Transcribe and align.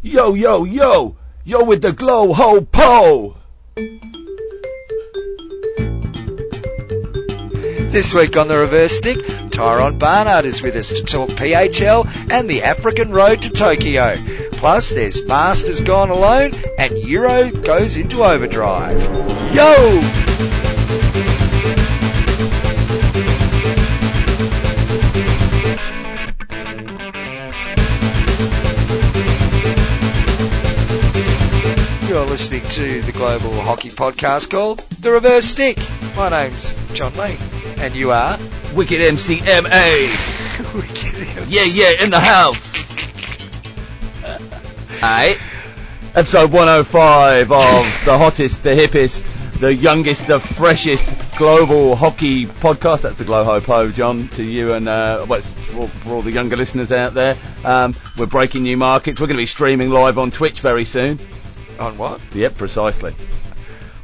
Yo, 0.00 0.34
yo, 0.34 0.62
yo! 0.62 1.16
Yo 1.44 1.64
with 1.64 1.82
the 1.82 1.90
glow 1.90 2.32
ho 2.32 2.60
po! 2.60 3.36
This 7.90 8.14
week 8.14 8.36
on 8.36 8.46
the 8.46 8.58
reverse 8.58 8.96
stick, 8.96 9.18
Tyron 9.50 9.98
Barnard 9.98 10.44
is 10.44 10.62
with 10.62 10.76
us 10.76 10.90
to 10.90 11.02
talk 11.02 11.30
PHL 11.30 12.06
and 12.30 12.48
the 12.48 12.62
African 12.62 13.10
road 13.10 13.42
to 13.42 13.50
Tokyo. 13.50 14.16
Plus, 14.52 14.90
there's 14.90 15.24
Masters 15.24 15.80
gone 15.80 16.10
alone 16.10 16.54
and 16.78 16.96
Euro 16.98 17.50
goes 17.50 17.96
into 17.96 18.22
overdrive. 18.22 19.02
Yo! 19.52 20.27
Listening 32.38 32.70
to 32.70 33.02
the 33.02 33.10
Global 33.10 33.50
Hockey 33.62 33.90
Podcast 33.90 34.48
called 34.48 34.78
The 35.00 35.10
Reverse 35.10 35.44
Stick. 35.44 35.76
My 36.16 36.28
name's 36.28 36.72
John 36.94 37.12
Lee, 37.16 37.36
and 37.78 37.92
you 37.96 38.12
are? 38.12 38.38
Wicked 38.76 39.00
MCMA! 39.00 40.36
Yeah, 41.48 41.64
yeah, 41.64 42.04
in 42.04 42.10
the 42.10 42.20
house! 42.20 42.76
Alright. 45.02 45.38
Episode 46.14 46.52
105 46.52 47.50
of 47.50 48.04
the 48.04 48.16
hottest, 48.16 48.62
the 48.62 48.70
hippest, 48.70 49.58
the 49.58 49.74
youngest, 49.74 50.28
the 50.28 50.38
freshest 50.38 51.04
global 51.36 51.96
hockey 51.96 52.46
podcast. 52.46 53.00
That's 53.02 53.18
a 53.18 53.24
glow 53.24 53.42
ho 53.42 53.60
po, 53.60 53.90
John, 53.90 54.28
to 54.30 54.44
you 54.44 54.74
and 54.74 54.88
uh, 54.88 55.26
well, 55.28 55.40
for, 55.40 55.88
for 55.88 56.14
all 56.14 56.22
the 56.22 56.30
younger 56.30 56.54
listeners 56.56 56.92
out 56.92 57.14
there. 57.14 57.36
Um, 57.64 57.94
we're 58.16 58.26
breaking 58.26 58.62
new 58.62 58.76
markets. 58.76 59.20
We're 59.20 59.26
going 59.26 59.38
to 59.38 59.42
be 59.42 59.46
streaming 59.46 59.90
live 59.90 60.18
on 60.18 60.30
Twitch 60.30 60.60
very 60.60 60.84
soon. 60.84 61.18
On 61.78 61.96
what? 61.96 62.20
Yep, 62.34 62.56
precisely. 62.56 63.14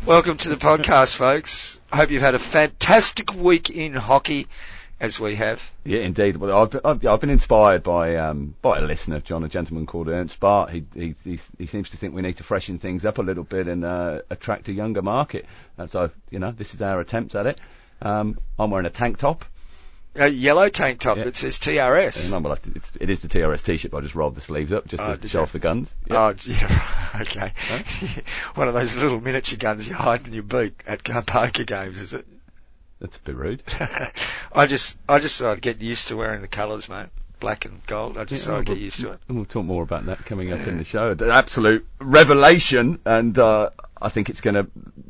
Welcome 0.06 0.36
to 0.36 0.48
the 0.48 0.56
podcast, 0.56 1.16
folks. 1.18 1.80
I 1.90 1.96
hope 1.96 2.10
you've 2.10 2.22
had 2.22 2.36
a 2.36 2.38
fantastic 2.38 3.34
week 3.34 3.68
in 3.68 3.94
hockey, 3.94 4.46
as 5.00 5.18
we 5.18 5.34
have. 5.34 5.60
Yeah, 5.84 6.00
indeed. 6.00 6.36
Well, 6.36 6.56
I've, 6.56 6.80
I've, 6.84 7.04
I've 7.04 7.20
been 7.20 7.30
inspired 7.30 7.82
by 7.82 8.14
um, 8.14 8.54
by 8.62 8.78
a 8.78 8.82
listener, 8.82 9.18
John, 9.18 9.42
a 9.42 9.48
gentleman 9.48 9.86
called 9.86 10.08
Ernst 10.08 10.38
Bart. 10.38 10.70
He, 10.70 10.84
he 10.94 11.14
he 11.24 11.40
he 11.58 11.66
seems 11.66 11.88
to 11.90 11.96
think 11.96 12.14
we 12.14 12.22
need 12.22 12.36
to 12.36 12.44
freshen 12.44 12.78
things 12.78 13.04
up 13.04 13.18
a 13.18 13.22
little 13.22 13.44
bit 13.44 13.66
and 13.66 13.84
uh, 13.84 14.20
attract 14.30 14.68
a 14.68 14.72
younger 14.72 15.02
market. 15.02 15.44
And 15.76 15.90
so, 15.90 16.10
you 16.30 16.38
know, 16.38 16.52
this 16.52 16.74
is 16.74 16.82
our 16.82 17.00
attempt 17.00 17.34
at 17.34 17.46
it. 17.46 17.60
Um, 18.00 18.38
I'm 18.56 18.70
wearing 18.70 18.86
a 18.86 18.90
tank 18.90 19.18
top. 19.18 19.44
A 20.16 20.28
yellow 20.28 20.68
tank 20.68 21.00
top 21.00 21.16
Yeah. 21.16 21.24
that 21.24 21.36
says 21.36 21.58
TRS. 21.58 22.32
I'm, 22.32 22.42
well, 22.44 22.52
it's, 22.52 22.92
it 23.00 23.10
is 23.10 23.20
the 23.20 23.28
TRS 23.28 23.64
t-shirt, 23.64 23.90
but 23.90 23.98
I 23.98 24.00
just 24.02 24.14
rolled 24.14 24.36
the 24.36 24.40
sleeves 24.40 24.72
up 24.72 24.86
just 24.86 25.02
Oh, 25.02 25.16
to 25.16 25.28
show 25.28 25.38
you? 25.38 25.42
off 25.42 25.52
the 25.52 25.58
guns. 25.58 25.92
Yeah. 26.06 26.16
Oh, 26.28 26.34
yeah, 26.46 27.10
right, 27.14 27.26
okay. 27.26 27.52
One 28.54 28.68
of 28.68 28.74
those 28.74 28.96
little 28.96 29.20
miniature 29.20 29.58
guns 29.58 29.88
you 29.88 29.94
hide 29.94 30.26
in 30.26 30.32
your 30.32 30.44
boot 30.44 30.74
at 30.86 31.02
gun- 31.02 31.24
poker 31.24 31.64
games, 31.64 32.00
is 32.00 32.12
it? 32.12 32.26
That's 33.00 33.16
a 33.16 33.20
bit 33.20 33.34
rude. 33.34 33.62
I 34.52 34.66
just, 34.66 34.96
I 35.08 35.18
just 35.18 35.38
thought 35.40 35.52
I'd 35.54 35.62
get 35.62 35.80
used 35.82 36.08
to 36.08 36.16
wearing 36.16 36.40
the 36.42 36.48
colours, 36.48 36.88
mate. 36.88 37.08
Black 37.40 37.64
and 37.64 37.84
gold. 37.86 38.16
I 38.16 38.24
just 38.24 38.44
Yeah, 38.46 38.52
thought 38.52 38.60
I'd 38.60 38.68
well, 38.68 38.76
get 38.76 38.82
used 38.84 39.00
to 39.00 39.10
it. 39.12 39.20
And 39.28 39.36
we'll 39.36 39.44
talk 39.46 39.64
more 39.64 39.82
about 39.82 40.06
that 40.06 40.24
coming 40.24 40.52
up 40.52 40.66
in 40.66 40.78
the 40.78 40.84
show. 40.84 41.10
An 41.10 41.22
absolute 41.28 41.84
revelation, 41.98 43.00
and 43.04 43.36
uh, 43.38 43.70
I 44.00 44.08
think 44.10 44.30
it's 44.30 44.40
going 44.40 44.54
to 44.54 44.66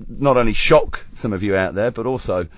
not 0.09 0.39
only 0.39 0.55
shock 0.55 1.05
some 1.15 1.33
of 1.35 1.43
you 1.43 1.55
out 1.55 1.75
there, 1.75 1.91
but 1.91 2.07
also 2.07 2.49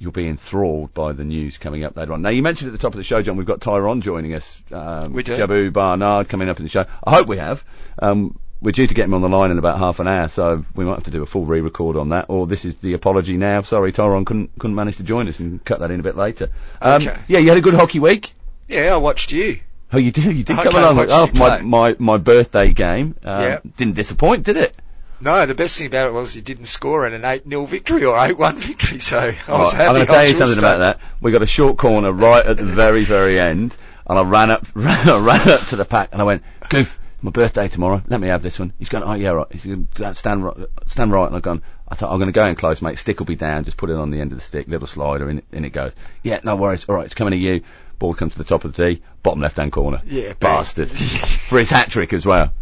you'll 0.00 0.10
be 0.10 0.26
enthralled 0.26 0.92
by 0.94 1.12
the 1.12 1.24
news 1.24 1.58
coming 1.58 1.84
up 1.84 1.96
later 1.96 2.12
on. 2.14 2.22
Now, 2.22 2.30
you 2.30 2.42
mentioned 2.42 2.68
at 2.68 2.72
the 2.72 2.78
top 2.78 2.94
of 2.94 2.96
the 2.96 3.04
show, 3.04 3.22
John, 3.22 3.36
we've 3.36 3.46
got 3.46 3.60
Tyron 3.60 4.00
joining 4.02 4.34
us. 4.34 4.60
Um, 4.72 5.12
We 5.12 5.22
do. 5.22 5.36
Jabu 5.36 5.72
Barnard 5.72 6.28
coming 6.28 6.48
up 6.48 6.58
in 6.58 6.64
the 6.64 6.70
show. 6.70 6.86
I 7.04 7.10
hope 7.12 7.28
we 7.28 7.36
have. 7.36 7.62
Um, 8.00 8.38
we're 8.62 8.72
due 8.72 8.86
to 8.86 8.94
get 8.94 9.04
him 9.04 9.14
on 9.14 9.20
the 9.20 9.28
line 9.28 9.50
in 9.50 9.58
about 9.58 9.78
half 9.78 10.00
an 10.00 10.08
hour, 10.08 10.28
so 10.28 10.64
we 10.74 10.84
might 10.84 10.94
have 10.94 11.04
to 11.04 11.10
do 11.10 11.22
a 11.22 11.26
full 11.26 11.44
re-record 11.46 11.96
on 11.96 12.08
that. 12.10 12.26
Or 12.28 12.46
this 12.46 12.64
is 12.64 12.76
the 12.76 12.94
apology 12.94 13.36
now. 13.36 13.60
Sorry, 13.62 13.92
Tyron 13.92 14.26
couldn't 14.26 14.50
couldn't 14.58 14.74
manage 14.74 14.96
to 14.96 15.02
join 15.02 15.28
us, 15.28 15.38
and 15.38 15.64
cut 15.64 15.80
that 15.80 15.90
in 15.90 16.00
a 16.00 16.02
bit 16.02 16.16
later. 16.16 16.48
Um, 16.82 17.02
Okay. 17.02 17.16
Yeah, 17.28 17.38
you 17.38 17.48
had 17.48 17.58
a 17.58 17.62
good 17.62 17.74
hockey 17.74 18.00
week. 18.00 18.32
Yeah, 18.68 18.92
I 18.94 18.96
watched 18.98 19.32
you. 19.32 19.60
Oh, 19.92 19.98
you 19.98 20.12
did. 20.12 20.24
You 20.36 20.44
did 20.44 20.58
I 20.58 20.62
come 20.64 20.76
along. 20.76 21.06
Oh, 21.10 21.30
my, 21.34 21.60
my 21.62 21.96
my 21.98 22.16
birthday 22.18 22.72
game. 22.72 23.16
Um, 23.24 23.42
Yeah. 23.42 23.58
Didn't 23.76 23.94
disappoint, 23.96 24.44
did 24.44 24.56
it? 24.56 24.76
No, 25.20 25.44
the 25.46 25.54
best 25.54 25.76
thing 25.76 25.86
about 25.86 26.08
it 26.08 26.12
was 26.12 26.32
he 26.34 26.40
didn't 26.40 26.66
score 26.66 27.06
in 27.06 27.12
an 27.12 27.22
8-0 27.22 27.68
victory 27.68 28.04
or 28.04 28.16
8-1 28.16 28.56
victory, 28.56 28.98
so 29.00 29.18
I 29.18 29.26
was 29.52 29.74
Right, 29.74 29.82
happy. 29.82 29.88
I'm 29.88 29.94
going 29.94 30.06
to 30.06 30.12
tell 30.12 30.26
you 30.26 30.34
something 30.34 30.58
about 30.58 30.78
that. 30.78 31.00
We 31.20 31.30
got 31.30 31.42
a 31.42 31.46
short 31.46 31.76
corner 31.76 32.10
right 32.12 32.44
at 32.44 32.56
the 32.56 32.64
very 32.64 33.04
very 33.04 33.38
end, 33.38 33.76
and 34.06 34.18
I 34.18 34.22
ran 34.22 34.50
up 34.50 34.66
ran, 34.74 35.24
ran 35.24 35.48
up 35.48 35.66
to 35.68 35.76
the 35.76 35.84
pack, 35.84 36.10
and 36.12 36.20
I 36.22 36.24
went, 36.24 36.42
"Goof, 36.70 36.98
my 37.20 37.30
birthday 37.30 37.68
tomorrow. 37.68 38.02
Let 38.08 38.20
me 38.20 38.28
have 38.28 38.42
this 38.42 38.58
one." 38.58 38.72
He's 38.78 38.88
going, 38.88 39.04
"Oh 39.04 39.12
yeah, 39.14 39.30
right." 39.30 39.46
He's 39.52 39.66
going, 39.66 39.88
"Stand 40.14 40.44
right, 40.44 40.56
stand 40.86 41.12
right." 41.12 41.26
And 41.26 41.36
I've 41.36 41.42
gone, 41.42 41.62
I 41.86 41.94
thought, 41.96 42.10
"I'm 42.10 42.18
going 42.18 42.28
to 42.28 42.32
go 42.32 42.46
in 42.46 42.56
close, 42.56 42.80
mate. 42.80 42.98
Stick 42.98 43.18
will 43.18 43.26
be 43.26 43.36
down. 43.36 43.64
Just 43.64 43.76
put 43.76 43.90
it 43.90 43.96
on 43.96 44.10
the 44.10 44.20
end 44.20 44.32
of 44.32 44.38
the 44.38 44.44
stick, 44.44 44.68
little 44.68 44.86
slider, 44.86 45.28
in, 45.28 45.42
in 45.52 45.64
it 45.66 45.70
goes." 45.70 45.92
Yeah, 46.22 46.40
no 46.44 46.56
worries. 46.56 46.86
All 46.88 46.94
right, 46.94 47.04
it's 47.04 47.14
coming 47.14 47.32
to 47.32 47.36
you. 47.36 47.62
Ball 47.98 48.14
comes 48.14 48.32
to 48.32 48.38
the 48.38 48.44
top 48.44 48.64
of 48.64 48.72
the 48.72 48.94
tee, 48.94 49.02
bottom 49.22 49.42
left 49.42 49.58
hand 49.58 49.72
corner. 49.72 50.00
Yeah, 50.06 50.32
bastard 50.40 50.88
for 51.48 51.58
his 51.58 51.68
hat 51.68 51.90
trick 51.90 52.14
as 52.14 52.24
well. 52.24 52.54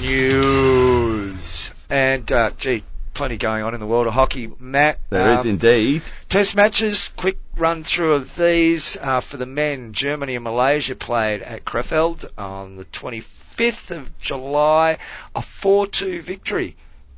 News. 0.00 1.72
And, 1.88 2.30
uh, 2.30 2.50
gee, 2.58 2.84
plenty 3.14 3.36
going 3.38 3.62
on 3.62 3.74
in 3.74 3.80
the 3.80 3.86
world 3.86 4.06
of 4.06 4.12
hockey. 4.12 4.50
Matt. 4.58 4.98
There 5.10 5.32
is 5.32 5.40
um, 5.40 5.48
indeed. 5.48 6.02
Test 6.28 6.54
matches, 6.54 7.10
quick 7.16 7.38
run 7.56 7.84
through 7.84 8.12
of 8.12 8.36
these. 8.36 8.96
Uh, 9.00 9.20
for 9.20 9.36
the 9.36 9.46
men, 9.46 9.92
Germany 9.92 10.34
and 10.34 10.44
Malaysia 10.44 10.94
played 10.94 11.42
at 11.42 11.64
Krefeld 11.64 12.26
on 12.36 12.76
the 12.76 12.84
25th 12.84 13.90
of 13.90 14.18
July. 14.18 14.98
A 15.34 15.40
4-2 15.40 16.22
victory 16.22 16.76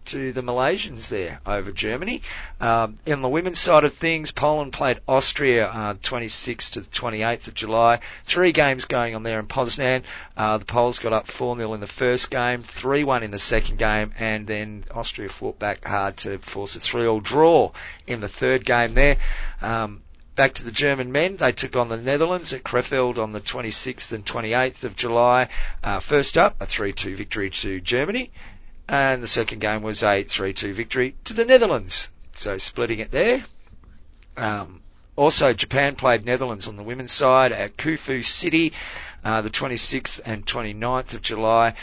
to 0.09 0.33
the 0.33 0.43
Malaysians 0.43 1.09
there 1.09 1.41
over 1.47 1.73
Germany. 1.73 2.23
Um, 2.61 2.99
in 3.07 3.23
the 3.23 3.29
women's 3.29 3.59
side 3.59 3.85
of 3.85 3.95
things, 3.95 4.33
Poland 4.33 4.73
played 4.73 5.01
Austria 5.07 5.69
uh, 5.69 5.95
26th 5.95 6.71
to 6.73 6.81
the 6.81 6.89
28th 6.89 7.49
of 7.49 7.55
July. 7.55 8.01
Three 8.25 8.53
games 8.53 8.85
going 8.85 9.15
on 9.15 9.23
there 9.23 9.39
in 9.39 9.47
Poznan. 9.47 10.05
Uh, 10.37 10.59
the 10.59 10.65
Poles 10.65 10.99
got 10.99 11.13
up 11.13 11.27
4-0 11.27 11.75
in 11.75 11.81
the 11.81 11.87
first 11.87 12.31
game, 12.31 12.63
3-1 12.63 13.23
in 13.23 13.31
the 13.31 13.39
second 13.39 13.79
game, 13.79 14.13
and 14.19 14.47
then 14.47 14.85
Austria 14.95 15.29
fought 15.29 15.59
back 15.59 15.85
hard 15.85 16.17
to 16.19 16.39
force 16.39 16.77
a 16.77 16.81
3-all 16.81 17.21
draw 17.21 17.73
in 18.07 18.21
the 18.21 18.29
third 18.29 18.65
game 18.65 18.93
there. 18.93 19.17
Um, 19.61 20.03
Back 20.39 20.55
to 20.55 20.65
the 20.65 20.71
German 20.71 21.11
men, 21.11 21.39
they 21.39 21.51
took 21.51 21.75
on 21.75 21.89
the 21.89 21.97
Netherlands 21.97 22.53
at 22.53 22.63
Krefeld 22.63 23.19
on 23.19 23.33
the 23.33 23.41
26th 23.41 24.13
and 24.13 24.25
28th 24.25 24.85
of 24.85 24.95
July. 24.95 25.49
Uh, 25.83 25.99
first 25.99 26.39
up, 26.39 26.55
a 26.61 26.65
3-2 26.65 27.17
victory 27.17 27.51
to 27.51 27.81
Germany, 27.81 28.31
and 28.89 29.23
the 29.23 29.27
second 29.27 29.61
game 29.61 29.83
was 29.83 30.03
a 30.03 30.25
3-2 30.25 30.73
victory 30.73 31.15
to 31.25 31.35
the 31.35 31.45
Netherlands. 31.45 32.09
So 32.37 32.57
splitting 32.59 33.01
it 33.01 33.11
there. 33.11 33.45
Um, 34.37 34.83
also, 35.17 35.53
Japan 35.53 35.97
played 35.97 36.25
Netherlands 36.25 36.69
on 36.69 36.77
the 36.77 36.83
women's 36.83 37.13
side 37.13 37.51
at 37.53 37.77
Kufu 37.77 38.25
City, 38.25 38.73
uh, 39.25 39.43
the 39.43 39.51
26th 39.51 40.21
and 40.25 40.47
29th 40.47 41.15
of 41.15 41.23
July. 41.23 41.75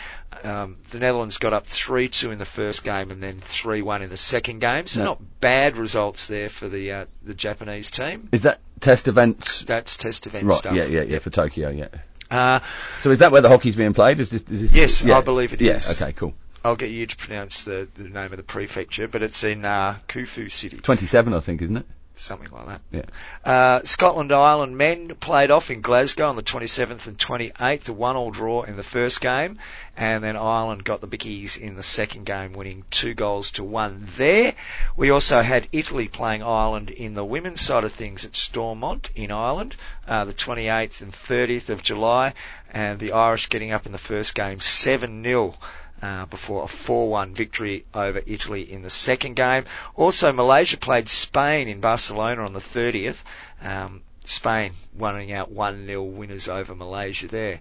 Um, 0.44 0.78
the 0.92 1.00
Netherlands 1.00 1.38
got 1.38 1.54
up 1.54 1.66
3-2 1.68 2.32
in 2.32 2.40
the 2.40 2.46
first 2.46 2.84
game 2.84 3.12
and 3.12 3.22
then 3.22 3.40
3-1 3.40 4.02
in 4.04 4.10
the 4.10 4.18
second 4.18 4.60
game. 4.60 4.88
So 4.88 5.00
No. 5.00 5.06
not 5.06 5.22
bad 5.42 5.78
results 5.78 6.28
there 6.28 6.50
for 6.50 6.70
the 6.70 6.92
uh, 6.92 7.06
the 7.24 7.34
Japanese 7.34 7.90
team. 7.92 8.30
Is 8.32 8.42
that 8.42 8.60
test 8.80 9.08
events? 9.08 9.64
That's 9.64 9.96
test 9.98 10.28
event 10.28 10.46
Right. 10.48 10.58
stuff. 10.58 10.76
Yeah, 10.76 10.86
yeah, 10.86 11.02
yeah. 11.04 11.20
For 11.20 11.30
Tokyo, 11.30 11.70
yeah. 11.70 11.88
Uh, 12.30 12.60
So 13.04 13.12
is 13.12 13.20
that 13.20 13.32
where 13.32 13.42
the 13.42 13.50
hockey's 13.50 13.76
being 13.76 13.94
played? 13.94 14.20
Is 14.20 14.30
this? 14.30 14.42
Is 14.44 14.62
this 14.62 14.74
Yes, 14.74 15.02
yeah. 15.04 15.18
I 15.18 15.22
believe 15.22 15.54
it 15.54 15.62
is. 15.62 15.86
yeah. 15.88 15.94
Okay, 16.08 16.14
cool. 16.14 16.34
I'll 16.66 16.76
get 16.76 16.90
you 16.90 17.06
to 17.06 17.16
pronounce 17.16 17.64
the, 17.64 17.88
the 17.94 18.10
name 18.10 18.32
of 18.32 18.38
the 18.38 18.44
prefecture, 18.44 19.08
but 19.08 19.22
it's 19.22 19.44
in 19.44 19.64
uh, 19.66 20.00
Kufu 20.08 20.52
City, 20.52 20.78
Twenty-seven, 20.78 21.34
I 21.34 21.40
think, 21.40 21.62
isn't 21.62 21.78
it? 21.78 21.86
something 22.18 22.50
like 22.52 22.68
that. 22.68 22.82
Yeah. 22.92 23.52
Uh, 23.52 23.82
Scotland 23.84 24.32
Ireland 24.32 24.78
men 24.78 25.16
played 25.16 25.52
off 25.52 25.70
in 25.70 25.82
Glasgow 25.82 26.28
on 26.28 26.36
the 26.36 26.44
27th 26.44 27.08
and 27.08 27.18
28th, 27.18 27.90
a 27.90 27.94
one-all 27.94 28.32
draw 28.32 28.64
in 28.64 28.78
the 28.78 28.84
first 28.84 29.22
game, 29.22 29.60
and 29.98 30.24
then 30.24 30.36
Ireland 30.36 30.84
got 30.84 31.02
the 31.02 31.08
bickies 31.08 31.58
in 31.58 31.76
the 31.76 31.84
second 31.84 32.26
game, 32.26 32.54
winning 32.54 32.86
two 32.90 33.14
goals 33.14 33.52
to 33.52 33.64
one 33.64 34.08
there. 34.18 34.56
We 34.96 35.10
also 35.10 35.42
had 35.42 35.68
Italy 35.72 36.08
playing 36.08 36.44
Ireland 36.44 36.90
in 36.90 37.14
the 37.14 37.26
women's 37.26 37.62
side 37.62 37.84
of 37.84 37.94
things 37.94 38.26
at 38.26 38.36
Stormont 38.36 39.12
in 39.16 39.32
Ireland, 39.32 39.76
uh, 40.08 40.26
the 40.26 40.34
28th 40.34 41.02
and 41.02 41.12
30th 41.12 41.70
of 41.70 41.84
July, 41.84 42.34
and 42.72 43.00
the 43.00 43.12
Irish 43.12 43.50
getting 43.50 43.72
up 43.72 43.86
in 43.86 43.92
the 43.92 43.98
first 43.98 44.36
game 44.36 44.60
7-0 44.60 45.56
uh, 46.06 46.26
before 46.28 46.64
a 46.64 46.68
4-1 46.68 47.36
victory 47.36 47.86
over 47.94 48.22
Italy 48.26 48.62
in 48.72 48.82
the 48.84 48.90
second 48.90 49.36
game. 49.36 49.64
Also, 49.96 50.32
Malaysia 50.32 50.78
played 50.78 51.10
Spain 51.10 51.68
in 51.68 51.80
Barcelona 51.80 52.44
on 52.46 52.54
the 52.54 52.60
30th. 52.76 53.24
Um, 53.62 54.02
Spain 54.24 54.74
winning 54.96 55.32
out 55.32 55.54
1-0 55.54 56.12
winners 56.20 56.48
over 56.48 56.76
Malaysia 56.76 57.28
there. 57.28 57.60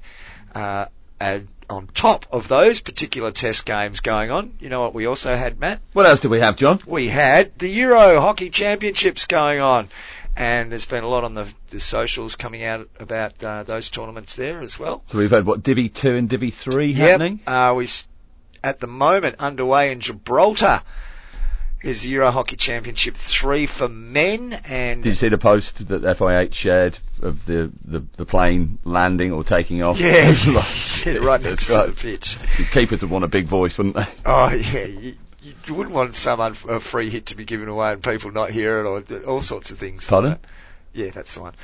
Uh, 0.55 0.87
and 1.21 1.49
on 1.71 1.87
top 1.87 2.27
of 2.31 2.49
those 2.49 2.81
particular 2.81 3.31
test 3.33 3.65
games 3.65 4.01
going 4.01 4.31
on, 4.31 4.53
you 4.61 4.69
know 4.69 4.81
what 4.81 4.95
we 4.95 5.07
also 5.07 5.35
had, 5.37 5.59
Matt? 5.59 5.81
What 5.95 6.07
else 6.07 6.21
do 6.21 6.29
we 6.29 6.41
have, 6.41 6.57
John? 6.57 6.81
We 6.87 7.09
had 7.09 7.59
the 7.59 7.69
Euro 7.69 8.21
Hockey 8.21 8.51
Championships 8.51 9.27
going 9.27 9.61
on. 9.61 9.89
and 10.37 10.71
there's 10.71 10.85
been 10.87 11.05
a 11.05 11.09
lot 11.09 11.23
on 11.25 11.35
the, 11.35 11.47
the 11.71 11.79
socials 11.81 12.35
coming 12.37 12.65
out 12.65 12.89
about 12.99 13.43
uh, 13.45 13.63
those 13.63 13.89
tournaments 13.89 14.35
there 14.37 14.61
as 14.61 14.79
well. 14.79 15.03
So 15.07 15.19
we've 15.19 15.31
had 15.31 15.47
what 15.47 15.63
Divi 15.63 15.89
two 15.89 16.17
and 16.17 16.29
Divi 16.29 16.51
three 16.51 16.91
Yep. 16.93 17.09
happening. 17.09 17.41
Uh, 17.47 17.75
we 17.79 17.87
at 18.65 18.81
the 18.81 18.87
moment 18.87 19.37
underway 19.39 19.93
in 19.93 20.01
Gibraltar 20.01 20.83
is 21.83 22.03
the 22.03 22.09
Euro 22.11 22.31
Hockey 22.31 22.57
Championship 22.57 23.15
three 23.15 23.67
for 23.67 23.89
men, 23.91 24.55
and 24.67 25.03
Did 25.03 25.11
you 25.11 25.15
see 25.17 25.29
the 25.29 25.37
post 25.37 25.87
that 25.89 26.01
FIH 26.01 26.55
shared 26.55 26.99
of 27.21 27.45
the, 27.45 27.71
the, 27.85 28.03
the 28.17 28.25
plane 28.25 28.79
landing 28.85 29.33
or 29.33 29.45
taking 29.45 29.83
off? 29.83 30.01
yeah, 30.01 30.35
Like, 30.49 31.05
yeah, 31.07 31.13
right 31.19 31.43
next 31.43 31.67
to 31.67 31.73
the 31.89 31.95
pitch. 31.97 32.39
The 32.57 32.65
keepers 32.73 33.03
would 33.03 33.11
want 33.11 33.25
a 33.25 33.29
big 33.29 33.47
voice, 33.47 33.77
wouldn't 33.77 33.97
they? 33.97 34.07
Oh 34.25 34.51
yeah, 34.51 34.87
you, 34.87 35.15
you 35.67 35.75
wouldn't 35.75 35.95
want 35.95 36.15
some 36.15 36.41
un- 36.41 36.57
a 36.71 36.81
free 36.81 37.11
hit 37.11 37.27
to 37.27 37.37
be 37.37 37.45
given 37.45 37.69
away 37.69 37.93
and 37.93 38.03
people 38.03 38.33
not 38.33 38.51
hear 38.51 38.81
it, 38.81 38.87
or 38.87 39.03
all 39.27 39.43
sorts 39.43 39.71
of 39.71 39.79
things. 39.79 40.05
like 40.05 40.09
Pardon? 40.11 40.31
that. 40.31 40.41
Yeah, 40.95 41.11
that's 41.11 41.35
the 41.35 41.43
one. 41.43 41.55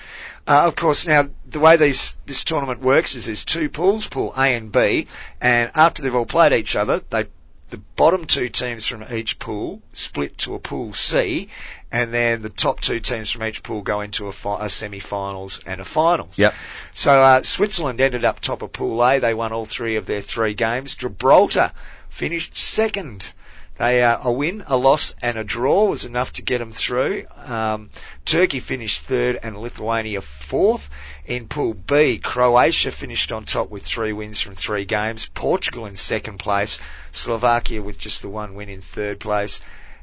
Uh, 0.47 0.67
of 0.67 0.77
course, 0.77 1.07
now 1.07 1.29
the 1.47 1.61
way 1.61 1.77
these 1.77 2.17
this 2.27 2.45
tournament 2.45 2.83
works 2.83 3.15
is 3.15 3.27
there's 3.27 3.45
two 3.45 3.69
pools, 3.69 4.09
pool 4.09 4.35
A 4.37 4.55
and 4.57 4.73
B, 4.73 5.07
and 5.41 5.71
after 5.75 6.03
they've 6.03 6.15
all 6.15 6.27
played 6.27 6.53
each 6.53 6.75
other, 6.75 7.01
they 7.11 7.27
the 7.71 7.79
bottom 7.97 8.25
two 8.25 8.49
teams 8.49 8.85
from 8.87 9.05
each 9.13 9.39
pool 9.39 9.81
split 9.93 10.37
to 10.39 10.55
a 10.55 10.59
pool 10.59 10.93
C, 10.93 11.49
and 11.93 12.13
then 12.13 12.43
the 12.43 12.51
top 12.51 12.81
two 12.81 12.99
teams 12.99 13.31
from 13.31 13.45
each 13.45 13.63
pool 13.63 13.83
go 13.83 14.01
into 14.01 14.27
a, 14.27 14.33
fi- 14.33 14.65
a 14.65 14.69
semi-finals 14.69 15.61
and 15.65 15.81
a 15.81 15.85
finals. 15.85 16.37
Yep. 16.37 16.53
So 16.93 17.13
uh, 17.13 17.43
Switzerland 17.43 18.01
ended 18.01 18.25
up 18.25 18.41
top 18.41 18.63
of 18.63 18.73
Pool 18.73 19.03
A. 19.05 19.21
They 19.21 19.35
won 19.35 19.53
all 19.53 19.67
three 19.67 19.97
of 19.97 20.07
their 20.07 20.21
three 20.21 20.55
games. 20.55 20.97
Gibraltar 20.97 21.73
finished 22.09 22.59
second. 22.59 23.33
They 23.81 24.03
uh, 24.03 24.19
a 24.25 24.31
win, 24.31 24.63
a 24.67 24.77
loss, 24.77 25.15
and 25.23 25.39
a 25.39 25.43
draw 25.43 25.87
was 25.87 26.05
enough 26.05 26.35
to 26.35 26.43
get 26.43 26.59
them 26.59 26.71
through. 26.71 27.25
Um, 27.35 27.89
Turkey 28.27 28.61
finished 28.61 29.07
third, 29.07 29.41
and 29.43 29.57
Lithuania 29.57 30.21
fourth. 30.21 30.91
In 31.25 31.49
Pool 31.49 31.73
B, 31.73 32.19
Croatia 32.19 32.91
finished 32.91 33.33
on 33.33 33.47
top 33.47 33.71
with 33.71 33.83
three 33.83 34.13
wins 34.13 34.39
from 34.39 34.55
three 34.55 34.85
games. 34.85 35.31
Portugal 35.33 35.87
in 35.87 35.97
second 35.97 36.37
place. 36.37 36.79
Slovakia 37.11 37.81
with 37.83 37.97
just 37.97 38.21
the 38.21 38.29
one 38.29 38.55
win 38.55 38.69
in 38.69 38.83
third 38.83 39.19
place, 39.19 39.63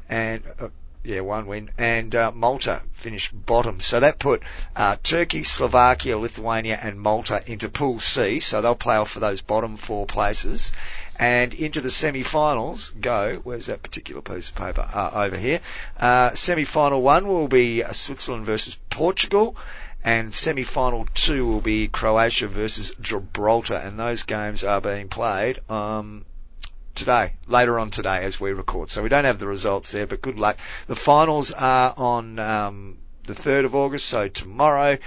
and 0.09 0.41
uh, 0.59 0.69
yeah, 1.03 1.21
one 1.21 1.45
win. 1.45 1.69
And 1.77 2.15
uh, 2.15 2.31
Malta 2.33 2.81
finished 2.93 3.31
bottom. 3.45 3.79
So 3.79 3.99
that 3.99 4.17
put 4.17 4.41
uh, 4.75 4.97
Turkey, 5.03 5.43
Slovakia, 5.43 6.17
Lithuania, 6.17 6.79
and 6.81 6.99
Malta 6.99 7.43
into 7.45 7.69
Pool 7.69 7.99
C. 7.99 8.39
So 8.39 8.59
they'll 8.61 8.75
play 8.75 8.95
off 8.95 9.11
for 9.11 9.19
those 9.19 9.41
bottom 9.41 9.77
four 9.77 10.07
places. 10.07 10.71
And 11.19 11.53
into 11.53 11.81
the 11.81 11.89
semi-finals 11.89 12.91
go. 13.01 13.41
Where's 13.43 13.65
that 13.67 13.81
particular 13.81 14.21
piece 14.21 14.49
of 14.49 14.55
paper? 14.55 14.81
Uh, 14.81 15.11
over 15.13 15.37
here. 15.37 15.61
Uh, 15.99 16.35
semi-final 16.35 17.01
one 17.01 17.27
will 17.27 17.47
be 17.47 17.83
uh, 17.83 17.91
Switzerland 17.91 18.45
versus 18.45 18.77
Portugal. 18.89 19.55
And 20.03 20.33
semi-final 20.33 21.07
two 21.13 21.45
will 21.45 21.61
be 21.61 21.87
Croatia 21.87 22.47
versus 22.47 22.93
Gibraltar. 23.01 23.75
And 23.75 23.99
those 23.99 24.23
games 24.23 24.63
are 24.63 24.79
being 24.79 25.09
played, 25.09 25.59
um, 25.69 26.25
today, 26.93 27.33
later 27.47 27.79
on 27.79 27.89
today 27.89 28.23
as 28.23 28.39
we 28.39 28.51
record. 28.51 28.89
So 28.91 29.01
we 29.01 29.09
don't 29.09 29.25
have 29.25 29.39
the 29.39 29.47
results 29.47 29.91
there, 29.91 30.07
but 30.07 30.21
good 30.21 30.37
luck. 30.37 30.57
The 30.87 30.95
finals 30.95 31.51
are 31.51 31.93
on 31.97 32.39
um, 32.39 32.97
the 33.23 33.33
3rd 33.33 33.65
of 33.65 33.75
August, 33.75 34.07
so 34.07 34.27
tomorrow, 34.27 34.97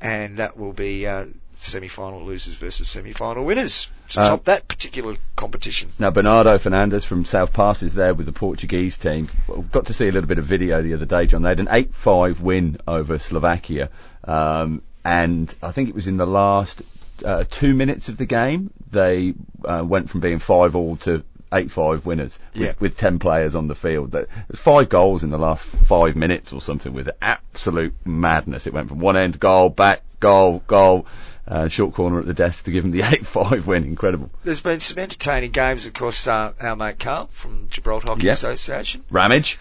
and 0.00 0.38
that 0.38 0.56
will 0.56 0.72
be 0.72 1.06
uh, 1.06 1.26
semi-final 1.60 2.24
losers 2.24 2.54
versus 2.54 2.88
semi-final 2.88 3.44
winners 3.44 3.88
to 4.10 4.20
Uh, 4.20 4.28
top 4.30 4.44
that 4.44 4.68
particular 4.68 5.16
competition. 5.36 5.90
Now 5.98 6.10
Bernardo 6.10 6.56
Fernandes 6.58 7.04
from 7.04 7.24
South 7.24 7.52
Pass 7.52 7.82
is 7.82 7.94
there 7.94 8.14
with 8.14 8.26
the 8.26 8.32
Portuguese 8.32 8.96
team. 8.98 9.28
Got 9.72 9.86
to 9.86 9.92
see 9.94 10.08
a 10.08 10.12
little 10.12 10.28
bit 10.28 10.38
of 10.38 10.44
video 10.44 10.82
the 10.82 10.94
other 10.94 11.06
day, 11.06 11.26
John. 11.26 11.42
They 11.42 11.48
had 11.50 11.60
an 11.60 11.66
8-5 11.66 12.40
win 12.40 12.78
over 12.86 13.18
Slovakia, 13.18 13.90
um, 14.24 14.82
and 15.04 15.52
I 15.62 15.72
think 15.72 15.88
it 15.88 15.94
was 15.94 16.06
in 16.06 16.16
the 16.16 16.26
last 16.26 16.82
uh, 17.24 17.44
two 17.50 17.74
minutes 17.74 18.08
of 18.08 18.16
the 18.16 18.26
game 18.26 18.70
they 18.90 19.34
uh, 19.64 19.82
went 19.84 20.08
from 20.10 20.20
being 20.20 20.38
five 20.38 20.76
all 20.76 20.96
to 20.98 21.22
8-5 21.50 22.04
winners 22.04 22.38
with, 22.54 22.62
Yeah. 22.62 22.72
with 22.78 22.96
10 22.96 23.18
players 23.18 23.54
on 23.54 23.68
the 23.68 23.74
field. 23.74 24.12
There's 24.12 24.26
five 24.54 24.88
goals 24.88 25.24
in 25.24 25.30
the 25.30 25.38
last 25.38 25.64
five 25.64 26.14
minutes 26.14 26.52
or 26.52 26.60
something 26.60 26.92
with 26.92 27.08
absolute 27.22 27.94
madness. 28.04 28.66
It 28.66 28.72
went 28.74 28.88
from 28.88 28.98
one 29.00 29.16
end 29.16 29.40
goal, 29.40 29.70
back, 29.70 30.02
goal, 30.20 30.62
goal. 30.66 31.06
Uh, 31.50 31.66
short 31.66 31.94
corner 31.94 32.20
at 32.20 32.26
the 32.26 32.34
death 32.34 32.62
to 32.64 32.70
give 32.70 32.82
them 32.82 32.90
the 32.92 33.00
8-5 33.02 33.64
win. 33.64 33.84
Incredible. 33.84 34.30
There's 34.44 34.60
been 34.60 34.80
some 34.80 34.98
entertaining 34.98 35.50
games, 35.50 35.86
of 35.86 35.94
course. 35.94 36.26
Uh, 36.26 36.52
our 36.60 36.76
mate 36.76 36.98
Carl 36.98 37.30
from 37.32 37.68
Gibraltar 37.70 38.08
Hockey 38.08 38.24
Yeah. 38.24 38.32
Association, 38.32 39.02
Ramage. 39.10 39.58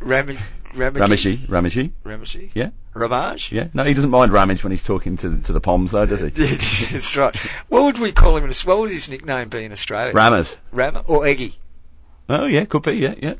Ramage, 0.00 0.38
Ramishi. 0.74 1.46
Ramishi. 1.48 1.90
Ramage, 2.04 2.50
Yeah. 2.54 2.70
Ramage. 2.94 3.50
Yeah. 3.50 3.68
No, 3.74 3.84
he 3.84 3.94
doesn't 3.94 4.10
mind 4.10 4.32
Ramage 4.32 4.62
when 4.62 4.70
he's 4.70 4.84
talking 4.84 5.16
to 5.16 5.38
to 5.40 5.52
the 5.52 5.60
Poms 5.60 5.90
though, 5.92 6.06
does 6.06 6.20
he? 6.20 6.28
That's 6.92 7.16
right. 7.16 7.34
What 7.68 7.82
would 7.84 7.98
we 7.98 8.12
call 8.12 8.36
him 8.36 8.44
in? 8.44 8.52
What 8.64 8.78
would 8.78 8.90
his 8.90 9.08
nickname 9.08 9.48
be 9.48 9.64
in 9.64 9.72
Australia? 9.72 10.12
Rammers. 10.14 10.56
Ram 10.72 10.98
or 11.06 11.26
Eggy? 11.26 11.58
Oh 12.28 12.46
yeah, 12.46 12.64
could 12.66 12.82
be. 12.84 12.92
Yeah, 12.92 13.14
yeah. 13.18 13.34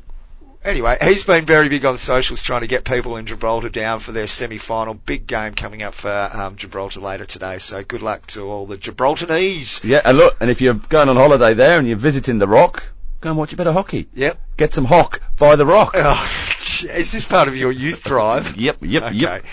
Anyway, 0.65 0.97
he's 0.99 1.23
been 1.23 1.45
very 1.45 1.69
big 1.69 1.85
on 1.85 1.95
socials 1.95 2.41
trying 2.41 2.61
to 2.61 2.67
get 2.67 2.83
people 2.83 3.17
in 3.17 3.27
Gibraltar 3.27 3.69
down 3.69 3.99
for 3.99 4.11
their 4.11 4.25
semi-final. 4.25 4.95
Big 4.95 5.27
game 5.27 5.53
coming 5.53 5.83
up 5.83 5.93
for 5.93 6.09
um, 6.09 6.55
Gibraltar 6.55 6.99
later 7.01 7.23
today. 7.25 7.59
So 7.59 7.83
good 7.83 8.01
luck 8.01 8.25
to 8.27 8.41
all 8.41 8.65
the 8.65 8.75
Gibraltarese. 8.75 9.83
Yeah. 9.83 10.01
And 10.03 10.17
look, 10.17 10.35
and 10.41 10.49
if 10.49 10.61
you're 10.61 10.73
going 10.73 11.07
on 11.07 11.17
holiday 11.17 11.53
there 11.53 11.77
and 11.77 11.87
you're 11.87 11.97
visiting 11.97 12.39
the 12.39 12.47
Rock, 12.47 12.83
go 13.21 13.29
and 13.29 13.37
watch 13.37 13.53
a 13.53 13.55
bit 13.55 13.67
of 13.67 13.75
hockey. 13.75 14.07
Yep. 14.15 14.39
Get 14.57 14.73
some 14.73 14.85
hock 14.85 15.21
via 15.37 15.55
the 15.55 15.67
Rock. 15.67 15.91
Oh, 15.93 16.47
is 16.89 17.11
this 17.11 17.25
part 17.25 17.47
of 17.47 17.55
your 17.55 17.71
youth 17.71 18.03
drive? 18.03 18.55
Yep. 18.57 18.77
Yep. 18.81 19.03
Okay. 19.03 19.15
Yep. 19.15 19.45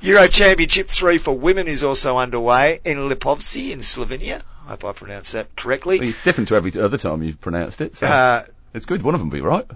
Euro 0.00 0.26
Championship 0.26 0.88
3 0.88 1.18
for 1.18 1.38
women 1.38 1.68
is 1.68 1.84
also 1.84 2.18
underway 2.18 2.80
in 2.84 2.98
Lipovci 3.08 3.70
in 3.70 3.78
Slovenia. 3.80 4.42
I 4.66 4.70
hope 4.70 4.84
I 4.84 4.92
pronounced 4.92 5.34
that 5.34 5.54
correctly. 5.54 6.00
Well, 6.00 6.08
it's 6.08 6.22
different 6.24 6.48
to 6.48 6.56
every 6.56 6.72
other 6.80 6.98
time 6.98 7.22
you've 7.22 7.40
pronounced 7.40 7.80
it. 7.80 7.94
So 7.94 8.06
Uh, 8.08 8.44
it's 8.74 8.86
good. 8.86 9.02
One 9.02 9.14
of 9.14 9.20
them 9.20 9.30
will 9.30 9.36
be 9.36 9.40
right. 9.40 9.66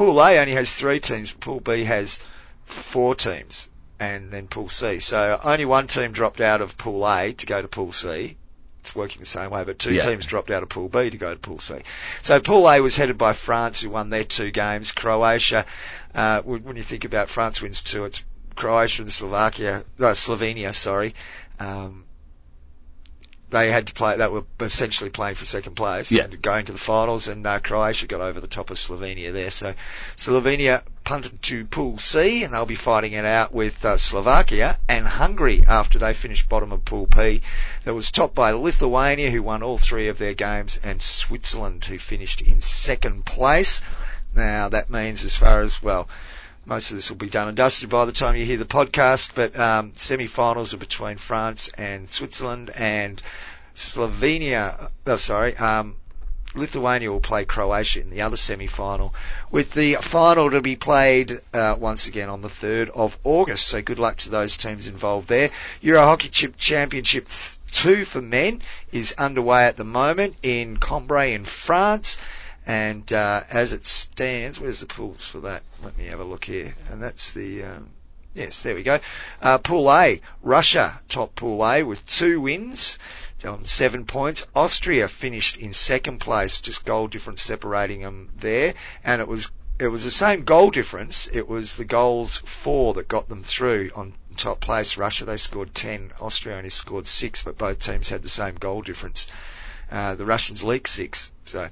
Pool 0.00 0.18
A 0.22 0.38
only 0.38 0.54
has 0.54 0.72
three 0.74 0.98
teams. 0.98 1.30
Pool 1.30 1.60
B 1.60 1.84
has 1.84 2.18
four 2.64 3.14
teams, 3.14 3.68
and 3.98 4.30
then 4.32 4.48
Pool 4.48 4.70
C. 4.70 4.98
So 4.98 5.38
only 5.44 5.66
one 5.66 5.88
team 5.88 6.12
dropped 6.12 6.40
out 6.40 6.62
of 6.62 6.78
Pool 6.78 7.06
A 7.06 7.34
to 7.34 7.44
go 7.44 7.60
to 7.60 7.68
Pool 7.68 7.92
C. 7.92 8.38
It's 8.78 8.96
working 8.96 9.20
the 9.20 9.26
same 9.26 9.50
way, 9.50 9.62
but 9.62 9.78
two 9.78 9.92
Yeah. 9.92 10.06
teams 10.06 10.24
dropped 10.24 10.50
out 10.50 10.62
of 10.62 10.70
Pool 10.70 10.88
B 10.88 11.10
to 11.10 11.18
go 11.18 11.34
to 11.34 11.38
Pool 11.38 11.58
C. 11.58 11.80
So 12.22 12.40
Pool 12.40 12.66
A 12.70 12.80
was 12.80 12.96
headed 12.96 13.18
by 13.18 13.34
France, 13.34 13.82
who 13.82 13.90
won 13.90 14.08
their 14.08 14.24
two 14.24 14.50
games. 14.50 14.90
Croatia, 14.90 15.66
uh, 16.14 16.40
when 16.44 16.76
you 16.78 16.82
think 16.82 17.04
about 17.04 17.28
France 17.28 17.60
wins 17.60 17.82
two, 17.82 18.06
it's 18.06 18.22
Croatia 18.56 19.02
and 19.02 19.12
Slovakia, 19.12 19.84
uh, 19.98 20.14
Slovenia, 20.14 20.74
sorry. 20.74 21.14
Um, 21.58 22.06
they 23.50 23.70
had 23.70 23.88
to 23.88 23.94
play. 23.94 24.16
They 24.16 24.28
were 24.28 24.44
essentially 24.60 25.10
playing 25.10 25.34
for 25.34 25.44
second 25.44 25.74
place 25.74 26.10
Yeah. 26.10 26.24
and 26.24 26.40
going 26.40 26.66
to 26.66 26.72
the 26.72 26.78
finals. 26.78 27.28
And 27.28 27.46
uh, 27.46 27.60
Croatia 27.60 28.06
got 28.06 28.20
over 28.20 28.40
the 28.40 28.46
top 28.46 28.70
of 28.70 28.76
Slovenia 28.78 29.32
there. 29.32 29.50
So 29.50 29.74
Slovenia 30.16 30.82
punted 31.04 31.42
to 31.42 31.64
Pool 31.64 31.98
C, 31.98 32.44
and 32.44 32.54
they'll 32.54 32.66
be 32.66 32.76
fighting 32.76 33.12
it 33.12 33.24
out 33.24 33.52
with 33.52 33.84
uh, 33.84 33.96
Slovakia 33.96 34.78
and 34.88 35.06
Hungary 35.06 35.62
after 35.66 35.98
they 35.98 36.14
finished 36.14 36.48
bottom 36.48 36.70
of 36.72 36.84
Pool 36.84 37.06
P. 37.06 37.42
That 37.84 37.94
was 37.94 38.10
topped 38.10 38.34
by 38.34 38.52
Lithuania, 38.52 39.30
who 39.30 39.42
won 39.42 39.62
all 39.62 39.78
three 39.78 40.08
of 40.08 40.18
their 40.18 40.34
games, 40.34 40.78
and 40.82 41.02
Switzerland, 41.02 41.84
who 41.86 41.98
finished 41.98 42.40
in 42.40 42.60
second 42.60 43.26
place. 43.26 43.82
Now 44.34 44.68
that 44.68 44.90
means, 44.90 45.24
as 45.24 45.36
far 45.36 45.60
as 45.60 45.82
well. 45.82 46.08
Most 46.66 46.90
of 46.90 46.96
this 46.96 47.08
will 47.08 47.16
be 47.16 47.30
done 47.30 47.48
and 47.48 47.56
dusted 47.56 47.88
by 47.88 48.04
the 48.04 48.12
time 48.12 48.36
you 48.36 48.44
hear 48.44 48.58
the 48.58 48.66
podcast, 48.66 49.34
but 49.34 49.58
um, 49.58 49.92
semi-finals 49.96 50.74
are 50.74 50.76
between 50.76 51.16
France 51.16 51.70
and 51.76 52.08
Switzerland, 52.08 52.70
and 52.76 53.20
Slovenia. 53.74 54.90
Oh, 55.06 55.16
sorry, 55.16 55.56
um, 55.56 55.96
Lithuania 56.54 57.12
will 57.12 57.20
play 57.20 57.44
Croatia 57.44 58.00
in 58.00 58.10
the 58.10 58.22
other 58.22 58.36
semi-final, 58.36 59.14
with 59.52 59.72
the 59.72 59.94
final 60.02 60.50
to 60.50 60.60
be 60.60 60.74
played 60.74 61.40
uh, 61.54 61.76
once 61.78 62.08
again 62.08 62.28
on 62.28 62.42
the 62.42 62.48
3rd 62.48 62.88
of 62.90 63.16
August. 63.22 63.68
So 63.68 63.80
good 63.80 64.00
luck 64.00 64.16
to 64.18 64.30
those 64.30 64.56
teams 64.56 64.88
involved 64.88 65.28
there. 65.28 65.50
Euro 65.80 66.02
Hockey 66.02 66.28
Chip 66.28 66.56
Championship 66.56 67.28
2 67.70 68.04
for 68.04 68.20
men 68.20 68.62
is 68.90 69.12
underway 69.16 69.64
at 69.64 69.76
the 69.76 69.84
moment 69.84 70.36
in 70.42 70.76
Cambrai 70.76 71.26
in 71.26 71.44
France. 71.44 72.18
And 72.66 73.12
uh, 73.12 73.44
as 73.48 73.72
it 73.72 73.86
stands, 73.86 74.58
where's 74.58 74.80
the 74.80 74.86
pools 74.86 75.24
for 75.24 75.40
that? 75.40 75.62
Let 75.82 75.96
me 75.96 76.06
have 76.06 76.20
a 76.20 76.24
look 76.24 76.44
here. 76.44 76.74
And 76.90 77.00
that's 77.00 77.32
the 77.32 77.62
um, 77.62 77.90
yes, 78.34 78.62
there 78.62 78.74
we 78.74 78.82
go. 78.82 78.98
Uh, 79.40 79.58
pool 79.58 79.90
A, 79.90 80.20
Russia 80.42 81.00
top 81.08 81.36
Pool 81.36 81.64
A 81.64 81.82
with 81.84 82.04
two 82.06 82.40
wins 82.40 82.98
on 83.44 83.64
seven 83.66 84.04
points. 84.04 84.46
Austria 84.54 85.08
finished 85.08 85.56
in 85.56 85.72
second 85.72 86.18
place, 86.18 86.60
just 86.60 86.84
goal 86.84 87.08
difference 87.08 87.42
separating 87.42 88.00
them 88.00 88.30
there, 88.36 88.74
and 89.04 89.20
it 89.20 89.28
was 89.28 89.50
it 89.78 89.88
was 89.88 90.04
the 90.04 90.10
same 90.10 90.44
goal 90.44 90.70
difference. 90.70 91.26
It 91.32 91.48
was 91.48 91.76
the 91.76 91.86
goals 91.86 92.42
four 92.44 92.92
that 92.94 93.08
got 93.08 93.28
them 93.28 93.42
through 93.42 93.90
on 93.94 94.12
top 94.36 94.60
place. 94.60 94.96
Russia 94.96 95.24
they 95.24 95.38
scored 95.38 95.74
ten, 95.74 96.12
Austria 96.20 96.56
only 96.56 96.70
scored 96.70 97.06
six, 97.06 97.42
but 97.42 97.56
both 97.56 97.78
teams 97.78 98.10
had 98.10 98.22
the 98.22 98.28
same 98.28 98.56
goal 98.56 98.82
difference. 98.82 99.26
Uh, 99.90 100.14
the 100.14 100.26
Russians 100.26 100.62
leaked 100.62 100.88
six, 100.88 101.32
so 101.46 101.68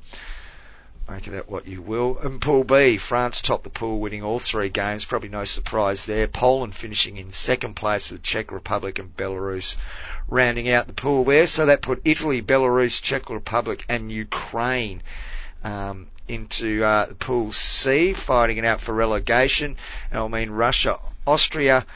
Make 1.08 1.26
of 1.26 1.32
that 1.32 1.48
what 1.48 1.66
you 1.66 1.80
will. 1.80 2.18
And 2.18 2.38
Pool 2.38 2.64
B, 2.64 2.98
France 2.98 3.40
topped 3.40 3.64
the 3.64 3.70
pool, 3.70 3.98
winning 3.98 4.22
all 4.22 4.38
three 4.38 4.68
games. 4.68 5.06
Probably 5.06 5.30
no 5.30 5.44
surprise 5.44 6.04
there. 6.04 6.28
Poland 6.28 6.74
finishing 6.74 7.16
in 7.16 7.32
second 7.32 7.76
place 7.76 8.10
with 8.10 8.22
Czech 8.22 8.52
Republic 8.52 8.98
and 8.98 9.16
Belarus 9.16 9.74
rounding 10.28 10.68
out 10.68 10.86
the 10.86 10.92
pool 10.92 11.24
there. 11.24 11.46
So 11.46 11.64
that 11.64 11.80
put 11.80 12.02
Italy, 12.04 12.42
Belarus, 12.42 13.00
Czech 13.00 13.30
Republic, 13.30 13.86
and 13.88 14.12
Ukraine 14.12 15.02
um, 15.64 16.08
into 16.28 16.84
uh, 16.84 17.14
Pool 17.18 17.52
C, 17.52 18.12
fighting 18.12 18.58
it 18.58 18.64
out 18.66 18.82
for 18.82 18.92
relegation. 18.92 19.76
And 20.10 20.20
I 20.20 20.28
mean 20.28 20.50
Russia, 20.50 20.98
Austria, 21.26 21.86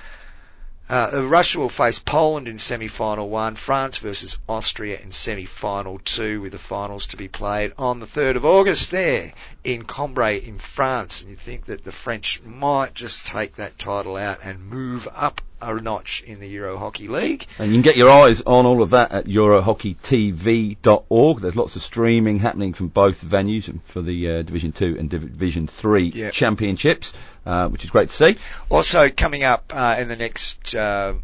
uh, 0.93 1.25
Russia 1.27 1.59
will 1.59 1.69
face 1.71 1.99
Poland 1.99 2.47
in 2.49 2.59
semi-final 2.59 3.29
one, 3.31 3.57
France 3.57 3.97
versus 3.99 4.39
Austria 4.49 4.99
in 5.01 5.11
semi-final 5.11 5.99
two, 6.05 6.41
with 6.43 6.53
the 6.53 6.59
finals 6.59 7.07
to 7.07 7.17
be 7.17 7.29
played 7.29 7.73
on 7.79 7.99
the 8.01 8.07
3rd 8.07 8.37
of 8.37 8.45
August 8.45 8.91
there 8.91 9.33
in 9.65 9.85
Cambrai 9.85 10.39
in 10.47 10.59
France. 10.59 11.23
And 11.23 11.31
you 11.31 11.37
think 11.37 11.65
that 11.67 11.85
the 11.85 11.93
French 11.93 12.43
might 12.45 12.93
just 12.95 13.27
take 13.27 13.57
that 13.57 13.79
title 13.79 14.17
out 14.17 14.39
and 14.45 14.69
move 14.69 15.09
up 15.15 15.41
a 15.63 15.81
notch 15.81 16.23
in 16.27 16.41
the 16.41 16.49
Euro 16.49 16.77
Hockey 16.77 17.07
League. 17.09 17.47
And 17.59 17.69
you 17.69 17.75
can 17.77 17.83
get 17.83 17.97
your 17.97 18.11
eyes 18.11 18.43
on 18.43 18.67
all 18.67 18.83
of 18.83 18.91
that 18.91 19.13
at 19.13 19.25
EuroHockeyTV.org. 19.27 21.39
There's 21.41 21.57
lots 21.57 21.77
of 21.77 21.83
streaming 21.83 22.41
happening 22.41 22.73
from 22.75 22.89
both 22.89 23.23
venues 23.23 23.69
and 23.69 23.81
for 23.85 24.03
the 24.03 24.29
uh, 24.29 24.43
Division 24.43 24.73
2 24.73 24.97
and 24.99 25.09
Division 25.09 25.69
3 25.69 26.07
Yep. 26.09 26.33
championships, 26.33 27.13
uh, 27.47 27.69
which 27.69 27.85
is 27.85 27.91
great 27.91 28.09
to 28.09 28.15
see. 28.15 28.37
Also 28.69 29.11
coming 29.11 29.45
up 29.45 29.73
uh, 29.75 29.97
in 29.99 30.09
the 30.09 30.17
next 30.17 30.75
uh, 30.75 31.15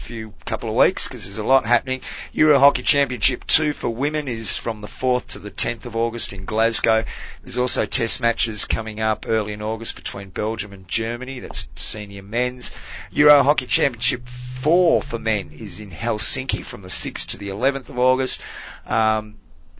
few 0.00 0.32
couple 0.44 0.70
of 0.70 0.76
weeks 0.76 1.06
because 1.06 1.24
there's 1.24 1.38
a 1.38 1.44
lot 1.44 1.66
happening. 1.66 2.00
Euro 2.32 2.58
Hockey 2.58 2.82
Championship 2.82 3.46
2 3.46 3.72
for 3.72 3.90
women 3.90 4.28
is 4.28 4.56
from 4.56 4.80
the 4.80 4.86
4th 4.86 5.32
to 5.32 5.38
the 5.38 5.50
10th 5.50 5.86
of 5.86 5.96
August 5.96 6.32
in 6.32 6.44
Glasgow. 6.44 7.04
There's 7.42 7.58
also 7.58 7.84
test 7.84 8.20
matches 8.20 8.64
coming 8.64 9.00
up 9.00 9.26
early 9.28 9.52
in 9.52 9.62
August 9.62 9.96
between 9.96 10.30
Belgium 10.30 10.72
and 10.72 10.88
Germany. 10.88 11.40
That's 11.40 11.68
senior 11.74 12.22
men's. 12.22 12.70
Euro 13.10 13.42
Hockey 13.42 13.66
Championship 13.66 14.28
4 14.62 15.02
for 15.02 15.18
men 15.18 15.50
is 15.52 15.80
in 15.80 15.90
Helsinki 15.90 16.64
from 16.64 16.82
the 16.82 16.88
6th 16.88 17.26
to 17.26 17.36
the 17.36 17.48
11th 17.48 17.88
of 17.88 17.98
August. 17.98 18.40
Um, 18.86 19.36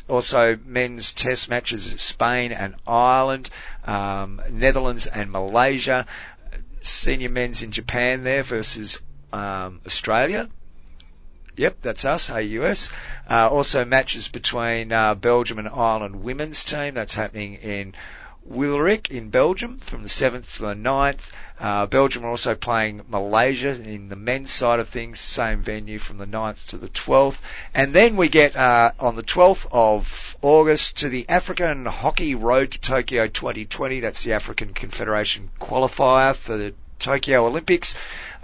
also 0.09 0.59
men's 0.65 1.13
test 1.13 1.49
matches 1.49 2.01
Spain 2.01 2.53
and 2.53 2.75
Ireland, 2.87 3.51
um, 3.85 4.41
Netherlands 4.51 5.07
and 5.07 5.31
Malaysia, 5.31 6.07
senior 6.81 7.29
men's 7.29 7.63
in 7.63 7.73
Japan 7.73 8.25
there 8.25 8.43
versus 8.43 9.01
um, 9.33 9.81
Australia. 9.87 10.49
Yep, 11.57 11.79
that's 11.83 12.05
us, 12.05 12.31
AUS. 12.31 12.89
Uh, 13.29 13.49
also 13.51 13.85
matches 13.85 14.29
between 14.29 14.93
uh, 14.93 15.17
Belgium 15.17 15.59
and 15.59 15.69
Ireland 15.69 16.23
women's 16.23 16.63
team. 16.63 16.95
That's 16.95 17.17
happening 17.17 17.55
in 17.55 17.95
Wilrijk 18.51 19.11
in 19.11 19.29
Belgium 19.29 19.79
from 19.79 20.03
the 20.03 20.09
7th 20.09 20.57
to 20.57 20.63
the 20.63 20.75
9th. 20.75 21.31
Uh, 21.61 21.87
Belgium 21.87 22.25
are 22.25 22.31
also 22.31 22.55
playing 22.55 23.03
Malaysia 23.09 23.71
in 23.71 24.09
the 24.09 24.17
men's 24.17 24.51
side 24.51 24.81
of 24.81 24.89
things, 24.89 25.21
same 25.21 25.63
venue 25.63 25.99
from 25.99 26.19
the 26.19 26.27
9th 26.27 26.69
to 26.69 26.79
the 26.79 26.89
12th. 26.89 27.39
And 27.75 27.93
then 27.93 28.17
we 28.17 28.29
get 28.29 28.57
uh, 28.57 28.93
on 28.99 29.17
the 29.17 29.23
12th 29.23 29.67
of 29.73 30.37
August 30.41 30.99
to 30.99 31.09
the 31.09 31.29
African 31.29 31.85
Hockey 31.85 32.35
Road 32.35 32.71
to 32.71 32.81
Tokyo 32.81 33.27
2020. 33.27 34.01
That's 34.01 34.23
the 34.23 34.33
African 34.33 34.73
Confederation 34.73 35.51
qualifier 35.61 36.35
for 36.35 36.57
the 36.57 36.75
Tokyo 36.99 37.47
Olympics 37.47 37.95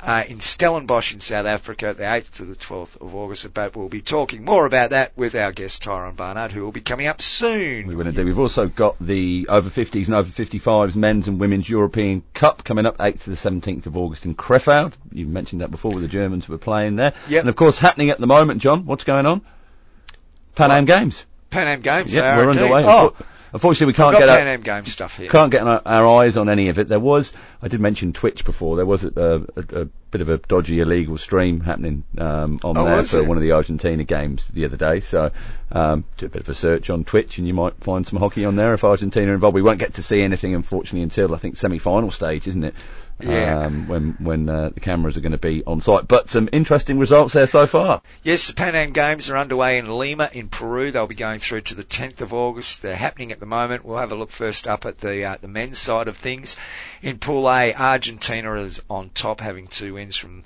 uh, 0.01 0.25
in 0.29 0.41
Stellenbosch 0.41 1.15
in 1.15 1.21
South 1.21 1.47
Africa, 1.47 1.95
the 1.95 2.05
8th 2.05 2.31
to 2.33 2.45
the 2.45 2.57
12th 2.57 3.01
of 3.01 3.15
August. 3.15 3.53
But 3.55 3.75
we'll 3.75 3.89
be 3.89 4.03
talking 4.03 4.45
more 4.45 4.67
about 4.67 4.91
that 4.91 5.17
with 5.17 5.35
our 5.35 5.53
guest 5.53 5.83
Tyron 5.83 6.15
Barnard, 6.15 6.53
who 6.53 6.63
will 6.63 6.73
be 6.73 6.83
coming 6.83 7.07
up 7.07 7.23
soon. 7.23 7.87
We 7.87 7.97
will 7.97 8.07
indeed. 8.07 8.25
We've 8.25 8.39
also 8.39 8.67
got 8.67 8.99
the 8.99 9.47
over 9.49 9.71
50s 9.71 10.07
and 10.07 10.15
over 10.15 10.31
55s 10.31 10.95
men's 10.95 11.27
and 11.27 11.41
women's 11.41 11.69
European 11.69 12.23
Cup 12.35 12.65
coming 12.65 12.87
up 12.87 12.99
8th 12.99 13.25
to 13.25 13.31
the 13.31 13.37
17th 13.37 13.87
of 13.87 13.97
August 13.97 14.27
in 14.27 14.35
Krefeld. 14.35 14.93
You 15.11 15.27
mentioned 15.27 15.63
that 15.63 15.71
before 15.71 15.93
with 15.93 16.03
the 16.03 16.09
Germans 16.09 16.49
were 16.49 16.59
playing 16.59 16.97
there. 16.97 17.15
Yep. 17.29 17.41
And 17.41 17.49
of 17.49 17.57
course 17.57 17.79
happening 17.79 18.11
at 18.11 18.19
the 18.19 18.27
moment, 18.27 18.61
John, 18.61 18.85
what's 18.85 19.05
going 19.05 19.27
on? 19.27 19.41
Pan 20.55 20.71
Am 20.71 20.85
Games. 20.85 21.25
Pan 21.51 21.67
Am 21.67 21.81
Games. 21.81 22.15
Yeah, 22.15 22.37
we're 22.37 22.49
indeed. 22.49 22.63
underway. 22.63 22.85
Oh, 22.85 23.17
Unfortunately, 23.55 23.87
we 23.87 23.93
can't 23.95 24.19
get 24.19 24.29
our, 24.29 24.37
Am 24.37 24.63
Games 24.63 24.91
stuff 24.91 25.17
here. 25.17 25.31
can't 25.31 25.53
get 25.53 25.63
our, 25.65 25.81
our 25.87 26.23
eyes 26.23 26.37
on 26.37 26.49
any 26.49 26.71
of 26.71 26.79
it. 26.81 26.89
There 26.89 26.99
was, 26.99 27.33
I 27.63 27.69
did 27.69 27.81
mention 27.81 28.13
Twitch 28.13 28.45
before. 28.45 28.75
There 28.75 28.85
was 28.85 29.05
a, 29.05 29.47
a, 29.57 29.83
a 29.83 29.85
bit 30.11 30.21
of 30.23 30.29
a 30.29 30.39
dodgy 30.39 30.81
illegal 30.81 31.17
stream 31.19 31.61
happening 31.61 32.03
um, 32.19 32.59
on 32.65 32.77
Oh, 32.77 32.85
there 32.85 33.05
for 33.05 33.17
there? 33.19 33.25
one 33.25 33.37
of 33.37 33.45
the 33.45 33.53
Argentina 33.53 34.03
games 34.03 34.49
the 34.49 34.65
other 34.65 34.77
day. 34.77 34.99
So 34.99 35.31
um, 35.71 36.05
did 36.17 36.27
a 36.27 36.29
bit 36.31 36.43
of 36.43 36.49
a 36.49 36.55
search 36.55 36.91
on 36.91 37.05
Twitch, 37.05 37.39
and 37.39 37.47
you 37.47 37.55
might 37.55 37.75
find 37.79 38.05
some 38.05 38.19
hockey 38.19 38.45
on 38.45 38.57
there 38.57 38.75
if 38.75 38.83
Argentina 38.83 39.31
are 39.31 39.35
involved. 39.35 39.55
We 39.55 39.63
won't 39.63 39.79
get 39.79 39.95
to 39.95 40.03
see 40.03 40.21
anything, 40.21 40.57
unfortunately, 40.57 41.03
until 41.03 41.33
I 41.33 41.39
think 41.39 41.57
semi-final 41.57 42.11
stage, 42.11 42.49
isn't 42.49 42.65
it? 42.65 42.75
Yeah. 43.21 43.61
Um, 43.61 43.87
when 43.87 44.17
when 44.19 44.49
uh, 44.49 44.71
the 44.71 44.81
cameras 44.81 45.17
are 45.17 45.21
going 45.21 45.33
to 45.33 45.39
be 45.39 45.63
on 45.65 45.81
site. 45.81 46.09
But 46.09 46.31
some 46.31 46.49
interesting 46.53 46.99
results 46.99 47.33
there 47.33 47.47
so 47.47 47.67
far. 47.67 48.03
Yes, 48.23 48.49
the 48.49 48.55
Pan 48.55 48.75
Am 48.75 48.93
Games 48.93 49.31
are 49.31 49.37
underway 49.37 49.79
in 49.79 49.89
Lima 49.89 50.31
in 50.33 50.49
Peru. 50.49 50.91
They'll 50.91 51.07
be 51.07 51.15
going 51.15 51.39
through 51.39 51.63
to 51.63 51.75
the 51.75 51.85
10th 51.85 52.21
of 52.21 52.35
August. 52.35 52.83
They're 52.83 52.97
happening 52.97 53.31
at 53.31 53.41
the 53.41 53.47
moment. 53.47 53.85
We'll 53.85 53.99
have 53.99 54.13
a 54.13 54.17
look 54.17 54.33
first 54.33 54.67
up 54.67 54.85
at 54.85 54.99
the 54.99 55.25
uh, 55.25 55.37
the 55.41 55.49
men's 55.49 55.79
side 55.79 56.09
of 56.09 56.17
things. 56.17 56.57
In 57.03 57.19
Pool 57.19 57.49
A, 57.49 57.73
Argentina 57.75 58.55
is 58.55 58.81
on 58.91 59.11
top, 59.11 59.41
having 59.41 59.69
two 59.69 59.95
wins 59.95 60.17
from 60.17 60.43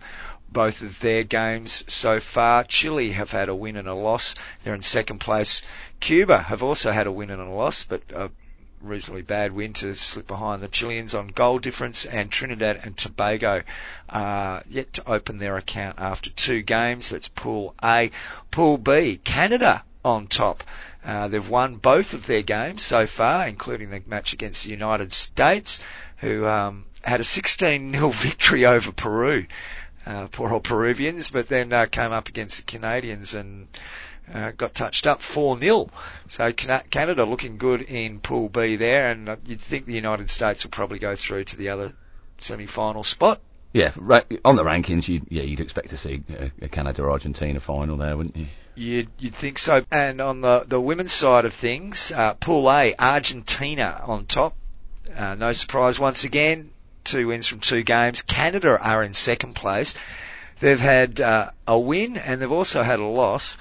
both 0.51 0.83
of 0.83 1.01
their 1.01 1.25
games 1.25 1.85
so 1.89 2.21
far. 2.21 2.65
Chile 2.65 3.13
have 3.13 3.31
had 3.31 3.49
a 3.49 3.55
win 3.55 3.77
and 3.77 3.89
a 3.89 3.95
loss. 3.95 4.35
They're 4.63 4.75
in 4.75 4.83
second 4.83 5.19
place. 5.21 5.63
Cuba 6.01 6.39
have 6.39 6.63
also 6.63 6.93
had 6.93 7.07
a 7.07 7.13
win 7.13 7.31
and 7.31 7.41
a 7.41 7.51
loss, 7.51 7.85
but 7.85 8.03
a 8.15 8.31
reasonably 8.81 9.23
bad 9.23 9.53
win 9.53 9.73
to 9.75 9.95
slip 9.95 10.27
behind 10.27 10.63
the 10.63 10.69
Chileans 10.69 11.15
on 11.15 11.29
goal 11.29 11.59
difference, 11.59 12.05
and 12.05 12.31
Trinidad 12.31 12.81
and 12.83 12.97
Tobago 12.97 13.63
are 14.09 14.63
yet 14.69 14.93
to 14.95 15.11
open 15.11 15.39
their 15.39 15.57
account 15.57 15.99
after 15.99 16.31
two 16.31 16.63
games. 16.63 17.11
That's 17.11 17.29
Pool 17.29 17.75
A. 17.83 18.11
Pool 18.51 18.79
B, 18.79 19.21
Canada 19.23 19.85
on 20.05 20.27
top. 20.27 20.65
Uh, 21.05 21.29
they've 21.29 21.49
won 21.49 21.77
both 21.77 22.15
of 22.15 22.27
their 22.27 22.43
games 22.43 22.83
so 22.83 23.07
far, 23.07 23.47
including 23.49 23.91
the 23.91 24.03
match 24.07 24.33
against 24.33 24.65
the 24.65 24.71
United 24.71 25.13
States, 25.13 25.81
who 26.19 26.47
um, 26.47 26.85
had 27.03 27.21
a 27.21 27.25
16-0 27.25 28.15
victory 28.23 28.67
over 28.67 28.93
Peru. 28.93 29.47
Uh, 30.07 30.27
poor 30.29 30.51
old 30.51 30.65
Peruvians, 30.65 31.29
but 31.29 31.49
then 31.49 31.73
uh, 31.73 31.87
came 31.87 32.13
up 32.13 32.29
against 32.29 32.57
the 32.57 32.63
Canadians 32.63 33.35
and 33.35 33.69
uh, 34.33 34.51
got 34.53 34.75
touched 34.75 35.07
up 35.07 35.21
4-0. 35.21 35.91
So 36.29 36.53
Canada 36.53 37.25
looking 37.25 37.59
good 37.59 37.83
in 37.83 38.21
Pool 38.21 38.49
B 38.49 38.77
there, 38.77 39.11
and 39.11 39.29
uh, 39.29 39.37
you'd 39.45 39.61
think 39.61 39.87
the 39.87 39.95
United 39.95 40.31
States 40.31 40.65
will 40.65 40.71
probably 40.71 40.99
go 40.99 41.17
through 41.17 41.45
to 41.45 41.57
the 41.57 41.71
other 41.71 41.93
semi-final 42.39 43.05
spot. 43.05 43.41
Yeah, 43.73 43.93
ra- 43.97 44.23
on 44.45 44.57
the 44.57 44.65
rankings, 44.65 45.09
you 45.09 45.23
yeah 45.29 45.43
you'd 45.43 45.61
expect 45.61 45.91
to 45.91 45.99
see 45.99 46.23
a, 46.31 46.51
a 46.63 46.69
Canada 46.69 47.05
Argentina 47.05 47.61
final 47.61 47.97
there, 47.97 48.17
wouldn't 48.17 48.37
you? 48.37 48.47
You'd, 48.75 49.09
you'd 49.19 49.35
think 49.35 49.59
so. 49.59 49.85
And 49.91 50.21
on 50.21 50.41
the, 50.41 50.65
the 50.67 50.81
women's 50.81 51.13
side 51.13 51.45
of 51.45 51.53
things, 51.53 52.13
uh, 52.13 52.35
Pool 52.35 52.71
A, 52.71 52.95
Argentina 52.97 54.03
on 54.07 54.27
top. 54.27 54.55
Uh, 55.15 55.35
no 55.35 55.53
surprise 55.53 55.99
once 55.99 56.25
again. 56.25 56.71
Two 57.03 57.27
wins 57.27 57.47
from 57.47 57.61
two 57.61 57.83
games. 57.83 58.23
Canada 58.23 58.79
are 58.81 59.03
in 59.03 59.15
second 59.15 59.55
place. 59.55 59.95
They've 60.61 60.79
had 60.79 61.21
uh, 61.21 61.51
a 61.67 61.79
win 61.79 62.17
and 62.17 62.41
they've 62.41 62.53
also 62.53 62.83
had 62.83 63.01
a 63.01 63.05
loss, 63.05 63.57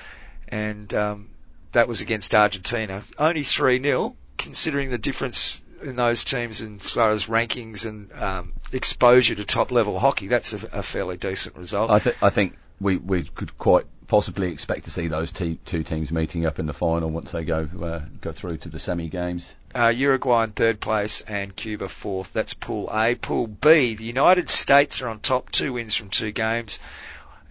and 0.48 0.94
um, 0.94 1.30
that 1.74 1.88
was 1.88 2.02
against 2.02 2.34
Argentina. 2.34 3.04
Only 3.18 3.44
3 3.44 3.82
0, 3.82 4.16
considering 4.38 4.90
the 4.90 4.98
difference 4.98 5.62
in 5.84 5.96
those 5.96 6.24
teams 6.24 6.62
in 6.62 6.80
as 6.80 6.92
far 6.92 7.10
as 7.10 7.26
rankings 7.28 7.86
and 7.86 8.12
um, 8.14 8.54
exposure 8.74 9.36
to 9.36 9.46
top 9.46 9.72
level 9.72 10.00
hockey. 10.00 10.28
That's 10.28 10.54
a, 10.54 10.70
a 10.74 10.84
fairly 10.84 11.18
decent 11.18 11.56
result. 11.56 11.92
I, 11.92 12.00
th- 12.00 12.16
I 12.22 12.30
think 12.32 12.56
we, 12.82 12.98
we 12.98 13.24
could 13.24 13.58
quite 13.58 13.86
possibly 14.08 14.50
expect 14.52 14.86
to 14.86 14.90
see 14.92 15.08
those 15.08 15.32
te- 15.32 15.60
two 15.66 15.84
teams 15.84 16.12
meeting 16.12 16.46
up 16.46 16.60
in 16.60 16.66
the 16.66 16.74
final 16.74 17.10
once 17.12 17.32
they 17.32 17.44
go 17.44 17.68
uh, 17.82 18.00
go 18.22 18.32
through 18.32 18.58
to 18.58 18.70
the 18.70 18.80
semi 18.80 19.10
games. 19.10 19.54
uh, 19.76 19.90
Uruguay 19.90 20.46
in 20.46 20.52
third 20.52 20.80
place 20.80 21.22
and 21.28 21.54
Cuba 21.56 21.90
fourth. 21.90 22.32
That's 22.34 22.54
Pool 22.54 22.90
A. 22.92 23.16
Pool 23.16 23.48
B, 23.48 23.96
the 23.96 24.06
United 24.06 24.50
States 24.50 25.02
are 25.02 25.10
on 25.10 25.20
top, 25.20 25.52
two 25.52 25.74
wins 25.74 25.94
from 25.94 26.10
two 26.10 26.32
games. 26.32 26.80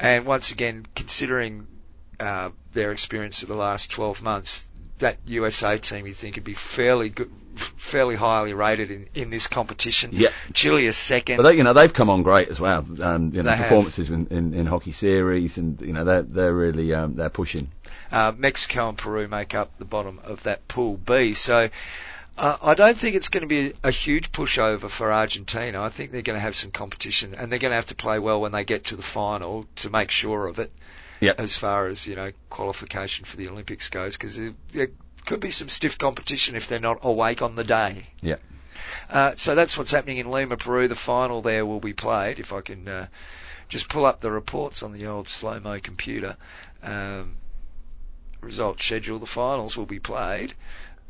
And 0.00 0.26
once 0.26 0.50
again, 0.50 0.87
considering 0.95 1.67
uh, 2.20 2.50
their 2.73 2.92
experience 2.92 3.42
of 3.42 3.49
the 3.49 3.54
last 3.54 3.90
12 3.90 4.23
months, 4.23 4.66
that 4.99 5.18
USA 5.26 5.76
team 5.78 6.06
you 6.06 6.14
think 6.14 6.37
would 6.37 6.44
be 6.44 6.54
fairly 6.54 7.11
good, 7.11 7.30
fairly 7.76 8.16
highly 8.16 8.54
rated 8.54 8.90
in, 8.90 9.08
in 9.14 9.30
this 9.30 9.46
competition. 9.46 10.11
Yeah. 10.12 10.30
Chile 10.54 10.87
is 10.87 10.96
second. 10.96 11.37
But 11.37 11.42
they, 11.44 11.56
you 11.56 11.64
know 11.64 11.75
they've 11.75 11.92
come 11.92 12.08
on 12.08 12.23
great 12.23 12.49
as 12.49 12.58
well. 12.58 12.87
Um, 13.02 13.32
you 13.35 13.42
know 13.42 13.50
They 13.50 13.56
have. 13.56 13.66
performances 13.66 14.08
in, 14.08 14.26
in, 14.28 14.54
in 14.54 14.66
hockey 14.66 14.92
series, 14.92 15.58
and 15.58 15.80
you 15.80 15.92
know 15.92 16.04
they're 16.04 16.23
they're 16.23 16.54
really 16.54 16.94
um, 16.94 17.14
they're 17.14 17.30
pushing. 17.30 17.70
Uh, 18.11 18.32
Mexico 18.37 18.88
and 18.88 18.96
Peru 18.96 19.28
make 19.28 19.54
up 19.54 19.76
the 19.78 19.85
bottom 19.85 20.20
of 20.23 20.44
that 20.44 20.66
Pool 20.68 20.96
B. 20.96 21.35
So 21.35 21.68
uh, 22.38 22.56
I 22.61 22.75
don't 22.75 22.99
think 22.99 23.16
it's 23.16 23.28
going 23.28 23.42
to 23.42 23.49
be 23.49 23.73
a 23.82 23.90
huge 23.90 24.30
pushover 24.30 24.90
for 24.90 25.12
Argentina. 25.12 25.82
I 25.82 25.88
think 25.88 26.11
they're 26.11 26.23
going 26.23 26.37
to 26.37 26.40
have 26.40 26.54
some 26.54 26.70
competition 26.70 27.35
and 27.35 27.50
they're 27.50 27.58
going 27.58 27.70
to 27.70 27.76
have 27.76 27.87
to 27.87 27.94
play 27.94 28.18
well 28.18 28.40
when 28.40 28.52
they 28.52 28.64
get 28.64 28.85
to 28.87 28.96
the 28.96 29.02
final 29.02 29.66
to 29.76 29.90
make 29.90 30.11
sure 30.11 30.46
of 30.46 30.58
it. 30.58 30.70
Yep. 31.20 31.40
as 31.40 31.56
far 31.56 31.87
as 31.87 32.06
you 32.06 32.16
know 32.16 32.30
qualification 32.50 33.25
for 33.25 33.37
the 33.37 33.49
Olympics 33.49 33.88
goes, 33.88 34.16
because 34.16 34.37
there, 34.37 34.54
there 34.73 34.88
could 35.25 35.40
be 35.40 35.50
some 35.50 35.68
stiff 35.68 35.99
competition 35.99 36.56
if 36.56 36.68
they're 36.68 36.78
not 36.78 36.99
awake 37.02 37.42
on 37.42 37.56
the 37.56 37.64
day. 37.64 38.08
Yeah. 38.20 38.37
Uh, 39.08 39.35
so 39.35 39.54
that's 39.54 39.76
what's 39.78 39.90
happening 39.90 40.18
in 40.18 40.30
Lima, 40.30 40.56
Peru. 40.56 40.88
The 40.88 40.94
final 40.94 41.42
there 41.42 41.64
will 41.64 41.80
be 41.80 41.92
played. 41.92 42.38
If 42.38 42.52
I 42.52 42.61
can 42.61 42.87
uh, 42.88 43.06
just 43.68 43.88
pull 43.88 44.04
up 44.04 44.20
the 44.20 44.30
reports 44.30 44.82
on 44.82 44.92
the 44.92 45.06
old 45.06 45.28
slow 45.28 45.61
mo 45.61 45.78
computer, 45.80 46.37
um, 46.82 47.37
result 48.40 48.80
schedule. 48.80 49.18
The 49.18 49.26
finals 49.26 49.76
will 49.76 49.87
be 49.87 50.00
played 50.00 50.54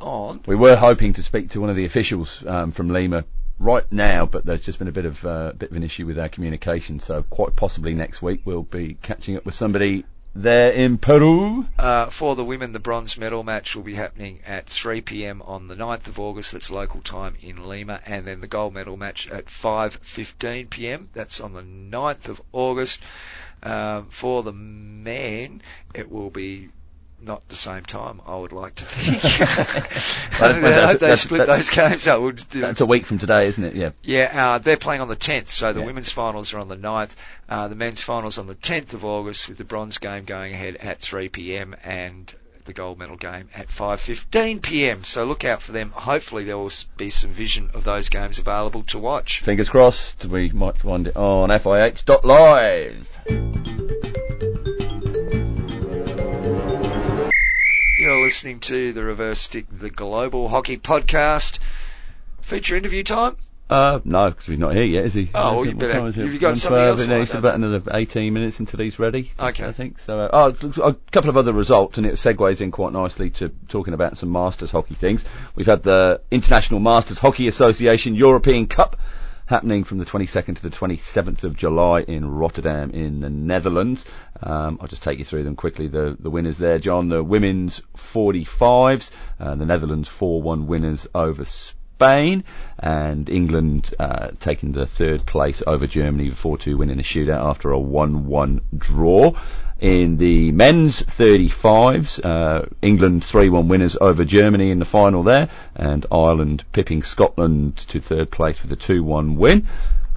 on. 0.01 0.43
We 0.47 0.57
were 0.57 0.77
hoping 0.77 1.15
to 1.15 1.23
speak 1.23 1.51
to 1.51 1.61
one 1.61 1.71
of 1.71 1.77
the 1.77 1.85
officials 1.85 2.45
um, 2.47 2.73
from 2.73 2.89
Lima 2.89 3.25
right 3.59 3.91
now, 3.91 4.27
but 4.27 4.45
there's 4.45 4.63
just 4.63 4.79
been 4.79 4.89
a 4.89 4.93
bit 4.93 5.07
of 5.07 5.25
uh, 5.25 5.53
bit 5.53 5.71
of 5.71 5.77
an 5.77 5.83
issue 5.83 6.07
with 6.07 6.19
our 6.19 6.29
communication. 6.29 7.01
So 7.01 7.23
quite 7.23 7.57
possibly 7.57 7.95
next 7.95 8.23
week 8.23 8.43
we'll 8.45 8.63
be 8.63 8.99
catching 9.03 9.37
up 9.37 9.45
with 9.45 9.55
somebody 9.55 10.05
there 10.35 10.71
in 10.73 10.99
Peru. 10.99 11.67
Uh, 11.79 12.11
for 12.11 12.37
the 12.37 12.45
women, 12.45 12.73
the 12.73 12.79
bronze 12.79 13.17
medal 13.17 13.43
match 13.43 13.75
will 13.75 13.83
be 13.83 13.95
happening 13.95 14.41
at 14.47 14.69
3 14.69 15.01
p.m. 15.01 15.41
on 15.43 15.69
the 15.69 15.75
9th 15.75 16.09
of 16.09 16.19
August. 16.19 16.53
That's 16.53 16.71
local 16.71 17.01
time 17.01 17.37
in 17.41 17.67
Lima, 17.67 18.01
and 18.05 18.27
then 18.27 18.41
the 18.41 18.47
gold 18.47 18.75
medal 18.75 18.97
match 18.97 19.29
at 19.29 19.47
5:15 19.47 20.69
p.m. 20.69 21.09
That's 21.15 21.41
on 21.41 21.55
the 21.55 21.63
9th 21.63 22.29
of 22.29 22.43
August. 22.53 23.03
Um, 23.63 24.09
for 24.11 24.43
the 24.43 24.53
men, 24.53 25.63
it 25.95 26.11
will 26.11 26.31
be 26.31 26.69
not 27.21 27.49
the 27.49 27.57
same 27.57 27.83
time. 27.85 28.21
I 28.27 28.37
would 28.37 28.53
like 28.53 28.75
to 28.77 28.85
think. 28.87 29.25
I 30.41 30.53
hope 30.53 30.63
they 30.63 30.71
that's- 30.99 31.21
split 31.23 31.39
that's- 31.47 31.69
those 31.69 31.77
games 31.77 32.07
up. 32.07 32.21
We'll 32.21 32.33
That's 32.51 32.81
a 32.81 32.87
week 32.87 33.07
from 33.07 33.19
today, 33.19 33.47
isn't 33.49 33.65
it? 33.65 33.75
Yeah. 33.75 33.91
yeah, 34.03 34.31
uh, 34.55 34.59
they're 34.59 34.77
playing 34.77 35.01
on 35.01 35.09
the 35.09 35.17
10th, 35.17 35.49
so 35.51 35.73
the 35.73 35.81
Yeah. 35.81 35.87
women's 35.87 36.13
finals 36.13 36.53
are 36.55 36.59
on 36.59 36.69
the 36.69 36.77
9th, 36.77 37.15
uh, 37.49 37.69
the 37.69 37.75
men's 37.75 38.03
finals 38.03 38.39
on 38.39 38.47
the 38.47 38.55
10th 38.55 38.93
of 38.95 39.05
August, 39.05 39.49
with 39.49 39.59
the 39.59 39.65
bronze 39.65 39.99
game 39.99 40.25
going 40.25 40.53
ahead 40.53 40.77
at 40.77 41.01
3 41.01 41.29
p.m. 41.29 41.75
and 41.85 42.35
the 42.67 42.73
gold 42.73 42.99
medal 42.99 43.17
game 43.17 43.49
at 43.55 43.69
5:15 43.69 44.61
p.m. 44.61 45.05
So 45.05 45.25
look 45.25 45.45
out 45.45 45.63
for 45.63 45.71
them. 45.71 45.91
Hopefully 45.93 46.43
there 46.43 46.59
will 46.59 46.73
be 46.97 47.11
some 47.11 47.31
vision 47.31 47.71
of 47.75 47.85
those 47.85 48.09
games 48.09 48.41
available 48.41 48.83
to 48.89 48.99
watch. 48.99 49.41
Fingers 49.43 49.69
crossed. 49.69 50.25
We 50.27 50.51
might 50.51 50.77
find 50.79 51.07
it 51.07 51.17
on 51.17 51.51
FIH.live. 51.51 53.17
You're 58.07 58.23
listening 58.23 58.61
to 58.61 58.93
the 58.93 59.03
Reverse 59.03 59.41
Stick, 59.41 59.67
the 59.69 59.91
Global 59.91 60.49
Hockey 60.49 60.77
Podcast. 60.77 61.59
Feature 62.41 62.77
interview 62.77 63.03
time. 63.03 63.37
Uh, 63.69 63.99
no, 64.05 64.31
because 64.31 64.47
he's 64.47 64.61
not 64.61 64.77
here 64.77 64.85
yet, 64.85 65.07
is 65.07 65.15
he? 65.15 65.29
Oh, 65.35 65.57
well, 65.57 65.67
you 65.67 65.75
better- 65.75 65.93
time 65.95 66.07
is 66.07 66.17
it? 66.17 66.23
have 66.23 66.33
you 66.33 66.39
got 66.39 66.57
something 66.57 66.81
else 66.81 67.05
like 67.05 67.23
It's 67.23 67.35
about 67.35 67.57
another 67.57 67.83
18 67.91 68.33
minutes 68.33 68.61
until 68.61 68.79
he's 68.79 69.01
ready. 69.01 69.33
Okay. 69.41 69.67
I 69.67 69.73
think 69.73 69.99
so. 69.99 70.21
Uh, 70.21 70.53
oh, 70.53 70.85
a 70.85 70.95
couple 71.11 71.31
of 71.31 71.37
other 71.37 71.53
results, 71.53 71.99
and 71.99 72.07
it 72.07 72.15
segues 72.15 72.61
in 72.61 72.71
quite 72.71 72.93
nicely 72.93 73.31
to 73.31 73.49
talking 73.67 73.93
about 73.93 74.19
some 74.19 74.31
Masters 74.31 74.71
hockey 74.71 74.95
things. 74.95 75.25
We've 75.57 75.67
had 75.67 75.83
the 75.83 76.21
International 76.31 76.79
Masters 76.79 77.19
Hockey 77.19 77.49
Association 77.49 78.15
European 78.15 78.69
Cup 78.69 79.01
happening 79.47 79.85
from 79.85 79.99
the 79.99 80.05
22nd 80.05 80.57
to 80.57 80.63
the 80.63 80.77
27th 80.77 81.45
of 81.45 81.57
July 81.57 82.01
in 82.01 82.29
Rotterdam 82.29 82.91
in 82.91 83.21
the 83.21 83.31
Netherlands. 83.31 84.05
Um, 84.43 84.79
I'll 84.81 84.89
just 84.89 85.05
take 85.05 85.19
you 85.19 85.25
through 85.25 85.45
them 85.45 85.57
quickly. 85.57 85.87
The 85.87 86.17
the 86.19 86.31
winners 86.31 86.59
there, 86.59 86.79
John. 86.79 87.09
The 87.09 87.23
women's 87.23 87.81
45s, 87.97 89.11
uh, 89.41 89.55
the 89.55 89.67
Netherlands 89.67 90.09
4-1 90.09 90.67
winners 90.67 91.07
over 91.15 91.45
Spain, 91.45 92.45
and 92.79 93.29
England 93.29 93.95
uh, 93.99 94.31
taking 94.41 94.73
the 94.73 94.87
third 94.87 95.25
place 95.25 95.63
over 95.67 95.87
Germany, 95.87 96.31
4-2 96.31 96.77
winning 96.77 97.01
a 97.01 97.03
shootout 97.03 97.49
after 97.49 97.73
a 97.73 97.79
1-1 97.79 98.61
draw. 98.77 99.33
In 99.79 100.17
the 100.17 100.53
men's 100.53 101.03
35s, 101.03 102.25
uh, 102.25 102.65
England 102.81 103.23
3-1 103.23 103.69
winners 103.69 103.95
over 104.01 104.25
Germany 104.25 104.71
in 104.71 104.79
the 104.79 104.87
final 104.87 105.23
there, 105.23 105.51
and 105.75 106.07
Ireland 106.11 106.65
pipping 106.73 107.03
Scotland 107.03 107.77
to 107.89 108.01
third 108.01 108.31
place 108.31 108.63
with 108.63 108.73
a 108.73 108.77
2-1 108.77 109.37
win. 109.37 109.67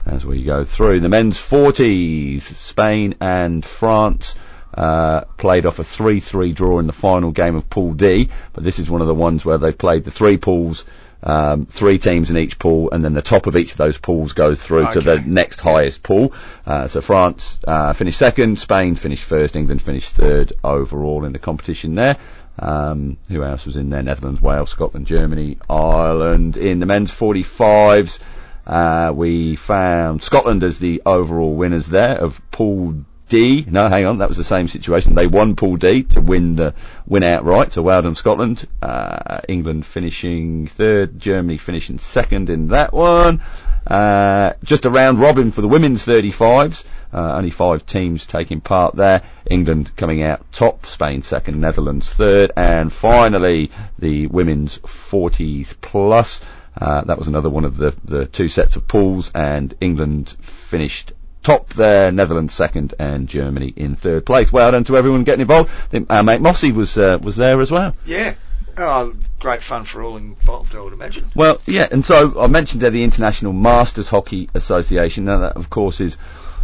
As 0.05 0.25
we 0.25 0.43
go 0.43 0.63
through 0.63 1.01
the 1.01 1.09
men's 1.09 1.37
40s, 1.37 2.41
Spain 2.41 3.15
and 3.19 3.65
France 3.65 4.35
uh, 4.73 5.25
played 5.35 5.65
off 5.65 5.79
a 5.79 5.83
3-3 5.83 6.55
draw 6.55 6.79
in 6.79 6.87
the 6.87 6.93
final 6.93 7.31
game 7.31 7.57
of 7.57 7.69
Pool 7.69 7.93
D, 7.93 8.29
but 8.53 8.63
this 8.63 8.79
is 8.79 8.89
one 8.89 9.01
of 9.01 9.07
the 9.07 9.13
ones 9.13 9.43
where 9.43 9.57
they 9.57 9.73
played 9.73 10.05
the 10.05 10.11
three 10.11 10.37
pools, 10.37 10.85
um, 11.21 11.65
three 11.65 11.97
teams 11.97 12.29
in 12.29 12.37
each 12.37 12.59
pool, 12.59 12.91
and 12.91 13.03
then 13.03 13.13
the 13.13 13.21
top 13.21 13.47
of 13.47 13.55
each 13.55 13.71
of 13.71 13.77
those 13.77 13.97
pools 13.97 14.33
goes 14.33 14.61
through 14.61 14.91
to 14.93 15.01
the 15.01 15.19
next 15.19 15.59
highest 15.59 16.03
pool. 16.03 16.33
Uh, 16.65 16.87
so 16.87 17.01
France 17.01 17.59
uh, 17.67 17.93
finished 17.93 18.17
second, 18.17 18.59
Spain 18.59 18.95
finished 18.95 19.23
first, 19.23 19.55
England 19.55 19.81
finished 19.81 20.13
third 20.13 20.53
overall 20.63 21.25
in 21.25 21.33
the 21.33 21.39
competition 21.39 21.95
there. 21.95 22.17
Um, 22.57 23.17
who 23.29 23.43
else 23.43 23.65
was 23.65 23.77
in 23.77 23.89
there? 23.89 24.03
Netherlands, 24.03 24.41
Wales, 24.41 24.69
Scotland, 24.69 25.07
Germany, 25.07 25.57
Ireland. 25.69 26.57
In 26.57 26.79
the 26.79 26.85
men's 26.85 27.11
45s, 27.11 28.19
uh, 28.67 29.13
we 29.15 29.55
found 29.55 30.21
Scotland 30.21 30.63
as 30.63 30.79
the 30.79 31.01
overall 31.05 31.55
winners 31.55 31.87
there 31.87 32.17
of 32.17 32.41
Pool 32.51 33.05
D. 33.29 33.65
No, 33.67 33.87
hang 33.87 34.05
on, 34.05 34.17
that 34.17 34.27
was 34.27 34.37
the 34.37 34.43
same 34.43 34.67
situation. 34.67 35.13
They 35.13 35.27
won 35.27 35.55
Pool 35.55 35.77
D 35.77 36.03
to 36.03 36.21
win 36.21 36.55
the 36.55 36.73
win 37.07 37.23
outright. 37.23 37.71
So 37.71 37.81
well 37.81 38.01
done, 38.01 38.15
Scotland. 38.15 38.67
Uh, 38.81 39.39
England 39.47 39.85
finishing 39.85 40.67
third, 40.67 41.19
Germany 41.19 41.57
finishing 41.57 41.99
second 41.99 42.49
in 42.49 42.69
that 42.69 42.91
one. 42.91 43.41
Uh, 43.87 44.53
just 44.63 44.85
a 44.85 44.89
round 44.89 45.19
robin 45.19 45.51
for 45.51 45.61
the 45.61 45.67
women's 45.67 46.05
35s. 46.05 46.83
Uh, 47.11 47.33
only 47.33 47.49
five 47.49 47.85
teams 47.85 48.25
taking 48.25 48.61
part 48.61 48.95
there. 48.95 49.23
England 49.49 49.95
coming 49.95 50.21
out 50.21 50.51
top, 50.51 50.85
Spain 50.85 51.23
second, 51.23 51.59
Netherlands 51.59 52.13
third, 52.13 52.51
and 52.55 52.91
finally 52.91 53.71
the 53.97 54.27
women's 54.27 54.77
40s 54.79 55.75
plus. 55.81 56.41
Uh, 56.79 57.01
that 57.05 57.17
was 57.17 57.27
another 57.27 57.49
one 57.49 57.65
of 57.65 57.77
the, 57.77 57.95
the 58.05 58.25
two 58.25 58.47
sets 58.47 58.75
of 58.75 58.87
pools, 58.87 59.31
and 59.33 59.73
England 59.81 60.35
finished 60.41 61.13
top 61.43 61.69
there, 61.73 62.11
Netherlands 62.11 62.53
second, 62.53 62.93
and 62.99 63.27
Germany 63.27 63.73
in 63.75 63.95
third 63.95 64.25
place. 64.25 64.51
Well 64.51 64.71
done 64.71 64.83
to 64.85 64.97
everyone 64.97 65.23
getting 65.23 65.41
involved. 65.41 65.71
Our 66.09 66.23
mate 66.23 66.41
Mossy 66.41 66.71
was 66.71 66.97
uh, 66.97 67.19
was 67.21 67.35
there 67.35 67.61
as 67.61 67.71
well. 67.71 67.95
Yeah. 68.05 68.35
Oh, 68.77 69.13
great 69.39 69.61
fun 69.61 69.83
for 69.83 70.01
all 70.01 70.15
involved, 70.15 70.73
I 70.73 70.79
would 70.79 70.93
imagine. 70.93 71.29
Well, 71.35 71.59
yeah, 71.65 71.87
and 71.91 72.05
so 72.05 72.39
I 72.39 72.47
mentioned 72.47 72.81
there 72.81 72.91
the 72.91 73.03
International 73.03 73.51
Masters 73.51 74.07
Hockey 74.07 74.49
Association. 74.53 75.25
Now 75.25 75.39
that, 75.39 75.57
of 75.57 75.69
course, 75.69 75.99
is 75.99 76.17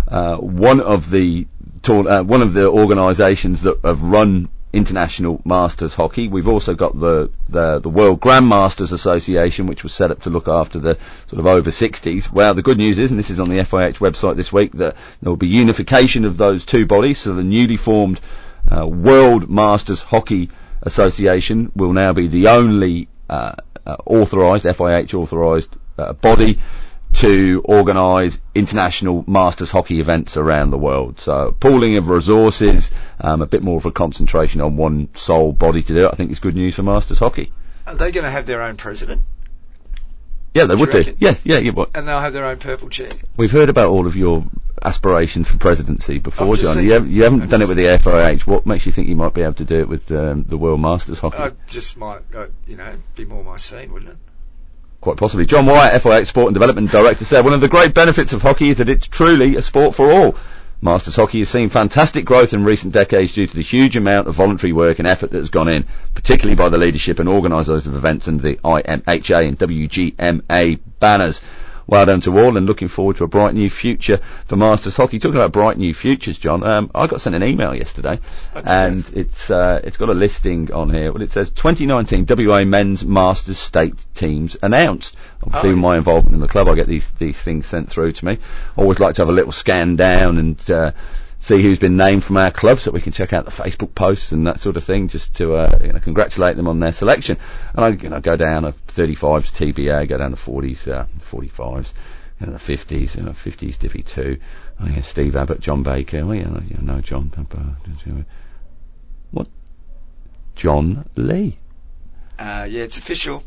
uh, 0.07 0.37
one 0.37 0.79
of 0.79 1.09
the 1.09 1.47
uh, 1.87 2.23
one 2.23 2.41
of 2.41 2.53
the 2.53 2.67
organisations 2.69 3.63
that 3.63 3.79
have 3.83 4.01
run 4.01 4.49
international 4.75 5.41
masters 5.45 5.93
hockey. 5.93 6.27
We've 6.27 6.47
also 6.47 6.73
got 6.75 6.99
the, 6.99 7.31
the 7.49 7.79
the 7.79 7.89
World 7.89 8.19
Grandmasters 8.19 8.91
Association, 8.91 9.67
which 9.67 9.83
was 9.83 9.93
set 9.93 10.11
up 10.11 10.21
to 10.23 10.29
look 10.29 10.47
after 10.47 10.79
the 10.79 10.97
sort 11.27 11.39
of 11.39 11.47
over 11.47 11.69
60s. 11.69 12.31
Well, 12.31 12.53
the 12.53 12.61
good 12.61 12.77
news 12.77 12.99
is, 12.99 13.09
and 13.11 13.17
this 13.19 13.29
is 13.29 13.39
on 13.39 13.49
the 13.49 13.57
FIH 13.59 13.97
website 13.97 14.35
this 14.35 14.51
week, 14.51 14.73
that 14.73 14.95
there 15.21 15.29
will 15.31 15.37
be 15.37 15.47
unification 15.47 16.25
of 16.25 16.37
those 16.37 16.65
two 16.65 16.85
bodies. 16.85 17.19
So 17.19 17.33
the 17.33 17.43
newly 17.43 17.77
formed 17.77 18.19
uh, 18.69 18.85
World 18.85 19.49
Masters 19.49 20.01
Hockey 20.01 20.49
Association 20.81 21.71
will 21.75 21.93
now 21.93 22.13
be 22.13 22.27
the 22.27 22.47
only 22.49 23.07
uh, 23.29 23.55
uh, 23.85 23.95
authorised, 24.05 24.65
FIH 24.65 25.13
authorised 25.13 25.69
uh, 25.97 26.13
body 26.13 26.59
to 27.15 27.61
organise 27.65 28.39
international 28.53 29.23
masters 29.27 29.71
hockey 29.71 29.99
events 29.99 30.37
around 30.37 30.71
the 30.71 30.77
world. 30.77 31.19
So 31.19 31.55
pooling 31.59 31.97
of 31.97 32.09
resources, 32.09 32.91
um, 33.19 33.41
a 33.41 33.45
bit 33.45 33.63
more 33.63 33.77
of 33.77 33.85
a 33.85 33.91
concentration 33.91 34.61
on 34.61 34.75
one 34.77 35.09
sole 35.15 35.53
body 35.53 35.81
to 35.83 35.93
do 35.93 36.05
it. 36.05 36.09
I 36.11 36.15
think 36.15 36.31
is 36.31 36.39
good 36.39 36.55
news 36.55 36.75
for 36.75 36.83
masters 36.83 37.19
hockey. 37.19 37.51
Are 37.87 37.95
they 37.95 38.11
going 38.11 38.25
to 38.25 38.31
have 38.31 38.45
their 38.45 38.61
own 38.61 38.77
president? 38.77 39.21
Yeah, 40.53 40.65
they 40.65 40.75
Do 40.75 40.81
would 40.81 40.91
do. 40.91 41.15
Yeah, 41.19 41.35
yeah, 41.43 41.57
yeah. 41.57 41.71
But 41.71 41.91
And 41.95 42.07
they'll 42.07 42.19
have 42.19 42.33
their 42.33 42.45
own 42.45 42.57
purple 42.59 42.89
chair? 42.89 43.09
we've 43.37 43.51
heard 43.51 43.69
about 43.69 43.89
all 43.89 44.07
of 44.07 44.15
your 44.15 44.45
aspirations 44.81 45.49
for 45.49 45.57
presidency 45.57 46.19
before, 46.19 46.55
John. 46.55 46.83
You 46.83 46.93
haven't, 46.93 47.09
you 47.11 47.23
haven't 47.23 47.41
I'm 47.43 47.49
done 47.49 47.61
it 47.61 47.67
with 47.67 47.77
the 47.77 47.85
FIH. 47.85 48.47
What 48.47 48.65
makes 48.65 48.85
you 48.85 48.91
think 48.91 49.07
you 49.09 49.15
might 49.15 49.33
be 49.33 49.41
able 49.41 49.55
to 49.55 49.65
do 49.65 49.79
it 49.79 49.89
with 49.89 50.09
um, 50.11 50.43
the 50.43 50.57
World 50.57 50.79
Masters 50.81 51.19
Hockey? 51.19 51.37
I 51.37 51.51
just 51.67 51.97
might, 51.97 52.21
uh, 52.33 52.47
you 52.67 52.77
know, 52.77 52.93
be 53.15 53.25
more 53.25 53.43
my 53.43 53.57
scene, 53.57 53.91
wouldn't 53.91 54.11
it? 54.11 54.17
Quite 55.05 55.17
possibly. 55.17 55.45
John 55.45 55.67
Wyatt, 55.67 56.01
FIH 56.01 56.25
Sport 56.25 56.47
and 56.47 56.55
Development 56.55 56.89
Director, 56.89 57.25
said 57.25 57.45
one 57.45 57.53
of 57.53 57.61
the 57.61 57.67
great 57.67 57.93
benefits 57.93 58.33
of 58.33 58.41
hockey 58.41 58.69
is 58.69 58.77
that 58.77 58.89
it's 58.89 59.05
truly 59.05 59.55
a 59.55 59.61
sport 59.61 59.93
for 59.93 60.11
all. 60.11 60.35
Masters 60.81 61.15
hockey 61.15 61.37
has 61.37 61.49
seen 61.49 61.69
fantastic 61.69 62.25
growth 62.25 62.55
in 62.55 62.63
recent 62.63 62.91
decades 62.91 63.35
due 63.35 63.45
to 63.45 63.55
the 63.55 63.61
huge 63.61 63.95
amount 63.95 64.27
of 64.27 64.33
voluntary 64.33 64.73
work 64.73 64.97
and 64.97 65.07
effort 65.07 65.29
that 65.29 65.37
has 65.37 65.49
gone 65.49 65.67
in, 65.67 65.85
particularly 66.15 66.55
by 66.55 66.69
the 66.69 66.79
leadership 66.79 67.19
and 67.19 67.29
organisers 67.29 67.85
of 67.85 67.95
events 67.95 68.27
under 68.27 68.41
the 68.41 68.55
IMHA 68.63 69.47
and 69.47 69.59
WGMA 69.59 70.79
banners. 70.99 71.39
Well 71.87 72.05
done 72.05 72.21
to 72.21 72.39
all 72.39 72.57
and 72.57 72.65
looking 72.65 72.87
forward 72.87 73.17
to 73.17 73.25
a 73.25 73.27
bright 73.27 73.53
new 73.53 73.69
future 73.69 74.19
for 74.47 74.55
Masters 74.55 74.97
hockey. 74.97 75.19
Talking 75.19 75.35
about 75.35 75.51
bright 75.51 75.77
new 75.77 75.93
futures, 75.93 76.37
John, 76.37 76.63
um, 76.63 76.89
I 76.95 77.05
got 77.05 77.21
sent 77.21 77.35
an 77.35 77.43
email 77.43 77.75
yesterday 77.75 78.19
Oh, 78.55 78.61
did 78.61 78.69
and 78.69 79.09
it's, 79.13 79.51
uh, 79.51 79.81
it's 79.83 79.97
got 79.97 80.09
a 80.09 80.13
listing 80.13 80.71
on 80.71 80.89
here. 80.89 81.11
Well, 81.11 81.21
it 81.21 81.31
says 81.31 81.51
2019 81.51 82.25
WA 82.27 82.65
Men's 82.65 83.05
Masters 83.05 83.59
State 83.59 84.03
Teams 84.15 84.57
announced. 84.63 85.15
Obviously, 85.43 85.69
Oh, 85.69 85.73
with 85.73 85.81
my 85.81 85.97
involvement 85.97 86.33
in 86.33 86.39
the 86.39 86.47
club, 86.47 86.67
I 86.67 86.75
get 86.75 86.87
these, 86.87 87.09
these 87.11 87.39
things 87.39 87.67
sent 87.67 87.89
through 87.89 88.13
to 88.13 88.25
me. 88.25 88.39
Always 88.75 88.99
like 88.99 89.15
to 89.15 89.21
have 89.21 89.29
a 89.29 89.33
little 89.33 89.51
scan 89.51 89.95
down 89.95 90.37
and, 90.37 90.71
uh, 90.71 90.91
see 91.45 91.61
who's 91.61 91.77
been 91.77 91.95
named 91.95 92.23
from 92.23 92.37
our 92.37 92.49
club, 92.49 92.79
so 92.79 92.89
we 92.89 93.01
can 93.01 93.11
check 93.11 93.31
out 93.31 93.45
the 93.45 93.51
Facebook 93.51 93.93
posts 93.93 94.31
and 94.31 94.47
that 94.47 94.59
sort 94.59 94.77
of 94.77 94.83
thing, 94.83 95.09
just 95.09 95.35
to 95.35 95.55
uh, 95.55 95.77
you 95.81 95.93
know 95.93 95.99
congratulate 95.99 96.57
them 96.57 96.67
on 96.67 96.79
their 96.79 96.91
selection. 96.91 97.37
And 97.73 97.85
I 97.85 97.89
you 97.89 98.09
know 98.09 98.19
go 98.19 98.35
down 98.35 98.63
to 98.63 98.71
35s 98.71 99.51
TBA, 99.53 100.07
go 100.07 100.17
down 100.17 100.31
to 100.31 100.37
40s, 100.37 100.87
uh, 100.91 101.05
45s. 101.29 101.93
You 102.39 102.47
know, 102.47 102.53
the 102.53 102.59
50s, 102.59 103.15
you 103.15 103.23
know, 103.23 103.31
50s 103.31 103.79
Divi 103.79 104.03
2. 104.03 104.37
Oh 104.81 104.87
yeah, 104.87 104.99
Steve 105.01 105.37
Abbott, 105.37 105.61
John 105.61 105.83
Baker. 105.83 106.17
Oh 106.17 106.33
yeah, 106.33 106.49
yeah 106.67 106.77
no, 106.81 106.99
John. 106.99 107.31
What? 109.31 109.47
John 110.55 111.07
Lee. 111.15 111.57
Uh, 112.37 112.67
yeah, 112.69 112.83
it's 112.83 112.97
official. 112.97 113.41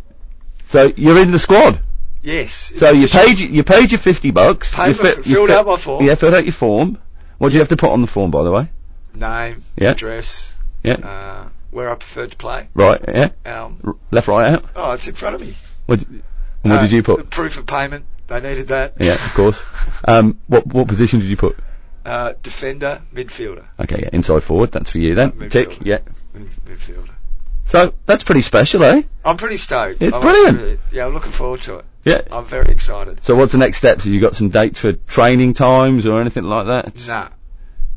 So 0.65 0.91
you're 0.97 1.19
in 1.19 1.33
the 1.33 1.39
squad. 1.39 1.83
Yes. 2.23 2.55
So 2.55 2.93
you 2.93 3.05
official. 3.05 3.27
paid 3.27 3.39
you 3.41 3.63
paid 3.63 3.91
your 3.91 3.99
fifty 3.99 4.31
bucks. 4.31 4.75
Paid 4.75 4.89
you 4.89 4.95
fi- 4.95 5.17
you 5.17 5.35
filled 5.35 5.49
fi- 5.51 5.57
out 5.57 5.67
my 5.67 5.77
form. 5.77 6.05
Yeah, 6.05 6.15
filled 6.15 6.35
out 6.35 6.45
your 6.45 6.55
form. 6.55 6.99
What 7.39 7.49
do 7.51 7.55
you 7.55 7.61
have 7.61 7.69
to 7.69 7.77
put 7.77 7.91
on 7.91 8.01
the 8.01 8.07
form, 8.07 8.31
by 8.31 8.43
the 8.45 8.51
way? 8.51 8.69
name, 9.15 9.63
Yeah. 9.77 9.91
address, 9.91 10.55
Yeah. 10.85 10.95
uh, 10.95 11.49
where 11.73 11.89
I 11.91 11.95
preferred 11.97 12.31
to 12.33 12.37
play. 12.37 12.69
Right. 12.75 13.01
Yeah. 13.09 13.31
Um, 13.47 13.79
R- 13.85 13.97
left, 14.13 14.29
right, 14.29 14.53
out. 14.55 14.65
oh, 14.77 14.93
it's 14.93 15.09
in 15.09 15.15
front 15.17 15.35
of 15.35 15.41
me. 15.41 15.57
What, 15.87 16.03
and 16.03 16.23
what 16.63 16.73
Uh, 16.79 16.83
did 16.83 16.93
you 16.93 17.03
put? 17.03 17.29
Proof 17.31 17.59
of 17.59 17.67
payment. 17.67 18.05
They 18.29 18.41
needed 18.41 18.69
that. 18.69 18.95
Yeah, 19.01 19.15
of 19.15 19.35
course. 19.35 19.65
Um, 20.05 20.39
what 20.47 20.67
what 20.67 20.87
position 20.87 21.19
did 21.21 21.29
you 21.29 21.37
put? 21.37 21.57
Uh, 22.05 22.35
defender, 22.43 23.03
midfielder. 23.13 23.65
Okay, 23.81 24.01
yeah, 24.03 24.11
inside 24.13 24.43
forward. 24.45 24.71
That's 24.71 24.91
for 24.91 24.99
you 24.99 25.15
then. 25.17 25.33
Midfielder. 25.33 25.51
Tick. 25.51 25.79
Yeah. 25.83 25.99
Midfielder. 26.37 27.11
So 27.65 27.93
that's 28.07 28.23
pretty 28.25 28.43
special, 28.43 28.85
eh? 28.85 29.03
I'm 29.25 29.37
pretty 29.37 29.57
stoked. 29.57 30.01
It's 30.03 30.15
I 30.17 30.21
must 30.23 30.53
brilliant. 30.53 30.81
Yeah, 30.93 31.07
I'm 31.07 31.15
looking 31.15 31.33
forward 31.33 31.61
to 31.63 31.79
it. 31.79 31.85
Yeah. 32.09 32.23
I'm 32.31 32.47
very 32.47 32.71
excited. 32.71 33.23
So 33.25 33.35
what's 33.37 33.53
the 33.53 33.59
next 33.59 33.79
steps? 33.79 34.05
Have 34.05 34.13
you 34.13 34.21
got 34.21 34.35
some 34.35 34.49
dates 34.49 34.79
for 34.79 34.93
training 34.93 35.55
times 35.55 36.07
or 36.07 36.21
anything 36.21 36.45
like 36.45 36.67
that? 36.67 37.07
Nah. 37.09 37.29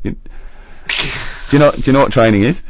You- 0.02 0.16
Do 0.88 0.96
you 1.52 1.58
know? 1.58 1.70
Do 1.72 1.80
you 1.84 1.92
know 1.92 2.00
what 2.00 2.12
training 2.12 2.42
is? 2.42 2.62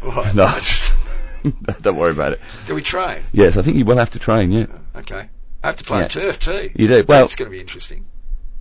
What? 0.00 0.34
No, 0.34 0.46
just 0.54 0.94
don't 1.82 1.96
worry 1.96 2.12
about 2.12 2.32
it. 2.32 2.40
Do 2.66 2.74
we 2.74 2.82
train? 2.82 3.22
Yes, 3.32 3.56
I 3.56 3.62
think 3.62 3.76
you 3.76 3.84
will 3.84 3.96
have 3.98 4.10
to 4.10 4.18
train. 4.18 4.50
Yeah. 4.52 4.66
Okay. 4.96 5.28
I 5.62 5.66
have 5.66 5.76
to 5.76 5.84
play 5.84 6.00
Yeah. 6.02 6.08
turf 6.08 6.38
too. 6.38 6.70
You 6.74 6.88
do. 6.88 7.04
Well, 7.06 7.24
It's 7.24 7.34
going 7.34 7.50
to 7.50 7.54
be 7.54 7.60
interesting. 7.60 8.06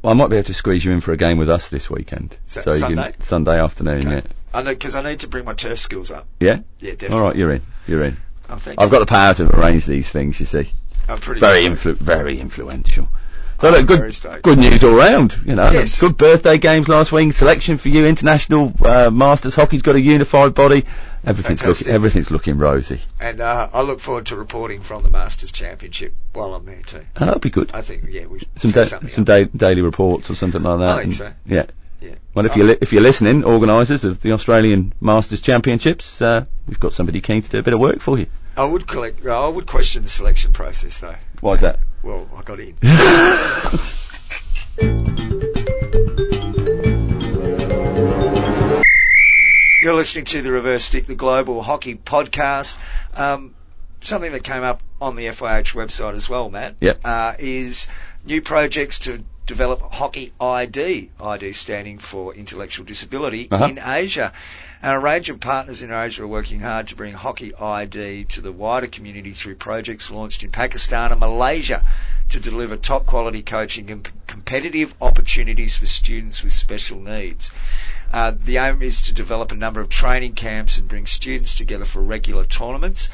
Well, 0.02 0.12
I 0.12 0.16
might 0.16 0.30
be 0.30 0.36
able 0.38 0.46
to 0.48 0.54
squeeze 0.54 0.84
you 0.86 0.92
in 0.92 1.02
for 1.02 1.12
a 1.14 1.18
game 1.18 1.38
with 1.38 1.50
us 1.50 1.70
this 1.70 1.90
weekend. 1.90 2.38
So 2.48 2.62
Sunday? 2.72 3.12
can 3.12 3.22
Sunday 3.22 3.60
afternoon. 3.60 4.08
Okay. 4.08 4.28
I 4.54 4.62
know 4.64 4.72
because 4.74 4.96
I 4.96 5.02
need 5.08 5.20
to 5.22 5.28
bring 5.28 5.46
my 5.46 5.54
turf 5.54 5.80
skills 5.80 6.12
up. 6.12 6.28
Yeah. 6.40 6.54
Yeah, 6.54 6.60
Yeah. 6.80 6.92
definitely. 6.92 7.18
All 7.18 7.24
right, 7.24 7.36
you're 7.36 7.52
in. 7.52 7.62
You're 7.88 8.04
in. 8.04 8.18
Oh, 8.50 8.54
I'm. 8.68 8.76
I've 8.78 8.92
got 8.92 9.00
the 9.00 9.06
power 9.08 9.34
to 9.36 9.56
arrange 9.56 9.86
these 9.86 10.10
things. 10.10 10.40
You 10.40 10.46
see, 10.46 10.72
I'm 11.08 11.18
pretty 11.18 11.40
very 11.42 11.64
stoked. 11.76 12.00
influ- 12.00 12.04
very 12.04 12.40
influential. 12.40 13.08
So 13.62 13.70
look, 13.70 13.88
good, 13.88 14.42
good 14.44 14.58
news 14.60 14.84
all 14.84 14.94
round. 14.96 15.40
You 15.46 15.56
know, 15.56 15.72
Yes. 15.72 15.98
good 16.00 16.18
birthday 16.18 16.58
games 16.58 16.90
last 16.90 17.14
week. 17.14 17.32
Selection 17.32 17.78
for 17.78 17.88
you, 17.88 18.06
international 18.06 18.74
uh, 18.84 19.10
masters 19.10 19.56
hockey's 19.56 19.82
got 19.82 19.96
a 19.96 20.02
unified 20.02 20.54
body. 20.54 20.84
Everything's 21.26 21.62
Fantastic. 21.62 21.88
looking, 21.88 21.96
everything's 21.96 22.32
looking 22.32 22.58
rosy. 22.58 23.00
And 23.20 23.40
uh, 23.40 23.70
I 23.74 23.82
look 23.82 24.02
forward 24.02 24.26
to 24.28 24.36
reporting 24.36 24.82
from 24.82 25.04
the 25.04 25.10
Masters 25.10 25.52
Championship 25.54 26.14
while 26.34 26.54
I'm 26.54 26.66
there 26.66 26.82
too. 26.86 27.06
Oh, 27.16 27.26
that'll 27.26 27.40
be 27.40 27.50
good. 27.50 27.72
I 27.74 27.82
think 27.82 28.04
yeah 28.10 28.26
we 28.26 28.42
Some 28.58 28.72
da- 28.72 28.84
some 28.84 29.24
da- 29.24 29.46
daily 29.56 29.82
reports 29.82 30.30
or 30.30 30.36
something 30.36 30.62
like 30.62 30.80
that. 30.80 30.88
I 30.90 30.96
think 30.98 31.06
and- 31.06 31.16
so. 31.16 31.32
Yeah. 31.46 31.66
Yeah. 32.02 32.16
Well, 32.34 32.46
if 32.46 32.56
you're 32.56 32.68
li- 32.68 32.78
if 32.82 32.92
you're 32.94 33.02
listening, 33.02 33.44
organisers 33.44 34.04
of 34.04 34.22
the 34.22 34.32
Australian 34.34 34.94
Masters 35.02 35.42
Championships, 35.42 36.22
uh, 36.22 36.46
we've 36.68 36.80
got 36.80 36.94
somebody 36.94 37.22
keen 37.22 37.42
to 37.42 37.50
do 37.50 37.60
a 37.60 37.64
bit 37.64 37.74
of 37.74 37.80
work 37.80 38.00
for 38.02 38.20
you. 38.20 38.28
I 38.58 38.66
would 38.66 38.88
collect. 38.88 39.26
I 39.26 39.48
would 39.48 39.68
question 39.68 40.04
the 40.04 40.10
selection 40.10 40.54
process 40.54 41.00
though. 41.00 41.16
Why 41.42 41.54
is 41.54 41.62
that? 41.62 41.80
Well, 42.04 42.30
I 42.36 42.42
got 42.44 42.60
in. 42.60 42.76
You're 49.82 49.94
listening 49.94 50.26
to 50.26 50.42
the 50.42 50.52
Reverse 50.52 50.86
Stick, 50.86 51.06
the 51.06 51.14
Global 51.16 51.62
Hockey 51.62 51.96
Podcast. 51.96 52.78
Um, 53.14 53.54
something 54.02 54.32
that 54.32 54.44
came 54.44 54.64
up 54.64 54.82
on 55.00 55.16
the 55.16 55.26
FIH 55.26 55.74
website 55.76 56.16
as 56.16 56.28
well, 56.28 56.50
Matt, 56.50 56.76
Yep. 56.80 57.02
uh, 57.06 57.34
is 57.38 57.88
new 58.26 58.42
projects 58.42 59.00
to 59.00 59.24
develop 59.46 59.82
Hockey 59.82 60.34
ID, 60.40 61.12
ID 61.22 61.54
standing 61.54 62.00
for 62.00 62.34
Intellectual 62.34 62.86
Disability, 62.86 63.48
Uh-huh. 63.52 63.66
in 63.66 63.80
Asia. 63.80 64.34
And 64.82 64.94
a 64.96 65.00
range 65.00 65.30
of 65.30 65.40
partners 65.40 65.82
in 65.82 65.92
Asia 65.92 66.24
are 66.24 66.28
working 66.28 66.60
hard 66.60 66.88
to 66.88 66.96
bring 66.96 67.14
Hockey 67.14 67.54
ID 67.56 68.26
to 68.26 68.42
the 68.42 68.52
wider 68.52 68.88
community 68.88 69.32
through 69.34 69.56
projects 69.56 70.12
launched 70.12 70.44
in 70.44 70.52
Pakistan 70.52 71.12
and 71.12 71.20
Malaysia 71.20 71.84
to 72.30 72.40
deliver 72.40 72.76
top 72.76 73.06
quality 73.06 73.42
coaching 73.44 73.90
and 73.92 74.04
p- 74.04 74.12
competitive 74.28 74.94
opportunities 75.02 75.76
for 75.76 75.86
students 75.86 76.44
with 76.44 76.52
special 76.54 77.00
needs. 77.00 77.52
Uh, 78.12 78.32
the 78.40 78.58
aim 78.58 78.82
is 78.82 79.02
to 79.02 79.14
develop 79.14 79.52
a 79.52 79.56
number 79.56 79.80
of 79.82 79.90
training 79.90 80.34
camps 80.34 80.78
and 80.78 80.88
bring 80.88 81.06
students 81.06 81.54
together 81.56 81.86
for 81.86 82.02
regular 82.02 82.46
tournaments. 82.46 83.10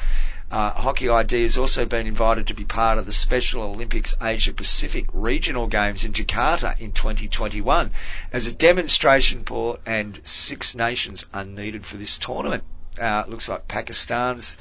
Uh, 0.52 0.70
Hockey 0.70 1.08
ID 1.08 1.44
has 1.44 1.56
also 1.56 1.86
been 1.86 2.06
invited 2.06 2.48
to 2.48 2.54
be 2.54 2.66
part 2.66 2.98
of 2.98 3.06
the 3.06 3.12
Special 3.12 3.62
Olympics 3.62 4.14
Asia 4.20 4.52
Pacific 4.52 5.06
Regional 5.14 5.66
Games 5.66 6.04
in 6.04 6.12
Jakarta 6.12 6.78
in 6.78 6.92
2021 6.92 7.90
as 8.34 8.46
a 8.46 8.52
demonstration 8.52 9.44
port 9.44 9.80
and 9.86 10.20
six 10.24 10.74
nations 10.74 11.24
are 11.32 11.46
needed 11.46 11.86
for 11.86 11.96
this 11.96 12.18
tournament. 12.18 12.64
Uh, 13.00 13.24
it 13.26 13.30
looks 13.30 13.48
like 13.48 13.66
Pakistan's 13.66 14.58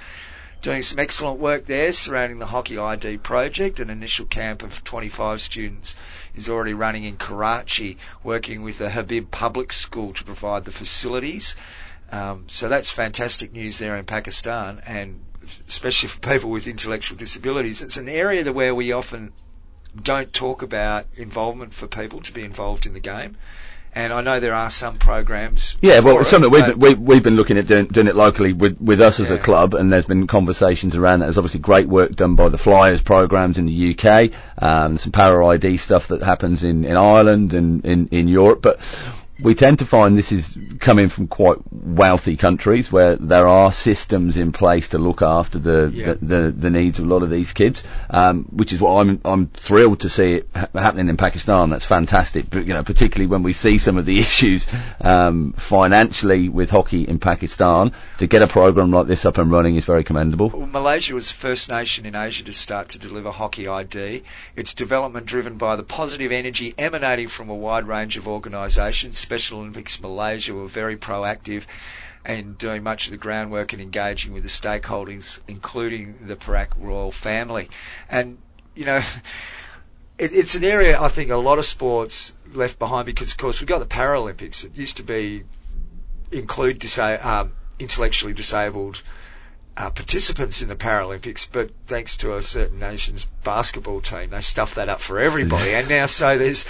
doing 0.62 0.82
some 0.82 0.98
excellent 0.98 1.40
work 1.40 1.66
there 1.66 1.92
surrounding 1.92 2.40
the 2.40 2.46
Hockey 2.46 2.78
ID 2.78 3.18
project. 3.18 3.82
An 3.82 3.90
initial 3.90 4.26
camp 4.26 4.64
of 4.64 4.86
25 4.86 5.42
students 5.42 5.98
is 6.34 6.48
already 6.48 6.74
running 6.74 7.04
in 7.04 7.18
Karachi, 7.18 7.98
working 8.24 8.62
with 8.62 8.78
the 8.78 8.92
Habib 8.92 9.30
Public 9.30 9.74
School 9.74 10.14
to 10.14 10.24
provide 10.24 10.64
the 10.64 10.72
facilities. 10.72 11.58
Um, 12.14 12.46
so 12.48 12.70
that's 12.70 12.90
fantastic 12.90 13.52
news 13.52 13.78
there 13.78 13.98
in 13.98 14.06
Pakistan, 14.06 14.82
and 14.86 15.26
especially 15.68 16.10
for 16.10 16.20
people 16.20 16.50
with 16.50 16.68
intellectual 16.68 17.18
disabilities. 17.18 17.82
It's 17.82 17.98
an 17.98 18.10
area 18.10 18.52
where 18.52 18.76
we 18.76 18.92
often 18.92 19.34
don't 20.02 20.32
talk 20.32 20.62
about 20.62 21.06
involvement 21.16 21.74
for 21.74 21.88
people 21.88 22.22
to 22.22 22.34
be 22.34 22.44
involved 22.44 22.86
in 22.86 22.94
the 22.94 23.00
game. 23.00 23.38
And 23.94 24.14
I 24.14 24.22
know 24.22 24.40
there 24.40 24.54
are 24.54 24.70
some 24.70 24.98
programs. 25.00 25.78
Yeah, 25.82 26.00
well, 26.00 26.20
it's 26.20 26.30
it, 26.30 26.32
something 26.32 26.50
we've 26.50 26.66
been, 26.66 26.80
we, 26.80 26.96
we've 26.96 27.24
been 27.24 27.36
looking 27.36 27.58
at 27.58 27.68
doing, 27.68 27.88
doing 27.88 28.08
it 28.08 28.16
locally 28.16 28.54
with, 28.54 28.80
with 28.80 29.02
us 29.02 29.20
as 29.20 29.32
a 29.32 29.38
club, 29.38 29.74
and 29.74 29.92
there's 29.92 30.06
been 30.06 30.28
conversations 30.28 30.96
around 30.96 31.20
that. 31.20 31.26
There's 31.26 31.38
obviously 31.38 31.60
great 31.60 31.90
work 31.90 32.12
done 32.12 32.36
by 32.36 32.48
the 32.48 32.58
Flyers 32.58 33.02
programs 33.02 33.58
in 33.58 33.66
the 33.66 33.94
UK, 33.94 34.32
um, 34.64 34.96
some 34.96 35.12
Power 35.12 35.44
ID 35.44 35.76
stuff 35.76 36.08
that 36.08 36.24
happens 36.24 36.64
in, 36.64 36.86
in 36.86 36.96
Ireland 36.96 37.54
and 37.54 37.84
in, 37.84 38.08
in 38.08 38.30
Europe, 38.30 38.62
but 38.62 38.80
we 39.44 39.56
tend 39.56 39.80
to 39.80 39.86
find 39.86 40.18
this 40.18 40.32
is 40.32 40.58
coming 40.80 41.10
from 41.10 41.28
quite 41.28 41.58
wealthy 41.72 42.38
countries 42.38 42.92
where 42.92 43.16
there 43.16 43.48
are 43.48 43.72
systems 43.72 44.38
in 44.38 44.52
place 44.52 44.90
to 44.90 44.98
look 44.98 45.22
after 45.22 45.60
the 45.60 45.92
Yeah. 45.94 46.14
the, 46.14 46.26
the, 46.26 46.52
the 46.52 46.70
needs 46.70 47.00
of 47.00 47.06
a 47.06 47.08
lot 47.10 47.24
of 47.24 47.30
these 47.30 47.52
kids, 47.54 47.84
um, 48.10 48.46
which 48.52 48.74
is 48.74 48.80
what 48.80 49.00
I'm 49.02 49.20
I'm 49.26 49.48
thrilled 49.48 50.02
to 50.02 50.10
see 50.10 50.36
it 50.36 50.50
ha- 50.56 50.68
happening 50.74 51.10
in 51.10 51.18
Pakistan. 51.18 51.70
That's 51.70 51.86
fantastic, 51.86 52.50
but 52.50 52.66
you 52.66 52.74
know, 52.74 52.84
particularly 52.84 53.28
when 53.28 53.44
we 53.44 53.54
see 53.54 53.78
some 53.78 53.98
of 53.98 54.06
the 54.06 54.20
issues 54.28 54.68
um, 55.00 55.54
financially 55.54 56.50
with 56.50 56.70
hockey 56.70 57.04
in 57.04 57.20
Pakistan, 57.20 57.92
to 58.20 58.28
get 58.28 58.42
a 58.42 58.48
program 58.48 58.92
like 58.92 59.08
this 59.08 59.26
up 59.26 59.38
and 59.38 59.52
running 59.52 59.76
is 59.76 59.86
very 59.86 60.04
commendable. 60.04 60.50
Well, 60.50 60.68
Malaysia 60.68 61.14
was 61.14 61.28
the 61.30 61.34
first 61.34 61.70
nation 61.70 62.06
in 62.06 62.16
Asia 62.16 62.44
to 62.44 62.54
start 62.54 62.90
to 62.90 63.00
deliver 63.00 63.32
Hockey 63.32 63.68
ID. 63.68 64.24
Its 64.56 64.74
development 64.74 65.26
driven 65.26 65.58
by 65.58 65.76
the 65.76 65.84
positive 65.84 66.32
energy 66.32 66.74
emanating 66.78 67.28
from 67.28 67.50
a 67.50 67.56
wide 67.56 67.88
range 67.88 68.18
of 68.18 68.28
organisations. 68.28 69.18
Special 69.32 69.60
Olympics 69.60 70.02
Malaysia 70.02 70.54
were 70.54 70.68
very 70.68 70.98
proactive 70.98 71.64
and 72.26 72.58
doing 72.58 72.84
much 72.84 73.06
of 73.06 73.12
the 73.12 73.18
groundwork 73.18 73.72
and 73.72 73.82
engaging 73.82 74.34
with 74.34 74.44
the 74.44 74.50
stakeholders, 74.50 75.40
including 75.48 76.28
the 76.28 76.36
Perak 76.36 76.72
royal 76.78 77.14
family. 77.14 77.70
And, 78.10 78.40
you 78.76 78.84
know, 78.84 78.98
it, 80.18 80.34
it's 80.34 80.56
an 80.56 80.66
area 80.66 81.02
I 81.02 81.08
think 81.08 81.32
a 81.32 81.38
lot 81.38 81.60
of 81.60 81.66
sports 81.66 82.34
left 82.54 82.78
behind 82.78 83.06
because, 83.06 83.32
of 83.32 83.38
course, 83.38 83.62
we've 83.62 83.70
got 83.70 83.80
the 83.80 83.86
Paralympics. 83.86 84.66
It 84.66 84.76
used 84.76 84.98
to 84.98 85.04
be 85.04 85.46
include 86.34 86.80
disa- 86.80 87.26
um, 87.26 87.54
intellectually 87.80 88.34
disabled 88.34 89.02
uh, 89.78 89.90
participants 89.90 90.62
in 90.62 90.68
the 90.68 90.76
Paralympics, 90.76 91.48
but 91.50 91.72
thanks 91.88 92.18
to 92.18 92.36
a 92.36 92.42
certain 92.42 92.80
nation's 92.80 93.28
basketball 93.44 94.02
team, 94.02 94.32
they 94.32 94.42
stuffed 94.42 94.76
that 94.76 94.90
up 94.90 95.00
for 95.00 95.20
everybody. 95.20 95.74
and 95.74 95.88
now, 95.88 96.06
so 96.06 96.38
there's, 96.38 96.66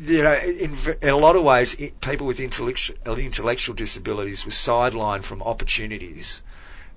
you 0.00 0.22
know, 0.22 0.34
in, 0.34 0.76
in 1.00 1.08
a 1.08 1.16
lot 1.16 1.36
of 1.36 1.42
ways, 1.44 1.74
it, 1.74 2.00
people 2.00 2.26
with 2.26 2.40
intellectual, 2.40 2.96
intellectual 3.18 3.74
disabilities 3.74 4.44
were 4.44 4.50
sidelined 4.52 5.24
from 5.24 5.42
opportunities 5.42 6.42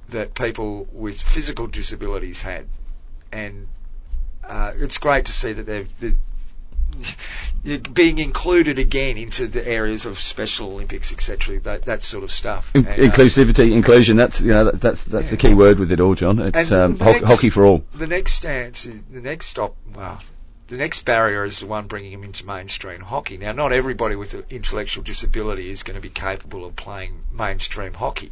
that 0.10 0.36
people 0.36 0.88
with 0.92 1.22
physical 1.22 1.68
disabilities 1.68 2.42
had. 2.42 2.68
And 3.32 3.68
uh, 4.44 4.74
it's 4.76 4.98
great 5.00 5.26
to 5.26 5.32
see 5.32 5.54
that 5.54 5.64
they've, 5.64 5.90
they're 6.00 7.80
being 7.94 8.20
included 8.20 8.78
again 8.80 9.18
into 9.18 9.48
the 9.48 9.68
areas 9.68 10.06
of 10.06 10.20
Special 10.20 10.72
Olympics, 10.72 11.12
etc. 11.12 11.60
That 11.62 11.84
that 11.84 12.04
sort 12.04 12.24
of 12.24 12.32
stuff. 12.32 12.70
In- 12.76 12.86
And, 12.86 13.02
uh, 13.02 13.12
Inclusivity, 13.12 13.72
inclusion, 13.74 14.16
that's, 14.18 14.40
you 14.42 14.50
know, 14.52 14.66
that, 14.66 14.80
that's, 14.82 15.04
that's 15.06 15.30
the 15.32 15.38
key 15.38 15.54
word 15.54 15.80
with 15.80 15.92
it 15.92 16.00
all, 16.00 16.14
John. 16.16 16.40
It's, 16.40 16.72
um, 16.72 16.98
ho- 17.00 17.14
next- 17.14 17.26
hockey 17.32 17.50
for 17.50 17.66
all. 17.66 17.84
the 17.96 18.08
next 18.08 18.34
stance 18.34 18.86
is 18.86 19.02
the 19.12 19.22
next 19.22 19.48
stop. 19.48 19.76
Well, 19.96 20.22
the 20.68 20.78
next 20.78 21.06
barrier 21.06 21.46
is 21.46 21.60
the 21.60 21.68
one 21.68 21.88
bringing 21.88 22.12
them 22.12 22.24
into 22.24 22.46
mainstream 22.46 23.02
hockey. 23.02 23.38
Now, 23.38 23.52
not 23.52 23.72
everybody 23.72 24.16
with 24.16 24.34
an 24.34 24.46
intellectual 24.50 25.04
disability 25.04 25.70
is 25.70 25.84
going 25.84 25.96
to 25.96 26.02
be 26.02 26.10
capable 26.10 26.66
of 26.66 26.76
playing 26.76 27.24
mainstream 27.32 27.94
hockey. 27.94 28.32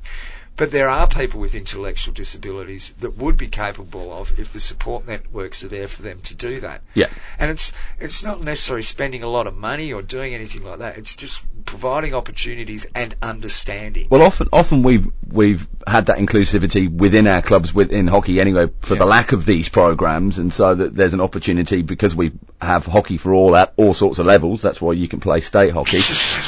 But 0.56 0.70
there 0.70 0.88
are 0.88 1.08
people 1.08 1.40
with 1.40 1.56
intellectual 1.56 2.14
disabilities 2.14 2.94
that 3.00 3.18
would 3.18 3.38
be 3.38 3.48
capable 3.48 4.14
of 4.14 4.40
if 4.40 4.54
the 4.54 4.60
support 4.60 5.08
networks 5.08 5.64
are 5.64 5.68
there 5.68 5.88
for 5.88 6.04
them 6.04 6.22
to 6.24 6.36
do 6.36 6.60
that. 6.60 6.82
Yeah. 6.94 7.08
And 7.40 7.50
it's 7.50 7.74
it's 8.00 8.22
not 8.22 8.42
necessarily 8.42 8.84
spending 8.84 9.24
a 9.24 9.28
lot 9.28 9.48
of 9.48 9.56
money 9.56 9.94
or 9.94 10.04
doing 10.04 10.36
anything 10.36 10.64
like 10.64 10.80
that. 10.80 11.00
It's 11.00 11.16
just 11.16 11.42
providing 11.66 12.14
opportunities 12.14 12.86
and 12.94 13.16
understanding. 13.22 14.08
Well, 14.12 14.22
often, 14.22 14.48
often 14.54 14.84
we've 14.84 15.12
we've 15.28 15.68
had 15.88 16.08
that 16.08 16.18
inclusivity 16.18 16.90
within 16.90 17.28
our 17.28 17.42
clubs 17.42 17.74
within 17.74 18.08
hockey 18.08 18.40
anyway 18.40 18.70
for 18.80 18.96
the 18.96 19.06
lack 19.06 19.32
of 19.32 19.46
these 19.46 19.70
programs, 19.70 20.38
and 20.38 20.54
so 20.54 20.76
that 20.76 20.96
there's 20.96 21.14
an 21.14 21.22
opportunity 21.22 21.82
because 21.82 22.16
we 22.16 22.32
have 22.62 22.86
hockey 22.86 23.18
for 23.18 23.34
all 23.34 23.56
at 23.56 23.74
all 23.76 23.94
sorts 23.94 24.20
of 24.20 24.26
levels. 24.26 24.62
That's 24.62 24.82
why 24.82 24.94
you 24.94 25.08
can 25.08 25.20
play 25.20 25.42
state 25.42 25.74
hockey. 25.74 26.02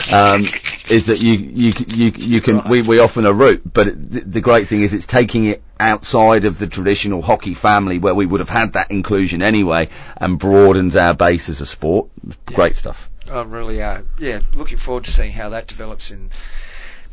um, 0.13 0.47
is 0.89 1.07
that 1.07 1.21
you 1.21 1.33
you 1.33 1.73
you 1.87 2.11
you 2.15 2.41
can 2.41 2.67
we 2.69 2.81
we 2.81 2.99
often 2.99 3.25
a 3.25 3.33
route, 3.33 3.61
but 3.65 3.87
the, 3.87 4.21
the 4.21 4.41
great 4.41 4.67
thing 4.67 4.81
is 4.81 4.93
it's 4.93 5.05
taking 5.05 5.45
it 5.45 5.63
outside 5.79 6.45
of 6.45 6.57
the 6.57 6.67
traditional 6.67 7.21
hockey 7.21 7.53
family 7.53 7.99
where 7.99 8.15
we 8.15 8.25
would 8.25 8.39
have 8.39 8.49
had 8.49 8.73
that 8.73 8.91
inclusion 8.91 9.41
anyway, 9.41 9.89
and 10.17 10.39
broadens 10.39 10.95
our 10.95 11.13
base 11.13 11.49
as 11.49 11.61
a 11.61 11.65
sport. 11.65 12.09
Great 12.45 12.75
stuff. 12.75 13.09
I'm 13.29 13.49
really, 13.49 13.81
uh, 13.81 14.03
yeah, 14.19 14.41
looking 14.53 14.77
forward 14.77 15.05
to 15.05 15.11
seeing 15.11 15.31
how 15.31 15.49
that 15.49 15.67
develops 15.67 16.11
in 16.11 16.29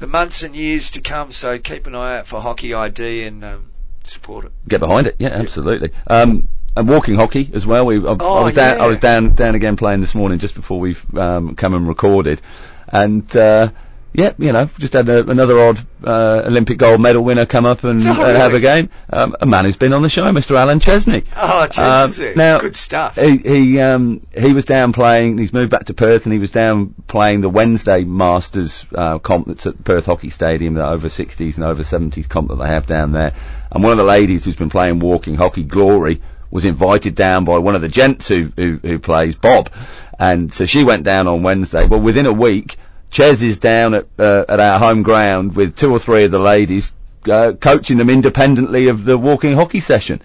the 0.03 0.09
months 0.09 0.43
and 0.43 0.55
years 0.57 0.91
to 0.91 1.01
come. 1.01 1.31
So 1.31 1.59
keep 1.61 1.87
an 1.87 1.95
eye 1.95 2.19
out 2.19 2.27
for 2.27 2.41
Hockey 2.41 2.75
ID 2.75 3.23
and 3.23 3.45
um, 3.45 3.71
support 4.03 4.45
it. 4.45 4.53
Get 4.69 4.81
behind 4.81 5.07
it, 5.07 5.15
yeah, 5.21 5.29
absolutely. 5.29 5.91
Um, 6.09 6.49
and 6.77 6.88
walking 6.88 7.15
hockey 7.15 7.49
as 7.55 7.65
well. 7.65 7.87
We, 7.87 8.05
I, 8.05 8.11
I 8.12 8.17
Oh, 8.19 8.45
was 8.45 8.55
down, 8.55 8.79
yeah. 8.79 8.85
I 8.85 8.88
was 8.88 8.99
down, 8.99 9.35
down 9.37 9.55
again 9.55 9.77
playing 9.77 10.01
this 10.01 10.15
morning 10.15 10.41
just 10.41 10.57
before 10.57 10.81
we've 10.81 11.03
um, 11.17 11.55
come 11.55 11.75
and 11.75 11.87
recorded, 11.87 12.43
and 12.88 13.35
uh, 13.37 13.71
yeah, 14.14 14.33
you 14.38 14.53
know, 14.53 14.66
just 14.79 14.92
had 14.92 15.09
a, 15.09 15.29
another 15.29 15.59
odd 15.59 15.87
uh, 16.05 16.42
Olympic 16.46 16.77
gold 16.79 17.01
medal 17.01 17.25
winner 17.25 17.46
come 17.46 17.64
up 17.64 17.83
and 17.85 18.07
Oh, 18.07 18.12
have 18.12 18.53
a 18.55 18.61
game. 18.61 18.90
Um, 19.11 19.35
a 19.40 19.46
man 19.46 19.64
who's 19.64 19.77
been 19.77 19.92
on 19.92 20.03
the 20.03 20.09
show, 20.09 20.25
Mr. 20.25 20.57
Alan 20.57 20.81
Chesney. 20.81 21.25
Oh, 21.37 21.66
geez, 21.66 22.20
Um, 22.20 22.35
now- 22.37 22.59
Good 22.61 22.77
stuff. 22.77 23.16
He 23.16 23.37
he 23.38 23.81
um 23.81 24.20
he 24.37 24.53
was 24.53 24.64
down 24.64 24.92
playing. 24.92 25.38
He's 25.38 25.53
moved 25.53 25.70
back 25.70 25.87
to 25.87 25.94
Perth, 25.94 26.27
and 26.27 26.33
he 26.33 26.38
was 26.38 26.51
down 26.51 26.94
playing 27.07 27.40
the 27.40 27.48
Wednesday 27.48 28.05
Masters 28.05 28.85
uh, 28.94 29.18
comp 29.18 29.46
that's 29.46 29.66
at 29.66 29.83
Perth 29.85 30.07
Hockey 30.07 30.31
Stadium, 30.31 30.75
the 30.75 30.87
over 30.87 31.09
60s 31.09 31.57
and 31.57 31.64
over 31.64 31.83
70s 31.83 32.29
comp 32.29 32.48
that 32.48 32.57
they 32.57 32.68
have 32.68 32.87
down 32.87 33.12
there. 33.12 33.33
And 33.70 33.83
one 33.83 33.92
of 33.92 33.98
the 33.98 34.05
ladies 34.05 34.44
who's 34.44 34.57
been 34.57 34.70
playing 34.70 34.98
walking 35.01 35.35
hockey, 35.37 35.62
Glory, 35.62 36.20
was 36.51 36.64
invited 36.66 37.14
down 37.14 37.44
by 37.46 37.59
one 37.59 37.75
of 37.75 37.81
the 37.81 37.88
gents 37.88 38.29
who 38.29 38.53
who, 38.57 38.79
who 38.83 38.98
plays 38.98 39.37
Bob, 39.37 39.70
and 40.18 40.53
so 40.53 40.66
she 40.66 40.85
went 40.85 41.05
down 41.05 41.27
on 41.27 41.42
Wednesday. 41.42 41.87
Well, 41.87 42.01
within 42.01 42.27
a 42.27 42.33
week, 42.33 42.77
Ches 43.12 43.42
is 43.42 43.59
down 43.59 43.94
at 43.94 44.07
uh, 44.18 44.44
at 44.48 44.59
our 44.59 44.79
home 44.79 45.03
ground 45.05 45.55
with 45.55 45.77
two 45.77 45.90
or 45.92 45.98
three 46.01 46.25
of 46.25 46.31
the 46.31 46.40
ladies. 46.40 46.92
Uh, 47.31 47.53
coaching 47.53 47.98
them 47.98 48.11
independently 48.11 48.88
of 48.88 49.05
the 49.05 49.16
walking 49.16 49.55
hockey 49.55 49.79
session 49.79 50.20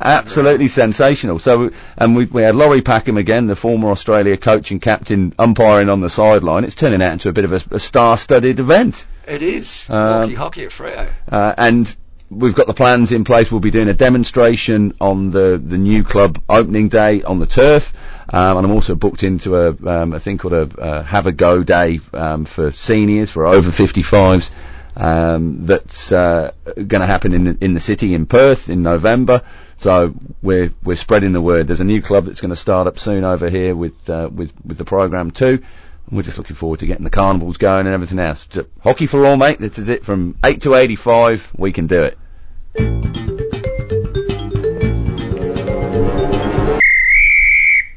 absolutely 0.00 0.68
sensational. 0.68 1.38
So, 1.38 1.70
and 1.96 2.16
we, 2.16 2.26
we 2.26 2.42
had 2.42 2.54
Laurie 2.54 2.82
Packham 2.82 3.16
again, 3.16 3.46
the 3.46 3.56
former 3.56 3.90
Australia 3.90 4.36
coach 4.36 4.70
and 4.70 4.80
captain, 4.80 5.34
umpiring 5.38 5.88
on 5.88 6.00
the 6.00 6.10
sideline. 6.10 6.64
It's 6.64 6.74
turning 6.74 7.02
out 7.02 7.12
into 7.12 7.28
a 7.28 7.32
bit 7.32 7.44
of 7.44 7.52
a, 7.52 7.76
a 7.76 7.80
star-studded 7.80 8.60
event. 8.60 9.06
it 9.26 9.42
is. 9.42 9.86
um, 9.88 10.22
Hockey, 10.22 10.34
hockey 10.34 10.64
at 10.64 10.70
Freo. 10.70 11.10
Uh, 11.28 11.54
and 11.56 11.96
we've 12.30 12.54
got 12.54 12.66
the 12.66 12.74
plans 12.74 13.12
in 13.12 13.24
place. 13.24 13.50
We'll 13.50 13.60
be 13.60 13.70
doing 13.70 13.88
a 13.88 13.94
demonstration 13.94 14.94
on 15.00 15.30
the, 15.30 15.60
the 15.62 15.78
new 15.78 16.04
club 16.04 16.42
opening 16.48 16.88
day 16.88 17.22
on 17.22 17.38
the 17.38 17.46
turf. 17.46 17.92
Um, 18.36 18.58
and 18.58 18.66
I'm 18.66 18.72
also 18.72 18.94
booked 18.94 19.22
into 19.22 19.56
a, 19.56 19.68
um, 19.88 20.12
a 20.12 20.20
thing 20.20 20.36
called 20.36 20.52
a, 20.52 20.78
uh 20.78 21.02
Have 21.02 21.26
a 21.26 21.32
Go 21.32 21.62
Day 21.62 22.00
um, 22.12 22.44
for 22.44 22.70
seniors, 22.70 23.30
for 23.30 23.46
over 23.46 23.70
55s. 23.70 24.50
Um, 24.94 25.64
that's 25.64 26.12
uh, 26.12 26.52
going 26.74 27.00
to 27.00 27.06
happen 27.06 27.32
in 27.32 27.44
the, 27.44 27.56
in 27.62 27.72
the 27.72 27.80
city 27.80 28.12
in 28.12 28.26
Perth 28.26 28.68
in 28.68 28.82
November. 28.82 29.40
So 29.78 30.14
we're 30.42 30.74
we're 30.82 30.96
spreading 30.96 31.32
the 31.32 31.40
word. 31.40 31.66
There's 31.66 31.80
a 31.80 31.84
new 31.84 32.02
club 32.02 32.26
that's 32.26 32.42
going 32.42 32.50
to 32.50 32.56
start 32.56 32.86
up 32.86 32.98
soon 32.98 33.24
over 33.24 33.48
here 33.48 33.74
with 33.74 34.08
uh, 34.10 34.28
with 34.30 34.52
with 34.66 34.76
the 34.76 34.84
program 34.84 35.30
too. 35.30 35.62
We're 36.10 36.22
just 36.22 36.36
looking 36.36 36.56
forward 36.56 36.80
to 36.80 36.86
getting 36.86 37.04
the 37.04 37.10
carnivals 37.10 37.56
going 37.56 37.86
and 37.86 37.94
everything 37.94 38.18
else. 38.18 38.46
Hockey 38.82 39.06
for 39.06 39.24
all, 39.24 39.38
mate. 39.38 39.58
This 39.58 39.78
is 39.78 39.88
it. 39.88 40.04
From 40.04 40.36
eight 40.44 40.60
to 40.62 40.74
eighty-five, 40.74 41.52
we 41.56 41.72
can 41.72 41.86
do 41.86 42.02
it. 42.02 43.35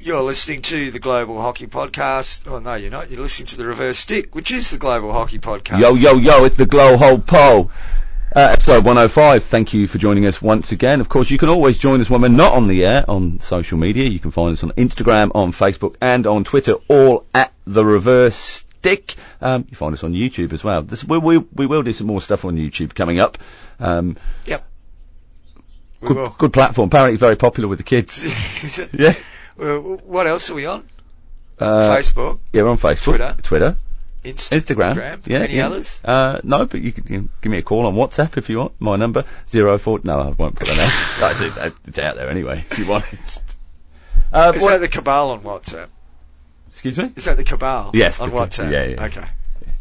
You're 0.09 0.23
listening 0.23 0.63
to 0.63 0.89
the 0.89 0.97
Global 0.97 1.39
Hockey 1.39 1.67
Podcast. 1.67 2.47
Oh 2.47 2.57
no, 2.57 2.73
you're 2.73 2.89
not. 2.89 3.11
You're 3.11 3.21
listening 3.21 3.45
to 3.49 3.57
the 3.57 3.65
Reverse 3.67 3.99
Stick, 3.99 4.33
which 4.33 4.49
is 4.49 4.71
the 4.71 4.79
Global 4.79 5.13
Hockey 5.13 5.37
Podcast. 5.37 5.79
Yo, 5.79 5.93
yo, 5.93 6.13
yo, 6.13 6.45
it's 6.45 6.55
the 6.55 6.65
Glow 6.65 6.97
Hole 6.97 7.19
Pole. 7.19 7.69
Uh, 8.35 8.39
episode 8.39 8.83
105. 8.85 9.43
Thank 9.43 9.75
you 9.75 9.87
for 9.87 9.99
joining 9.99 10.25
us 10.25 10.41
once 10.41 10.71
again. 10.71 10.99
Of 10.99 11.09
course, 11.09 11.29
you 11.29 11.37
can 11.37 11.49
always 11.49 11.77
join 11.77 12.01
us 12.01 12.09
when 12.09 12.21
we're 12.21 12.29
not 12.29 12.53
on 12.53 12.67
the 12.67 12.87
air 12.87 13.05
on 13.07 13.39
social 13.41 13.77
media. 13.77 14.05
You 14.05 14.17
can 14.17 14.31
find 14.31 14.51
us 14.51 14.63
on 14.63 14.71
Instagram, 14.71 15.29
on 15.35 15.51
Facebook, 15.51 15.93
and 16.01 16.25
on 16.25 16.43
Twitter, 16.43 16.77
all 16.87 17.23
at 17.35 17.53
the 17.67 17.85
Reverse 17.85 18.35
Stick. 18.35 19.13
Um, 19.41 19.67
you 19.69 19.77
find 19.77 19.93
us 19.93 20.03
on 20.03 20.13
YouTube 20.13 20.53
as 20.53 20.63
well. 20.63 20.81
This, 20.81 21.03
we, 21.03 21.19
we, 21.19 21.37
we 21.37 21.67
will 21.67 21.83
do 21.83 21.93
some 21.93 22.07
more 22.07 22.19
stuff 22.19 22.45
on 22.45 22.55
YouTube 22.55 22.95
coming 22.95 23.19
up. 23.19 23.37
Um, 23.79 24.17
Yep. 24.47 24.65
We 26.01 26.07
good, 26.07 26.17
will. 26.17 26.35
good 26.35 26.53
platform. 26.53 26.87
Apparently, 26.87 27.17
very 27.17 27.35
popular 27.35 27.69
with 27.69 27.77
the 27.77 27.83
kids. 27.83 28.25
Yeah. 28.91 29.13
Well, 29.59 29.81
what 30.05 30.25
else 30.25 30.49
are 30.49 30.53
we 30.55 30.65
on? 30.65 30.87
Uh, 31.59 31.89
Facebook, 31.89 32.39
yeah, 32.53 32.61
we're 32.63 32.69
on 32.69 32.77
Facebook, 32.77 33.03
Twitter. 33.03 33.35
Twitter, 33.41 33.77
Inst- 34.23 34.51
Instagram. 34.51 35.27
Yeah. 35.27 35.39
Any 35.39 35.55
yeah. 35.55 35.67
others? 35.67 35.99
Uh, 36.03 36.39
no, 36.43 36.65
but 36.65 36.81
you 36.81 36.93
can, 36.93 37.03
you 37.03 37.19
can 37.19 37.29
give 37.41 37.51
me 37.51 37.57
a 37.57 37.61
call 37.61 37.85
on 37.85 37.95
WhatsApp 37.95 38.37
if 38.37 38.49
you 38.49 38.59
want. 38.59 38.73
My 38.79 38.95
number 38.95 39.25
zero 39.47 39.77
four. 39.77 39.99
No, 40.03 40.19
I 40.19 40.29
won't 40.29 40.55
put 40.55 40.67
that 40.67 40.79
out. 40.79 41.73
It's 41.87 41.99
out 41.99 42.15
there 42.15 42.29
anyway. 42.29 42.63
If 42.71 42.79
you 42.79 42.85
want 42.87 43.05
it. 43.11 43.43
Uh, 44.31 44.53
Is 44.55 44.65
that 44.65 44.79
the 44.79 44.87
cabal 44.87 45.31
on 45.31 45.41
WhatsApp? 45.41 45.87
excuse 46.69 46.97
me. 46.97 47.11
Is 47.15 47.25
that 47.25 47.35
the 47.35 47.43
cabal? 47.43 47.91
Yes, 47.93 48.21
On 48.21 48.31
WhatsApp. 48.31 48.71
yeah, 48.71 48.85
yeah. 48.85 49.05
Okay. 49.05 49.27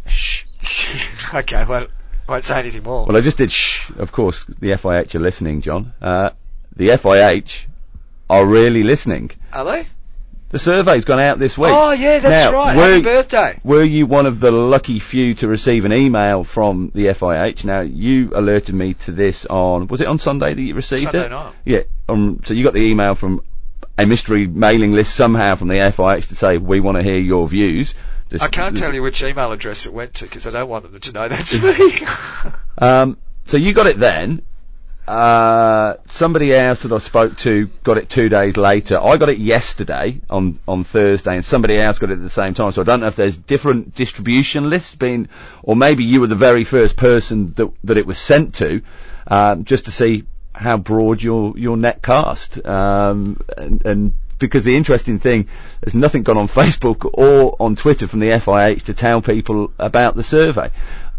Shh. 0.09 0.45
okay. 1.35 1.64
Well, 1.69 1.87
won't 2.29 2.45
say 2.45 2.59
anything 2.59 2.83
more. 2.83 3.07
Well, 3.07 3.17
I 3.17 3.21
just 3.21 3.38
did. 3.38 3.53
Shh. 3.53 3.91
Of 3.99 4.11
course, 4.11 4.45
the 4.47 4.71
FIH 4.71 5.14
are 5.14 5.21
listening, 5.21 5.61
John. 5.61 5.93
Uh, 6.01 6.31
the 6.75 6.88
FIH 6.88 7.67
are 8.31 8.45
really 8.47 8.83
listening. 8.83 9.31
Are 9.53 9.64
they? 9.64 9.87
The 10.51 10.59
survey's 10.59 11.05
gone 11.05 11.21
out 11.21 11.38
this 11.38 11.59
week. 11.59 11.71
Oh 11.75 11.91
yeah, 11.91 12.21
that's 12.21 12.51
Now, 12.51 12.53
right. 12.53 12.75
were- 12.77 12.83
Happy 12.91 13.03
birthday. 13.03 13.61
Were 13.64 13.83
you 13.83 14.07
one 14.07 14.25
of 14.25 14.41
the 14.41 14.51
lucky 14.51 14.99
few 14.99 15.35
to 15.35 15.49
receive 15.49 15.85
an 15.85 15.93
email 15.93 16.43
from 16.43 16.91
the 16.95 17.07
FIH? 17.09 17.67
Now, 17.67 17.81
you 17.81 18.31
alerted 18.35 18.75
me 18.75 18.95
to 18.95 19.12
this 19.12 19.45
on, 19.45 19.88
was 19.88 20.01
it 20.01 20.07
on 20.07 20.19
Sunday 20.19 20.55
that 20.55 20.62
you 20.62 20.75
received 20.75 21.03
Sunday 21.03 21.27
it? 21.27 21.31
night. 21.31 21.53
Yeah. 21.67 21.83
Um, 22.09 22.41
so 22.45 22.55
you 22.55 22.64
got 22.64 22.73
the 22.73 22.81
email 22.83 23.14
from 23.14 23.43
a 23.99 24.07
mystery 24.07 24.47
mailing 24.47 24.93
list 24.93 25.14
somehow 25.14 25.55
from 25.57 25.69
the 25.69 25.75
FIH 25.75 26.29
to 26.29 26.35
say, 26.37 26.57
we 26.57 26.81
want 26.81 26.97
to 26.97 27.03
hear 27.03 27.19
your 27.19 27.47
views. 27.47 27.95
Just- 28.31 28.43
I 28.43 28.49
can't 28.49 28.75
tell 28.77 28.95
you 28.95 29.03
which 29.03 29.23
email 29.23 29.53
address 29.53 29.85
it 29.85 29.93
went 29.93 30.14
to 30.14 30.25
because 30.25 30.47
I 30.47 30.51
don't 30.51 30.69
want 30.71 30.91
them 30.91 30.99
to 30.99 31.12
know 31.12 31.29
that's 31.29 31.53
me. 31.61 32.07
Um, 32.81 33.19
so 33.45 33.57
you 33.57 33.73
got 33.75 33.87
it 33.88 33.99
then. 33.99 34.41
Uh, 35.09 35.97
somebody 36.05 36.53
else 36.53 36.83
that 36.83 36.92
I 36.92 36.99
spoke 36.99 37.35
to 37.38 37.68
got 37.83 37.97
it 37.97 38.11
two 38.11 38.29
days 38.29 38.59
later. 38.59 39.01
I 39.03 39.16
got 39.16 39.31
it 39.31 39.38
yesterday 39.38 40.21
on, 40.29 40.59
on 40.68 40.85
Thursday 40.85 41.35
and 41.35 41.42
somebody 41.42 41.79
else 41.79 41.99
got 41.99 42.11
it 42.11 42.18
at 42.18 42.23
the 42.23 42.29
same 42.29 42.53
time. 42.53 42.73
So 42.73 42.83
I 42.83 42.85
don't 42.85 43.01
know 43.01 43.07
if 43.07 43.16
there's 43.16 43.38
different 43.38 43.94
distribution 43.94 44.68
lists 44.68 44.94
being, 44.97 45.31
or 45.62 45.77
maybe 45.77 46.05
you 46.05 46.21
were 46.21 46.27
the 46.27 46.35
very 46.35 46.64
first 46.64 46.99
person 46.99 47.55
that, 47.55 47.71
that 47.85 47.97
it 47.97 48.05
was 48.05 48.18
sent 48.18 48.57
to, 48.57 48.83
um, 49.27 49.64
just 49.64 49.87
to 49.87 49.92
see 49.92 50.27
how 50.55 50.77
broad 50.77 51.23
your, 51.23 51.57
your 51.57 51.79
net 51.79 52.03
cast. 52.03 52.62
Um, 52.66 53.40
and, 53.57 53.87
and 53.87 54.12
because 54.38 54.64
the 54.64 54.77
interesting 54.77 55.21
thing, 55.21 55.49
there's 55.81 55.94
nothing 55.94 56.23
gone 56.23 56.37
on 56.37 56.49
Facebook 56.49 57.09
or 57.14 57.57
on 57.59 57.77
Twitter 57.77 58.09
from 58.09 58.21
the 58.21 58.29
FIH 58.29 58.85
to 58.85 58.92
tell 58.92 59.23
people 59.23 59.73
about 59.79 60.16
the 60.16 60.23
survey. 60.23 60.71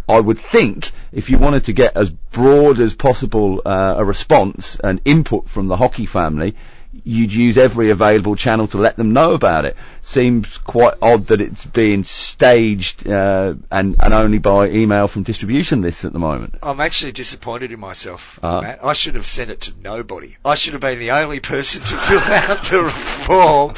I 0.10 0.19
would 0.19 0.39
think 0.39 0.91
if 1.12 1.30
you 1.30 1.38
wanted 1.38 1.65
to 1.65 1.74
get 1.74 1.95
as 1.95 2.10
broad 2.10 2.80
as 2.80 2.95
possible 2.95 3.62
uh, 3.65 3.95
a 3.98 4.04
response 4.04 4.76
and 4.84 5.00
input 5.06 5.48
from 5.50 5.67
the 5.67 5.78
hockey 5.78 6.08
family, 6.08 6.56
you'd 7.04 7.32
use 7.32 7.58
every 7.60 7.91
available 7.91 8.36
channel 8.36 8.67
to 8.67 8.78
let 8.80 8.98
them 8.98 9.13
know 9.13 9.34
about 9.34 9.65
it. 9.65 9.78
Seems 10.02 10.58
quite 10.58 10.95
odd 11.02 11.28
that 11.28 11.39
it's 11.39 11.63
being 11.63 12.04
staged 12.04 13.08
uh, 13.08 13.54
and 13.69 13.95
and 14.00 14.13
only 14.13 14.39
by 14.39 14.69
email 14.69 15.08
from 15.08 15.22
distribution 15.24 15.82
lists 15.84 16.04
at 16.06 16.13
the 16.13 16.19
moment. 16.19 16.56
I'm 16.63 16.80
actually 16.82 17.12
disappointed 17.12 17.72
in 17.72 17.80
myself, 17.80 18.39
Uh-huh. 18.41 18.62
Matt. 18.62 18.84
I 18.84 18.93
should 18.93 19.13
have 19.15 19.28
sent 19.28 19.52
it 19.52 19.62
to 19.62 19.74
nobody. 19.84 20.36
I 20.43 20.56
should 20.56 20.74
have 20.74 20.82
been 20.82 20.98
the 21.00 21.12
only 21.12 21.39
person 21.39 21.84
to 21.84 21.98
fill 22.08 22.19
out 22.19 22.63
the 22.65 22.89
form 23.28 23.76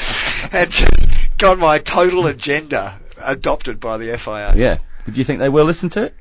and 0.54 0.72
just 0.72 1.08
got 1.38 1.60
my 1.60 1.80
total 1.80 2.28
agenda 2.28 2.98
adopted 3.22 3.82
by 3.82 3.98
the 3.98 4.18
FIA. 4.18 4.54
Yeah. 4.56 4.78
Do 5.06 5.12
you 5.14 5.24
think 5.26 5.40
they 5.40 5.50
will 5.50 5.66
listen 5.66 5.90
to 5.90 6.04
it? 6.04 6.16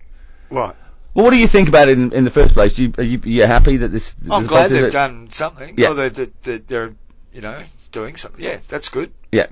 What? 0.51 0.77
Well, 1.15 1.25
what 1.25 1.31
do 1.31 1.39
you 1.39 1.49
think 1.49 1.69
about 1.69 1.89
it 1.89 1.99
in, 1.99 2.13
in 2.13 2.25
the 2.25 2.31
first 2.31 2.55
place? 2.55 2.75
Do 2.75 2.85
you, 2.85 2.93
are 2.99 3.03
you, 3.03 3.19
are 3.19 3.29
you 3.29 3.43
happy 3.45 3.79
that 3.79 3.89
this? 3.89 4.15
I'm 4.31 4.47
glad 4.47 4.71
they've 4.71 4.93
done 4.93 5.31
something. 5.31 5.75
Yeah. 5.77 5.91
Or 5.91 5.95
that 5.95 6.15
that- 6.15 6.43
that 6.45 6.69
they're, 6.69 6.95
you 7.33 7.41
know, 7.41 7.63
doing 7.91 8.17
something. 8.17 8.45
Yeah, 8.45 8.59
that's 8.69 8.89
good. 8.91 9.13
Yeah. 9.33 9.47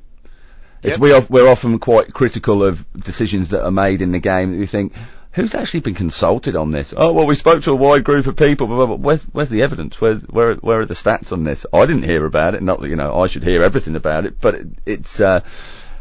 Yep. 0.83 0.99
we 1.01 1.13
of, 1.13 1.29
we're 1.29 1.49
often 1.49 1.79
quite 1.81 2.13
critical 2.13 2.63
of 2.63 2.87
decisions 2.93 3.49
that 3.49 3.65
are 3.65 3.73
made 3.73 4.01
in 4.01 4.13
the 4.13 4.21
game 4.21 4.53
that 4.53 4.59
we 4.59 4.67
think, 4.67 4.93
who's 5.33 5.55
actually 5.57 5.81
been 5.81 5.97
consulted 5.97 6.55
on 6.55 6.71
this? 6.71 6.95
Oh, 6.97 7.13
well, 7.13 7.27
we 7.27 7.35
spoke 7.35 7.65
to 7.65 7.73
a 7.73 7.77
wide 7.77 8.05
group 8.05 8.27
of 8.27 8.37
people, 8.37 8.69
blah. 8.69 8.87
Where's, 8.87 9.23
where's 9.25 9.49
the 9.49 9.63
evidence? 9.63 10.01
Where, 10.01 10.15
where, 10.17 10.55
where 10.55 10.81
are 10.81 10.87
the 10.87 10.95
stats 10.95 11.33
on 11.33 11.43
this? 11.43 11.67
I 11.73 11.85
didn't 11.87 12.05
hear 12.05 12.25
about 12.25 12.55
it. 12.55 12.63
Not 12.63 12.81
that, 12.81 12.89
you 12.89 12.97
know, 12.97 13.21
I 13.21 13.27
should 13.27 13.43
hear 13.43 13.65
everything 13.65 13.97
about 13.97 14.25
it, 14.25 14.41
but 14.41 14.55
it, 14.55 14.67
it's, 14.87 15.19
uh, 15.19 15.41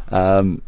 um, 0.10 0.62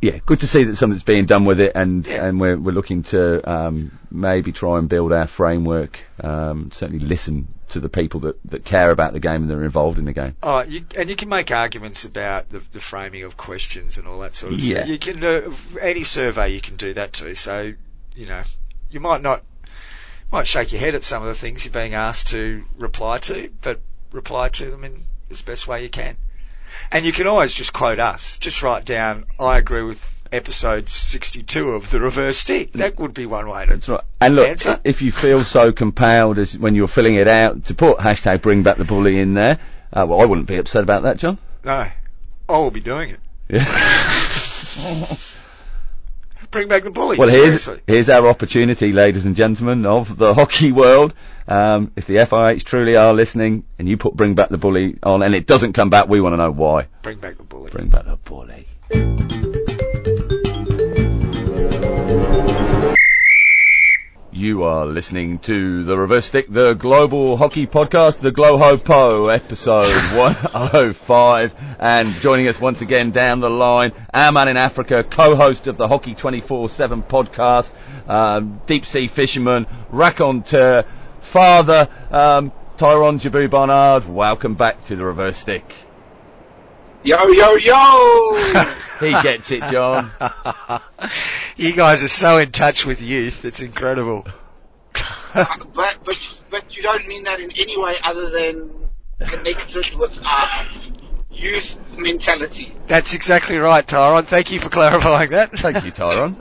yeah, 0.00 0.18
good 0.24 0.40
to 0.40 0.46
see 0.46 0.64
that 0.64 0.76
something's 0.76 1.02
being 1.02 1.26
done 1.26 1.44
with 1.44 1.58
it, 1.60 1.72
and 1.74 2.06
and 2.08 2.40
we're 2.40 2.56
we're 2.56 2.72
looking 2.72 3.02
to 3.04 3.48
um, 3.50 3.98
maybe 4.10 4.52
try 4.52 4.78
and 4.78 4.88
build 4.88 5.12
our 5.12 5.26
framework. 5.26 5.98
Um, 6.22 6.70
certainly 6.70 7.04
listen 7.04 7.48
to 7.70 7.80
the 7.80 7.88
people 7.88 8.20
that, 8.20 8.36
that 8.46 8.64
care 8.64 8.90
about 8.90 9.12
the 9.12 9.20
game 9.20 9.42
and 9.42 9.50
that 9.50 9.56
are 9.56 9.64
involved 9.64 9.98
in 9.98 10.04
the 10.06 10.12
game. 10.12 10.34
Oh, 10.42 10.60
you, 10.62 10.86
and 10.96 11.10
you 11.10 11.16
can 11.16 11.28
make 11.28 11.50
arguments 11.50 12.04
about 12.06 12.48
the, 12.48 12.62
the 12.72 12.80
framing 12.80 13.24
of 13.24 13.36
questions 13.36 13.98
and 13.98 14.08
all 14.08 14.20
that 14.20 14.34
sort 14.34 14.54
of 14.54 14.60
Yeah. 14.60 14.76
stuff. 14.78 14.88
You 14.88 14.98
can 14.98 15.22
uh, 15.24 15.52
any 15.80 16.04
survey 16.04 16.50
you 16.54 16.60
can 16.62 16.76
do 16.76 16.94
that 16.94 17.12
to. 17.14 17.34
So 17.34 17.72
you 18.14 18.26
know 18.26 18.42
you 18.90 19.00
might 19.00 19.20
not 19.20 19.42
might 20.32 20.46
shake 20.46 20.72
your 20.72 20.80
head 20.80 20.94
at 20.94 21.04
some 21.04 21.22
of 21.22 21.28
the 21.28 21.34
things 21.34 21.64
you're 21.64 21.72
being 21.72 21.94
asked 21.94 22.28
to 22.28 22.64
reply 22.78 23.18
to, 23.18 23.50
but 23.62 23.80
reply 24.12 24.48
to 24.50 24.70
them 24.70 24.84
in 24.84 25.04
the 25.28 25.42
best 25.44 25.66
way 25.66 25.82
you 25.82 25.88
can. 25.90 26.16
And 26.90 27.04
you 27.04 27.12
can 27.12 27.26
always 27.26 27.52
just 27.52 27.72
quote 27.72 27.98
us. 27.98 28.36
Just 28.38 28.62
write 28.62 28.84
down, 28.84 29.24
"I 29.38 29.58
agree 29.58 29.82
with." 29.82 30.02
Episode 30.30 30.90
62 30.90 31.70
of 31.70 31.90
the 31.90 32.00
reverse 32.00 32.36
stick. 32.36 32.74
That 32.74 32.98
would 32.98 33.14
be 33.14 33.24
one 33.24 33.48
way 33.48 33.64
to 33.64 33.70
That's 33.72 33.88
right. 33.88 34.02
And 34.20 34.36
look, 34.36 34.46
Answer. 34.46 34.78
if 34.84 35.00
you 35.00 35.10
feel 35.10 35.42
so 35.42 35.72
compelled 35.72 36.38
as 36.38 36.58
when 36.58 36.74
you're 36.74 36.86
filling 36.86 37.14
it 37.14 37.26
out 37.26 37.64
to 37.64 37.74
put 37.74 37.96
hashtag 37.96 38.42
bring 38.42 38.62
back 38.62 38.76
the 38.76 38.84
bully 38.84 39.20
in 39.20 39.32
there, 39.32 39.58
uh, 39.90 40.04
well, 40.06 40.20
I 40.20 40.26
wouldn't 40.26 40.46
be 40.46 40.56
upset 40.58 40.82
about 40.82 41.04
that, 41.04 41.16
John. 41.16 41.38
No, 41.64 41.88
I 42.46 42.58
will 42.58 42.70
be 42.70 42.80
doing 42.80 43.08
it. 43.08 43.20
Yeah. 43.48 45.14
Bring 46.50 46.68
back 46.68 46.84
the 46.84 46.90
bully. 46.90 47.18
well, 47.18 47.28
here's 47.28 47.62
seriously. 47.62 47.80
here's 47.86 48.08
our 48.08 48.26
opportunity, 48.26 48.92
ladies 48.92 49.26
and 49.26 49.36
gentlemen 49.36 49.84
of 49.84 50.16
the 50.16 50.34
hockey 50.34 50.72
world. 50.72 51.14
Um, 51.46 51.92
if 51.96 52.06
the 52.06 52.16
FIH 52.16 52.64
truly 52.64 52.96
are 52.96 53.12
listening, 53.12 53.64
and 53.78 53.88
you 53.88 53.96
put 53.96 54.14
bring 54.14 54.34
back 54.34 54.48
the 54.48 54.58
bully 54.58 54.96
on, 55.02 55.22
and 55.22 55.34
it 55.34 55.46
doesn't 55.46 55.72
come 55.74 55.90
back, 55.90 56.08
we 56.08 56.20
want 56.20 56.34
to 56.34 56.36
know 56.38 56.50
why. 56.50 56.88
Bring 57.02 57.18
back 57.18 57.36
the 57.36 57.42
bully. 57.42 57.70
Bring 57.70 57.88
back 57.88 58.04
the 58.04 58.16
bully. 58.16 58.66
You 64.38 64.62
are 64.62 64.86
listening 64.86 65.40
to 65.40 65.82
the 65.82 65.98
Reverse 65.98 66.26
Stick, 66.26 66.46
the 66.48 66.74
global 66.74 67.36
hockey 67.36 67.66
podcast, 67.66 68.20
the 68.20 68.30
Glow 68.30 68.56
Ho 68.56 68.78
Po, 68.78 69.26
episode 69.26 69.90
105. 70.16 71.54
And 71.80 72.14
joining 72.20 72.46
us 72.46 72.60
once 72.60 72.80
again 72.80 73.10
down 73.10 73.40
the 73.40 73.50
line, 73.50 73.90
our 74.14 74.30
man 74.30 74.46
in 74.46 74.56
Africa, 74.56 75.02
co-host 75.02 75.66
of 75.66 75.76
the 75.76 75.88
Hockey 75.88 76.14
24-7 76.14 77.04
podcast, 77.08 77.72
um, 78.08 78.62
deep 78.66 78.86
sea 78.86 79.08
fisherman, 79.08 79.66
raconteur, 79.90 80.84
father, 81.20 81.88
um, 82.12 82.52
Tyron 82.76 83.18
Jabu 83.18 83.50
Barnard. 83.50 84.08
Welcome 84.08 84.54
back 84.54 84.84
to 84.84 84.94
the 84.94 85.04
Reverse 85.04 85.38
Stick. 85.38 85.74
Yo, 87.02 87.28
yo, 87.28 87.54
yo! 87.54 88.64
He 89.00 89.12
gets 89.12 89.52
it, 89.52 89.62
John. 89.70 90.10
You 91.56 91.72
guys 91.72 92.04
are 92.04 92.08
so 92.08 92.38
in 92.38 92.52
touch 92.52 92.86
with 92.86 93.02
youth, 93.02 93.44
it's 93.44 93.60
incredible. 93.60 94.24
but, 95.34 95.98
but, 96.04 96.16
but 96.50 96.76
you 96.76 96.84
don't 96.84 97.06
mean 97.08 97.24
that 97.24 97.40
in 97.40 97.50
any 97.50 97.76
way 97.76 97.96
other 98.00 98.30
than 98.30 98.88
connected 99.18 99.92
with 99.96 100.24
our 100.24 100.68
youth 101.32 101.76
mentality. 101.96 102.72
That's 102.86 103.14
exactly 103.14 103.56
right, 103.58 103.84
Tyron. 103.84 104.24
Thank 104.24 104.52
you 104.52 104.60
for 104.60 104.68
clarifying 104.68 105.30
that. 105.30 105.58
Thank 105.58 105.84
you, 105.84 105.90
Tyron. 105.90 106.36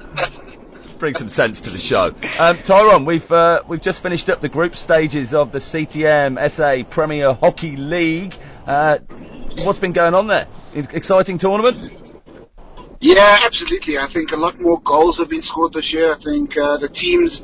Bring 1.00 1.16
some 1.16 1.30
sense 1.30 1.62
to 1.62 1.72
the 1.72 1.80
show. 1.80 2.08
Um, 2.40 2.58
Tyron, 2.58 3.06
we've 3.06 3.32
uh, 3.32 3.64
we've 3.68 3.82
just 3.82 4.02
finished 4.04 4.30
up 4.30 4.42
the 4.42 4.50
group 4.50 4.76
stages 4.76 5.34
of 5.34 5.52
the 5.52 5.60
CTM 5.60 6.50
SA 6.52 6.88
Premier 6.90 7.34
Hockey 7.34 7.76
League. 7.76 8.36
Uh, 8.68 9.00
what's 9.64 9.80
been 9.80 9.94
going 9.94 10.14
on 10.14 10.28
there? 10.28 10.48
Exciting 10.74 11.38
tournament. 11.38 11.94
Yeah, 13.00 13.40
absolutely. 13.44 13.98
I 13.98 14.08
think 14.08 14.32
a 14.32 14.36
lot 14.36 14.60
more 14.60 14.82
goals 14.82 15.20
have 15.20 15.30
been 15.30 15.42
scored 15.42 15.74
this 15.74 15.94
year. 15.94 16.14
I 16.14 16.18
think 16.18 16.58
uh, 16.58 16.78
the 16.78 16.90
teams 16.90 17.44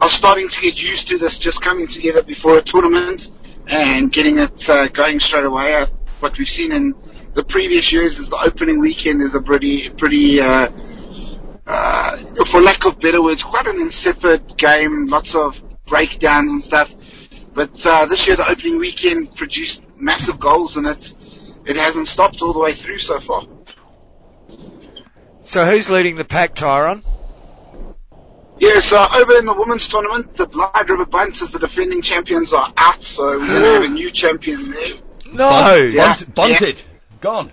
are 0.00 0.08
starting 0.08 0.48
to 0.48 0.60
get 0.60 0.82
used 0.82 1.08
to 1.08 1.18
this 1.18 1.38
just 1.38 1.62
coming 1.62 1.86
together 1.86 2.22
before 2.22 2.58
a 2.58 2.62
tournament 2.62 3.30
and 3.66 4.12
getting 4.12 4.38
it 4.38 4.68
uh, 4.68 4.88
going 4.88 5.18
straight 5.20 5.44
away. 5.44 5.74
Uh, 5.74 5.86
what 6.20 6.36
we've 6.36 6.48
seen 6.48 6.72
in 6.72 6.94
the 7.34 7.42
previous 7.42 7.90
years 7.92 8.18
is 8.18 8.28
the 8.28 8.36
opening 8.44 8.80
weekend 8.80 9.22
is 9.22 9.34
a 9.34 9.40
pretty, 9.40 9.88
pretty, 9.90 10.40
uh, 10.40 10.68
uh, 11.66 12.44
for 12.44 12.60
lack 12.60 12.84
of 12.84 13.00
better 13.00 13.22
words, 13.22 13.42
quite 13.42 13.66
an 13.66 13.80
insipid 13.80 14.58
game. 14.58 15.06
Lots 15.06 15.34
of 15.34 15.60
breakdowns 15.86 16.50
and 16.50 16.62
stuff. 16.62 16.92
But 17.54 17.74
this 17.74 18.26
year, 18.26 18.36
the 18.36 18.50
opening 18.50 18.78
weekend 18.78 19.36
produced 19.36 19.82
massive 19.98 20.38
goals, 20.38 20.76
in 20.76 20.86
it 20.86 21.14
it 21.66 21.76
hasn't 21.76 22.08
stopped 22.08 22.42
all 22.42 22.52
the 22.52 22.60
way 22.60 22.72
through 22.72 22.98
so 22.98 23.20
far. 23.20 23.46
So 25.42 25.66
who's 25.66 25.90
leading 25.90 26.16
the 26.16 26.24
pack, 26.24 26.54
Tyron? 26.54 27.02
Yeah, 28.58 28.80
so 28.80 29.04
over 29.16 29.34
in 29.38 29.44
the 29.44 29.54
women's 29.54 29.88
tournament, 29.88 30.34
the 30.34 30.46
Blyde 30.46 30.88
River 30.88 31.06
Bunters 31.06 31.42
as 31.42 31.50
the 31.50 31.58
defending 31.58 32.00
champions 32.00 32.52
are 32.52 32.72
out, 32.76 33.02
so 33.02 33.24
we're 33.40 33.46
going 33.46 33.48
to 33.62 33.72
have 33.72 33.82
a 33.82 33.88
new 33.88 34.10
champion 34.10 34.70
there. 34.70 35.32
No! 35.32 35.74
Yeah. 35.74 36.14
Bunt- 36.14 36.34
bunted. 36.34 36.82
Gone. 37.20 37.52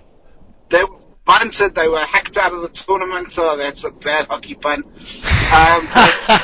They 0.68 0.84
were 0.84 0.98
bunted, 1.24 1.74
they 1.74 1.88
were 1.88 2.04
hacked 2.04 2.36
out 2.36 2.52
of 2.52 2.62
the 2.62 2.68
tournament, 2.68 3.32
so 3.32 3.56
that's 3.56 3.82
a 3.84 3.90
bad 3.90 4.26
hockey 4.26 4.54
pun. 4.54 4.84
Um, 4.84 5.88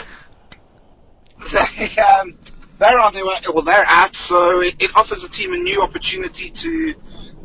but 1.52 1.68
they, 1.78 2.02
um, 2.02 2.36
they're 2.78 2.98
on 2.98 3.12
their 3.12 3.24
way, 3.24 3.36
well, 3.52 3.62
they're 3.62 3.84
out, 3.86 4.16
so 4.16 4.60
it, 4.60 4.76
it 4.80 4.90
offers 4.96 5.22
a 5.22 5.28
team 5.28 5.52
a 5.52 5.56
new 5.56 5.80
opportunity 5.80 6.50
to 6.50 6.94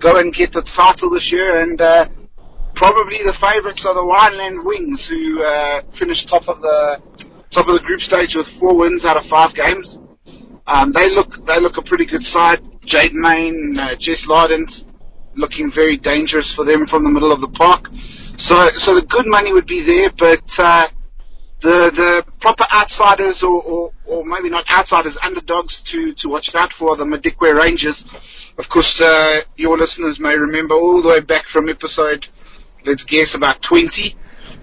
go 0.02 0.18
and 0.18 0.34
get 0.34 0.52
the 0.52 0.62
title 0.62 1.10
this 1.10 1.32
year, 1.32 1.62
and 1.62 1.80
uh, 1.80 2.08
probably 2.76 3.24
the 3.24 3.34
favourites 3.34 3.86
are 3.86 3.94
the 3.94 4.02
Wineland 4.02 4.66
Wings, 4.66 5.08
who 5.08 5.42
uh, 5.42 5.84
finished 5.92 6.28
top 6.28 6.50
of 6.50 6.62
the 6.62 7.02
top 7.52 7.68
of 7.68 7.74
the 7.74 7.82
group 7.82 8.02
stage 8.02 8.36
with 8.36 8.48
four 8.48 8.76
wins 8.76 9.06
out 9.06 9.18
of 9.18 9.26
five 9.26 9.54
games. 9.54 10.00
Um, 10.68 10.92
they 10.92 11.10
look 11.10 11.46
they 11.46 11.60
look 11.60 11.78
a 11.78 11.82
pretty 11.82 12.06
good 12.06 12.26
side. 12.26 12.60
Jade 12.84 13.14
Mayne, 13.14 13.78
uh, 13.78 13.96
Jess 13.96 14.26
Lardent, 14.26 14.84
looking 15.36 15.70
very 15.70 15.98
dangerous 15.98 16.54
for 16.54 16.66
them 16.66 16.88
from 16.88 17.04
the 17.04 17.10
middle 17.10 17.32
of 17.32 17.42
the 17.42 17.48
park. 17.48 17.90
So 18.38 18.70
so 18.70 18.96
the 18.96 19.04
good 19.04 19.28
money 19.28 19.54
would 19.54 19.68
be 19.68 19.82
there, 19.82 20.10
but 20.18 20.60
uh, 20.60 20.88
the 21.62 21.92
the 21.92 22.26
proper 22.40 22.66
outsiders 22.74 23.44
or, 23.44 23.62
or, 23.64 23.92
or 24.06 24.26
maybe 24.26 24.50
not 24.50 24.70
outsiders, 24.72 25.18
underdogs 25.22 25.82
to, 25.82 26.14
to 26.14 26.28
watch 26.28 26.54
out 26.56 26.74
for 26.74 26.90
are 26.92 26.96
the 26.98 27.06
Madikwe 27.06 27.56
Rangers. 27.56 28.04
Of 28.58 28.70
course, 28.70 29.00
uh, 29.02 29.42
your 29.56 29.78
listeners 29.78 30.20
may 30.20 30.36
remember 30.36 30.76
all 30.76 31.02
the 31.02 31.10
way 31.10 31.20
back 31.20 31.48
from 31.48 31.70
episode, 31.70 32.28
let's 32.86 33.04
guess, 33.04 33.34
about 33.34 33.62
20, 33.62 34.16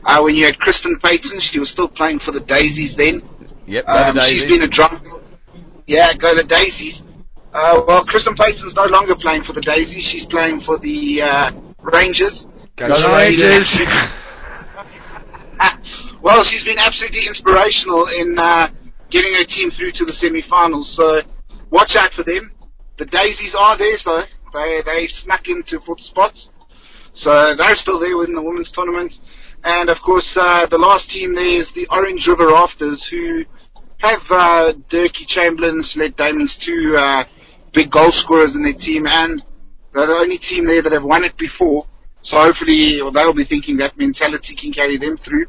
uh, 0.05 0.21
when 0.21 0.35
you 0.35 0.45
had 0.45 0.59
Kristen 0.59 0.99
Paton. 0.99 1.41
She 1.41 1.59
was 1.59 1.71
still 1.71 1.89
playing 1.89 2.19
for 2.19 2.33
the 2.33 2.41
Daisies 2.41 2.97
then. 2.97 3.23
Yep. 3.67 3.89
Um, 3.89 4.15
David 4.15 4.29
she's 4.29 4.43
Davies. 4.43 4.59
been 4.59 4.69
a 4.69 4.71
drop. 4.71 5.03
Yeah, 5.87 6.13
go 6.15 6.35
the 6.35 6.45
Daisies. 6.45 7.03
Uh, 7.53 7.83
well, 7.87 8.05
Kristen 8.05 8.35
Paton's 8.35 8.75
no 8.75 8.85
longer 8.85 9.15
playing 9.15 9.43
for 9.43 9.53
the 9.53 9.61
Daisies. 9.61 10.05
She's 10.05 10.27
playing 10.27 10.61
for 10.61 10.79
the 10.79 11.23
uh, 11.23 11.51
Rangers. 11.81 12.47
Go 12.77 12.89
the 12.89 12.95
the 12.95 13.09
Rangers! 13.09 13.79
well, 16.23 16.45
she's 16.45 16.63
been 16.63 16.79
absolutely 16.79 17.27
inspirational 17.27 18.07
in 18.07 18.39
uh, 18.39 18.69
getting 19.11 19.35
her 19.35 19.45
team 19.45 19.71
through 19.71 19.93
to 19.93 20.05
the 20.05 20.13
semi-finals. 20.13 20.89
So 20.89 21.21
watch 21.71 21.97
out 21.97 22.13
for 22.13 22.23
them. 22.23 22.53
The 22.99 23.07
Daisies 23.07 23.55
are 23.55 23.79
there, 23.79 23.97
though. 24.05 24.25
They 24.53 24.83
they 24.83 25.07
snuck 25.07 25.49
into 25.49 25.79
fourth 25.79 26.01
spots, 26.01 26.51
so 27.13 27.55
they're 27.55 27.77
still 27.77 28.01
there 28.01 28.17
within 28.17 28.35
the 28.35 28.43
women's 28.43 28.73
tournament. 28.73 29.21
And 29.63 29.89
of 29.89 30.03
course, 30.03 30.37
uh, 30.37 30.67
the 30.67 30.79
last 30.79 31.11
team 31.11 31.35
there 31.35 31.45
is 31.47 31.71
the 31.71 31.87
Orange 31.93 32.27
River 32.27 32.49
Rafters, 32.49 33.07
who 33.07 33.45
have 33.99 34.23
uh, 34.31 34.73
Dirkie 34.89 35.27
Chamberlain, 35.27 35.83
Sulette 35.83 36.17
Damons, 36.17 36.57
two 36.57 36.97
uh, 36.97 37.25
big 37.73 37.91
goal 37.91 38.11
scorers 38.11 38.57
in 38.57 38.63
their 38.63 38.73
team, 38.73 39.07
and 39.07 39.45
they're 39.93 40.07
the 40.07 40.15
only 40.15 40.39
team 40.39 40.67
there 40.67 40.83
that 40.83 40.93
have 40.93 41.05
won 41.05 41.25
it 41.25 41.37
before. 41.37 41.87
So 42.23 42.37
hopefully, 42.37 43.01
or 43.01 43.13
they'll 43.13 43.33
be 43.33 43.45
thinking 43.45 43.77
that 43.77 43.97
mentality 43.97 44.57
can 44.57 44.73
carry 44.73 44.97
them 44.97 45.17
through. 45.17 45.47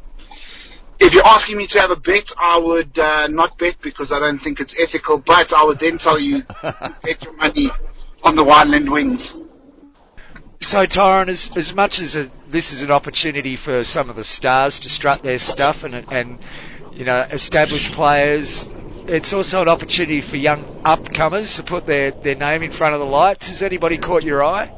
If 0.99 1.13
you're 1.13 1.25
asking 1.25 1.57
me 1.57 1.67
to 1.67 1.79
have 1.79 1.91
a 1.91 1.95
bet, 1.95 2.31
I 2.37 2.59
would 2.59 2.99
uh, 2.99 3.27
not 3.27 3.57
bet 3.57 3.77
because 3.81 4.11
I 4.11 4.19
don't 4.19 4.39
think 4.39 4.59
it's 4.59 4.75
ethical. 4.77 5.19
But 5.19 5.53
I 5.53 5.63
would 5.63 5.79
then 5.79 5.97
tell 5.97 6.19
you 6.19 6.41
to 6.41 6.95
bet 7.03 7.23
your 7.23 7.33
money 7.33 7.69
on 8.23 8.35
the 8.35 8.43
Wineland 8.43 8.91
Wings. 8.91 9.35
So, 10.61 10.85
Tyron, 10.85 11.29
as, 11.29 11.55
as 11.55 11.73
much 11.73 11.99
as 12.01 12.17
a, 12.17 12.29
this 12.49 12.73
is 12.73 12.81
an 12.81 12.91
opportunity 12.91 13.55
for 13.55 13.85
some 13.85 14.09
of 14.09 14.17
the 14.17 14.25
stars 14.25 14.79
to 14.81 14.89
strut 14.89 15.23
their 15.23 15.39
stuff 15.39 15.85
and, 15.85 15.95
and 16.11 16.39
you 16.91 17.05
know, 17.05 17.21
established 17.31 17.93
players, 17.93 18.69
it's 19.07 19.31
also 19.31 19.61
an 19.61 19.69
opportunity 19.69 20.19
for 20.19 20.35
young 20.35 20.65
upcomers 20.83 21.55
to 21.55 21.63
put 21.63 21.85
their, 21.85 22.11
their 22.11 22.35
name 22.35 22.61
in 22.61 22.71
front 22.71 22.93
of 22.93 22.99
the 22.99 23.05
lights. 23.05 23.47
Has 23.47 23.63
anybody 23.63 23.97
caught 23.97 24.23
your 24.23 24.43
eye? 24.43 24.69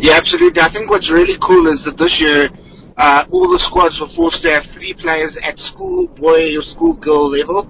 Yeah, 0.00 0.14
absolutely. 0.14 0.62
I 0.62 0.68
think 0.70 0.88
what's 0.88 1.10
really 1.10 1.36
cool 1.38 1.66
is 1.66 1.84
that 1.84 1.98
this 1.98 2.18
year, 2.18 2.48
uh, 2.96 3.24
all 3.30 3.48
the 3.48 3.58
squads 3.58 4.00
were 4.00 4.06
forced 4.06 4.42
to 4.42 4.50
have 4.50 4.64
three 4.64 4.94
players 4.94 5.36
at 5.36 5.58
school 5.58 6.08
boy 6.08 6.56
or 6.56 6.62
school 6.62 6.94
girl 6.94 7.28
level. 7.30 7.60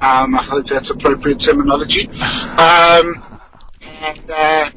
Um, 0.00 0.34
I 0.34 0.42
hope 0.42 0.66
that's 0.66 0.90
appropriate 0.90 1.40
terminology. 1.40 2.08
Um, 2.08 3.40
and 4.02 4.30
uh, 4.30 4.70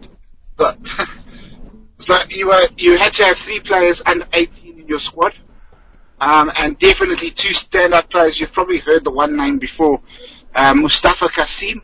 but 0.55 0.77
so 1.97 2.15
you 2.29 2.47
were 2.47 2.67
you 2.77 2.97
had 2.97 3.13
to 3.13 3.25
have 3.25 3.37
three 3.37 3.59
players 3.59 4.01
under 4.05 4.25
18 4.33 4.79
in 4.79 4.87
your 4.87 4.99
squad, 4.99 5.33
um, 6.19 6.51
and 6.57 6.77
definitely 6.79 7.31
two 7.31 7.49
standout 7.49 8.09
players. 8.09 8.39
You've 8.39 8.53
probably 8.53 8.79
heard 8.79 9.03
the 9.03 9.11
one 9.11 9.35
name 9.35 9.59
before, 9.59 10.01
uh, 10.55 10.73
Mustafa 10.73 11.27
Cassiem. 11.27 11.81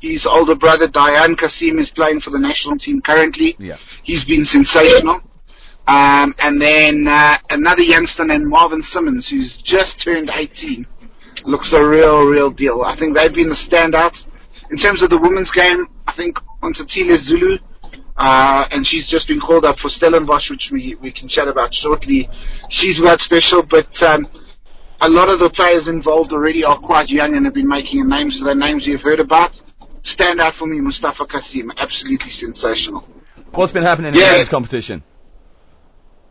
His 0.00 0.26
older 0.26 0.54
brother 0.54 0.88
Dayaan 0.88 1.36
Cassiem 1.36 1.78
is 1.78 1.90
playing 1.90 2.20
for 2.20 2.30
the 2.30 2.38
national 2.38 2.78
team 2.78 3.00
currently. 3.00 3.56
Yeah. 3.58 3.76
He's 4.02 4.24
been 4.24 4.44
sensational. 4.44 5.22
Um, 5.88 6.34
and 6.40 6.60
then 6.60 7.06
uh, 7.06 7.36
another 7.50 7.82
youngster 7.82 8.24
named 8.24 8.46
Marvin 8.46 8.82
Simmons, 8.82 9.28
who's 9.28 9.56
just 9.56 10.00
turned 10.00 10.30
18, 10.30 10.86
looks 11.44 11.72
a 11.72 11.86
real, 11.86 12.24
real 12.24 12.50
deal. 12.50 12.82
I 12.82 12.96
think 12.96 13.14
they've 13.14 13.32
been 13.32 13.48
the 13.48 13.54
standouts. 13.54 14.28
In 14.70 14.78
terms 14.78 15.02
of 15.02 15.10
the 15.10 15.18
women's 15.18 15.52
game, 15.52 15.86
I 16.06 16.12
think 16.12 16.40
Onthatile 16.60 17.16
Zulu, 17.18 17.58
uh, 18.16 18.66
and 18.72 18.84
she's 18.84 19.06
just 19.06 19.28
been 19.28 19.38
called 19.38 19.64
up 19.64 19.78
for 19.78 19.88
Stellenbosch, 19.88 20.50
which 20.50 20.72
we, 20.72 20.96
we 20.96 21.12
can 21.12 21.28
chat 21.28 21.46
about 21.46 21.72
shortly. 21.72 22.28
She's 22.68 22.98
quite 22.98 23.20
special, 23.20 23.62
but 23.62 24.02
um, 24.02 24.26
a 25.00 25.08
lot 25.08 25.28
of 25.28 25.38
the 25.38 25.50
players 25.50 25.86
involved 25.86 26.32
already 26.32 26.64
are 26.64 26.78
quite 26.78 27.08
young 27.10 27.36
and 27.36 27.44
have 27.44 27.54
been 27.54 27.68
making 27.68 28.00
a 28.00 28.04
name, 28.04 28.32
so 28.32 28.44
they're 28.44 28.56
names 28.56 28.84
you've 28.86 29.02
heard 29.02 29.20
about. 29.20 29.60
Stand 30.02 30.40
out 30.40 30.54
for 30.54 30.66
me, 30.66 30.80
Mustafa 30.80 31.26
Cassiem, 31.26 31.70
absolutely 31.78 32.30
sensational. 32.30 33.06
What's 33.52 33.72
been 33.72 33.82
happening 33.84 34.14
in 34.14 34.18
Yeah. 34.20 34.30
the 34.32 34.36
men's 34.38 34.48
competition? 34.48 35.02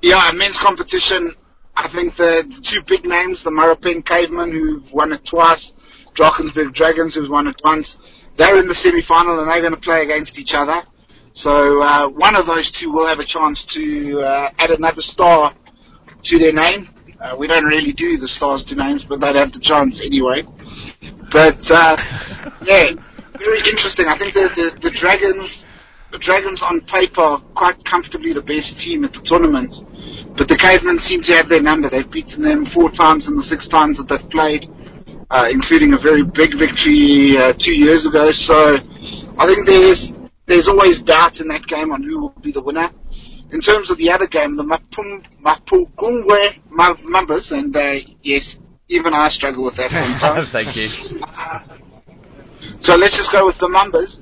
Yeah, 0.06 0.30
men's 0.36 0.60
competition. 0.60 1.34
I 1.76 1.88
think 1.88 2.16
the, 2.16 2.46
the 2.48 2.62
two 2.62 2.84
big 2.84 3.06
names, 3.06 3.42
the 3.42 3.50
Maropeng 3.50 4.06
Cavemen, 4.06 4.52
who've 4.52 4.94
won 4.94 5.12
it 5.12 5.26
twice, 5.26 5.74
Drakensberg 6.14 6.76
Dragons, 6.76 7.16
who've 7.16 7.28
won 7.28 7.48
it 7.48 7.60
once, 7.64 7.98
they're 8.38 8.60
in 8.60 8.68
the 8.68 8.76
semi-final 8.76 9.40
and 9.40 9.50
they're 9.50 9.62
going 9.62 9.74
to 9.74 9.80
play 9.82 10.04
against 10.04 10.38
each 10.38 10.54
other. 10.54 10.84
So 11.34 11.82
uh, 11.82 12.08
one 12.10 12.36
of 12.36 12.46
those 12.46 12.70
two 12.70 12.92
will 12.92 13.08
have 13.08 13.18
a 13.18 13.24
chance 13.24 13.66
to 13.74 14.22
uh, 14.22 14.52
add 14.60 14.70
another 14.70 15.02
star 15.02 15.56
to 16.22 16.38
their 16.38 16.54
name. 16.54 16.88
Uh, 17.20 17.36
we 17.36 17.48
don't 17.48 17.66
really 17.66 17.92
do 17.92 18.18
the 18.18 18.28
stars 18.28 18.64
to 18.66 18.76
names, 18.76 19.04
but 19.06 19.20
they'd 19.22 19.36
have 19.36 19.54
the 19.54 19.60
chance 19.60 20.02
anyway. 20.02 20.44
But 21.32 21.72
uh, 21.72 21.98
yeah, 22.64 22.92
very 23.40 23.58
interesting. 23.58 24.06
I 24.06 24.20
think 24.20 24.36
the, 24.36 24.52
the, 24.56 24.80
the 24.82 24.92
Dragons, 24.92 25.66
the 26.16 26.20
Dragons 26.20 26.62
on 26.62 26.80
paper 26.80 27.20
are 27.20 27.42
quite 27.56 27.84
comfortably 27.84 28.32
the 28.32 28.42
best 28.42 28.80
team 28.80 29.04
at 29.04 29.12
the 29.12 29.20
tournament. 29.20 29.84
But 30.38 30.48
the 30.48 30.56
Cavemen 30.56 31.00
seem 31.00 31.22
to 31.24 31.34
have 31.34 31.50
their 31.50 31.62
number. 31.62 31.90
They've 31.90 32.10
beaten 32.10 32.42
them 32.42 32.66
four 32.66 32.90
times 32.90 33.28
in 33.28 33.36
the 33.36 33.44
six 33.44 33.68
times 33.68 33.98
that 33.98 34.08
they've 34.08 34.30
played, 34.30 34.70
uh, 35.30 35.50
including 35.52 35.92
a 35.92 35.98
very 35.98 36.24
big 36.24 36.54
victory 36.54 37.36
uh, 37.38 37.52
two 37.52 37.76
years 37.76 38.06
ago. 38.06 38.32
So 38.32 38.78
I 39.38 39.46
think 39.46 39.68
there's 39.68 40.14
there's 40.46 40.70
always 40.70 41.02
doubt 41.02 41.42
in 41.42 41.50
that 41.50 41.68
game 41.68 41.92
on 41.92 42.02
who 42.02 42.18
will 42.22 42.30
be 42.42 42.54
the 42.54 42.62
winner. 42.62 42.90
In 43.52 43.60
terms 43.60 43.90
of 43.90 43.98
the 43.98 44.12
other 44.12 44.28
game, 44.28 44.56
the 44.56 44.64
Mapum, 44.64 45.22
Mapukungwe 45.42 46.62
Ma- 46.70 46.96
Mambas, 46.96 47.52
and 47.52 47.76
uh, 47.76 48.00
yes, 48.22 48.58
even 48.88 49.14
I 49.14 49.28
struggle 49.28 49.66
with 49.66 49.76
that 49.76 49.92
sometimes. 49.92 50.50
Thank 50.58 50.78
you. 50.78 50.88
So 52.80 52.96
let's 52.96 53.18
just 53.18 53.34
go 53.34 53.46
with 53.46 53.58
the 53.58 53.68
Mambas. 53.68 54.22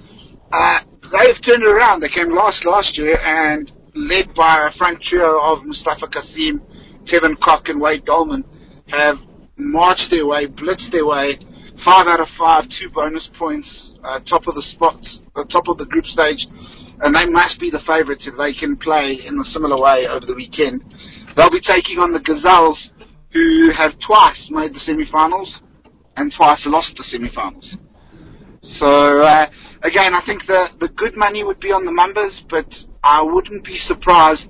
Uh, 0.52 0.82
they've 1.14 1.40
turned 1.40 1.64
around. 1.64 2.02
They 2.02 2.10
came 2.10 2.30
last 2.30 2.66
last 2.66 2.98
year 2.98 3.18
and 3.20 3.72
led 3.94 4.34
by 4.34 4.68
a 4.68 4.72
front 4.72 5.02
trio 5.02 5.40
of 5.40 5.64
Mustafa 5.66 6.08
Cassiem, 6.08 6.60
Tevin 7.06 7.40
Kok 7.40 7.70
and 7.70 7.80
Wade 7.80 8.06
Dolman 8.06 8.44
have 8.88 9.24
marched 9.56 10.10
their 10.10 10.26
way, 10.26 10.48
blitzed 10.48 10.92
their 10.92 11.06
way, 11.06 11.38
five 11.78 12.08
out 12.08 12.20
of 12.20 12.30
five, 12.30 12.68
two 12.70 12.90
bonus 12.90 13.28
points, 13.28 14.00
uh, 14.04 14.20
top 14.20 14.48
of 14.48 14.56
the 14.56 14.62
spots, 14.62 15.22
uh, 15.36 15.44
top 15.44 15.68
of 15.68 15.78
the 15.78 15.86
group 15.86 16.08
stage, 16.08 16.48
and 17.02 17.16
they 17.16 17.26
must 17.26 17.60
be 17.60 17.70
the 17.70 17.80
favourites 17.80 18.28
if 18.28 18.36
they 18.38 18.54
can 18.54 18.76
play 18.76 19.14
in 19.14 19.40
a 19.40 19.46
similar 19.46 19.80
way 19.80 20.08
over 20.08 20.26
the 20.26 20.34
weekend. 20.34 20.84
They'll 21.36 21.52
be 21.52 21.60
taking 21.60 22.00
on 22.00 22.12
the 22.12 22.20
Gazelles, 22.20 22.92
who 23.32 23.70
have 23.70 24.00
twice 24.00 24.50
made 24.50 24.74
the 24.74 24.80
semi-finals 24.80 25.62
and 26.16 26.32
twice 26.32 26.66
lost 26.66 26.98
the 26.98 27.04
semi-finals. 27.04 27.78
So 28.64 29.22
uh, 29.22 29.48
again, 29.82 30.16
I 30.16 30.22
think 30.22 30.48
the 30.48 30.70
the 30.80 30.88
good 30.88 31.18
money 31.18 31.44
would 31.44 31.60
be 31.60 31.74
on 31.74 31.86
the 31.86 31.92
Mambas, 31.92 32.42
but 32.48 32.86
I 33.04 33.22
wouldn't 33.22 33.66
be 33.66 33.78
surprised 33.78 34.48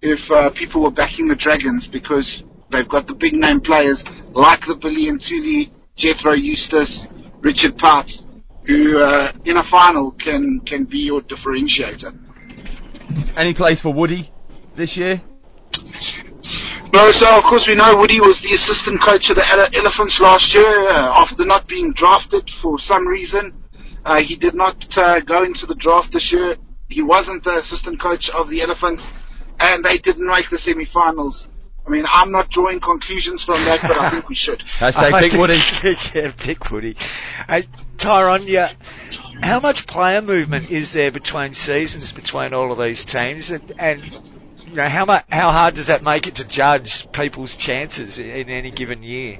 if 0.00 0.30
uh, 0.30 0.50
people 0.50 0.82
were 0.82 0.90
backing 0.90 1.28
the 1.28 1.36
Dragons 1.36 1.86
because 1.86 2.42
they've 2.70 2.88
got 2.88 3.06
the 3.06 3.14
big 3.14 3.34
name 3.34 3.60
players 3.60 4.04
like 4.30 4.66
the 4.66 4.74
Billy 4.74 5.08
and 5.08 5.20
Tuli, 5.20 5.70
Jethro 5.96 6.32
Eustace, 6.32 7.06
Richard 7.42 7.76
Pautz, 7.76 8.24
who 8.64 8.98
uh, 8.98 9.32
in 9.44 9.58
a 9.58 9.62
final 9.62 10.12
can 10.12 10.60
can 10.60 10.84
be 10.84 11.00
your 11.00 11.20
differentiator. 11.20 12.18
Any 13.36 13.52
place 13.52 13.82
for 13.82 13.92
Woody 13.92 14.32
this 14.76 14.96
year? 14.96 15.20
No, 16.92 17.10
so 17.10 17.26
of 17.38 17.44
course 17.44 17.66
we 17.66 17.74
know 17.74 17.96
Woody 17.96 18.20
was 18.20 18.40
the 18.40 18.52
assistant 18.52 19.00
coach 19.00 19.30
of 19.30 19.36
the 19.36 19.48
Ele- 19.48 19.70
Elephants 19.74 20.20
last 20.20 20.54
year 20.54 20.64
uh, 20.66 21.12
after 21.16 21.44
not 21.44 21.66
being 21.66 21.92
drafted 21.92 22.50
for 22.50 22.78
some 22.78 23.06
reason. 23.08 23.54
Uh, 24.04 24.20
he 24.20 24.36
did 24.36 24.54
not 24.54 24.96
uh, 24.98 25.20
go 25.20 25.42
into 25.42 25.64
the 25.64 25.74
draft 25.74 26.12
this 26.12 26.32
year. 26.32 26.56
He 26.88 27.02
wasn't 27.02 27.44
the 27.44 27.56
assistant 27.58 27.98
coach 27.98 28.28
of 28.30 28.50
the 28.50 28.60
Elephants, 28.60 29.10
and 29.58 29.82
they 29.82 29.96
didn't 29.98 30.26
make 30.26 30.50
the 30.50 30.58
semi-finals. 30.58 31.48
I 31.86 31.90
mean, 31.90 32.04
I'm 32.08 32.30
not 32.30 32.50
drawing 32.50 32.78
conclusions 32.80 33.42
from 33.44 33.64
that, 33.64 33.80
but 33.82 33.96
I 33.98 34.10
think 34.10 34.28
we 34.28 34.34
should. 34.34 34.60
Hashtag 34.78 35.12
I 35.14 35.20
Big 35.20 35.30
think- 35.32 35.40
Woody. 35.40 36.18
yeah, 36.18 36.32
Big 36.44 36.70
Woody. 36.70 36.96
Hey, 37.48 37.66
Tyron, 37.96 38.46
yeah, 38.46 38.74
how 39.42 39.60
much 39.60 39.86
player 39.86 40.20
movement 40.20 40.70
is 40.70 40.92
there 40.92 41.10
between 41.10 41.54
seasons 41.54 42.12
between 42.12 42.52
all 42.52 42.70
of 42.70 42.78
these 42.78 43.04
teams, 43.04 43.50
and, 43.50 43.72
and 43.78 44.02
you 44.72 44.78
know 44.78 44.88
how 44.88 45.04
much 45.04 45.26
how 45.30 45.50
hard 45.50 45.74
does 45.74 45.88
that 45.88 46.02
make 46.02 46.26
it 46.26 46.36
to 46.36 46.44
judge 46.44 47.10
people's 47.12 47.54
chances 47.54 48.18
in, 48.18 48.48
any 48.48 48.70
given 48.70 49.02
year? 49.02 49.36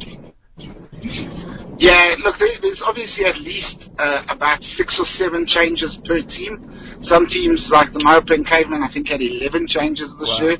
Yeah, 1.78 2.16
look, 2.22 2.36
there's 2.38 2.82
obviously 2.82 3.24
at 3.24 3.38
least 3.40 3.90
uh, 3.98 4.24
about 4.28 4.62
six 4.62 5.00
or 5.00 5.06
seven 5.06 5.46
changes 5.46 5.96
per 5.96 6.20
team. 6.20 6.70
Some 7.00 7.26
teams, 7.26 7.70
like 7.70 7.92
the 7.94 8.00
Maropeng 8.00 8.46
Cavemen, 8.46 8.82
I 8.82 8.88
think 8.88 9.08
had 9.08 9.22
11 9.22 9.66
changes 9.68 10.14
this 10.18 10.38
Wow. 10.38 10.46
year. 10.46 10.56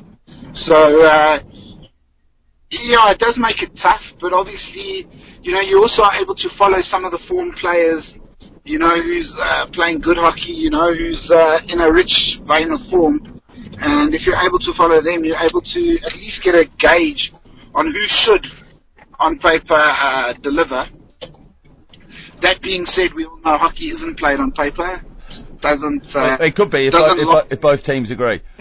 So, 0.55 1.05
uh, 1.05 1.39
yeah, 2.71 3.11
it 3.11 3.19
does 3.19 3.37
make 3.39 3.63
it 3.63 3.77
tough, 3.77 4.15
but 4.19 4.33
obviously, 4.33 5.07
you 5.43 5.53
know, 5.53 5.61
you 5.61 5.83
also 5.83 6.03
are 6.03 6.15
able 6.17 6.35
to 6.37 6.49
follow 6.49 6.81
some 6.81 7.05
of 7.05 7.13
the 7.13 7.19
form 7.19 7.53
players, 7.53 8.17
you 8.65 8.79
know, 8.79 9.01
who's 9.01 9.37
uh, 9.39 9.67
playing 9.67 10.01
good 10.01 10.17
hockey, 10.17 10.53
you 10.53 10.71
know, 10.71 10.93
who's 10.95 11.31
uh, 11.31 11.61
in 11.69 11.79
a 11.81 11.93
rich 11.93 12.41
vein 12.45 12.73
of 12.73 12.85
form. 12.89 13.32
And 13.85 14.15
if 14.15 14.27
you're 14.27 14.37
able 14.37 14.59
to 14.61 14.73
follow 14.73 15.01
them, 15.01 15.25
you're 15.25 15.39
able 15.39 15.61
to 15.61 15.99
at 16.05 16.15
least 16.15 16.43
get 16.43 16.55
a 16.55 16.65
gauge 16.79 17.33
on 17.75 17.87
who 17.91 18.07
should, 18.07 18.47
on 19.19 19.39
paper, 19.39 19.75
uh, 19.75 20.35
deliver. 20.35 20.87
That 22.43 22.61
being 22.61 22.87
said, 22.87 23.13
we 23.15 23.25
all 23.25 23.39
know 23.39 23.57
hockey 23.57 23.91
isn't 23.91 24.19
played 24.19 24.39
on 24.41 24.53
paper. 24.53 25.03
It 25.29 25.61
doesn't. 25.61 26.15
Uh, 26.15 26.39
it 26.41 26.55
could 26.55 26.71
be 26.71 26.87
if, 26.87 26.93
doesn't 26.93 27.19
if, 27.19 27.27
look- 27.27 27.49
bo- 27.49 27.55
if 27.55 27.61
both 27.61 27.83
teams 27.85 28.11
agree. 28.11 28.41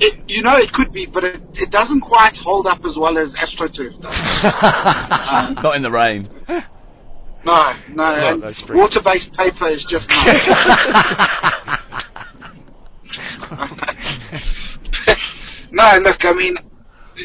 it, 0.00 0.18
you 0.28 0.42
know, 0.42 0.56
it 0.56 0.72
could 0.72 0.92
be, 0.92 1.06
but 1.06 1.24
it, 1.24 1.40
it 1.54 1.70
doesn't 1.70 2.00
quite 2.00 2.36
hold 2.36 2.66
up 2.66 2.84
as 2.84 2.98
well 2.98 3.16
as 3.18 3.34
AstroTurf 3.36 4.00
does. 4.00 4.42
Not 5.62 5.76
in 5.76 5.82
the 5.82 5.90
rain. 5.90 6.28
No, 7.42 7.72
no, 7.88 8.04
and 8.04 8.42
water-based 8.68 9.32
paper 9.32 9.66
is 9.68 9.82
just 9.86 10.10
not. 10.26 11.79
no, 15.70 15.98
look, 16.02 16.24
I 16.24 16.32
mean, 16.32 16.56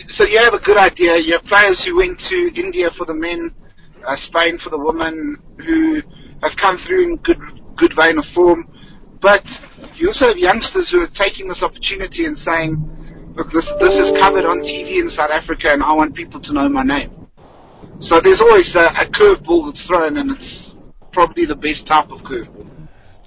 so 0.09 0.23
you 0.23 0.39
have 0.39 0.53
a 0.53 0.59
good 0.59 0.77
idea. 0.77 1.17
You 1.17 1.33
have 1.33 1.45
players 1.45 1.83
who 1.83 1.97
went 1.97 2.19
to 2.21 2.51
India 2.55 2.89
for 2.91 3.05
the 3.05 3.13
men, 3.13 3.53
uh, 4.05 4.15
Spain 4.15 4.57
for 4.57 4.69
the 4.69 4.77
women, 4.77 5.38
who 5.59 6.01
have 6.41 6.55
come 6.57 6.77
through 6.77 7.03
in 7.03 7.15
good 7.17 7.39
good 7.75 7.93
vein 7.93 8.17
of 8.17 8.25
form. 8.25 8.67
But 9.21 9.61
you 9.95 10.07
also 10.07 10.27
have 10.27 10.38
youngsters 10.38 10.91
who 10.91 11.01
are 11.01 11.07
taking 11.07 11.47
this 11.47 11.63
opportunity 11.63 12.25
and 12.25 12.38
saying, 12.38 13.33
"Look, 13.36 13.51
this 13.51 13.71
this 13.79 13.97
is 13.97 14.11
covered 14.11 14.45
on 14.45 14.59
TV 14.59 14.99
in 14.99 15.09
South 15.09 15.31
Africa, 15.31 15.71
and 15.71 15.81
I 15.81 15.93
want 15.93 16.15
people 16.15 16.41
to 16.41 16.53
know 16.53 16.67
my 16.67 16.83
name." 16.83 17.11
So 17.99 18.19
there's 18.19 18.41
always 18.41 18.75
a, 18.75 18.88
a 18.88 19.05
curveball 19.05 19.67
that's 19.67 19.86
thrown, 19.86 20.17
and 20.17 20.31
it's 20.31 20.75
probably 21.13 21.45
the 21.45 21.55
best 21.55 21.88
type 21.88 22.11
of 22.11 22.23
curveball. 22.23 22.74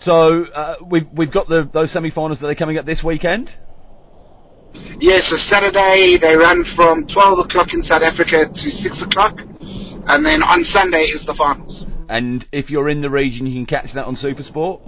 So 0.00 0.44
uh, 0.44 0.76
we've 0.84 1.10
we've 1.12 1.30
got 1.30 1.48
the 1.48 1.64
those 1.64 1.90
semi-finals 1.90 2.40
that 2.40 2.48
are 2.48 2.54
coming 2.54 2.78
up 2.78 2.86
this 2.86 3.02
weekend. 3.02 3.54
Yeah, 5.00 5.20
so 5.20 5.36
Saturday 5.36 6.18
they 6.18 6.36
run 6.36 6.64
from 6.64 7.06
12 7.06 7.38
o'clock 7.40 7.74
in 7.74 7.82
South 7.82 8.02
Africa 8.02 8.48
to 8.48 8.70
6 8.70 9.02
o'clock, 9.02 9.40
and 9.40 10.24
then 10.24 10.42
on 10.42 10.62
Sunday 10.62 11.04
is 11.04 11.24
the 11.24 11.34
finals. 11.34 11.84
And 12.08 12.46
if 12.52 12.70
you're 12.70 12.88
in 12.88 13.00
the 13.00 13.10
region, 13.10 13.46
you 13.46 13.54
can 13.54 13.66
catch 13.66 13.92
that 13.92 14.06
on 14.06 14.16
Supersport. 14.16 14.80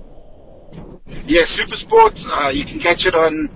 Yeah, 1.27 1.43
Supersport. 1.43 2.27
Uh, 2.27 2.49
you 2.51 2.65
can 2.65 2.79
catch 2.79 3.07
it 3.07 3.15
on 3.15 3.51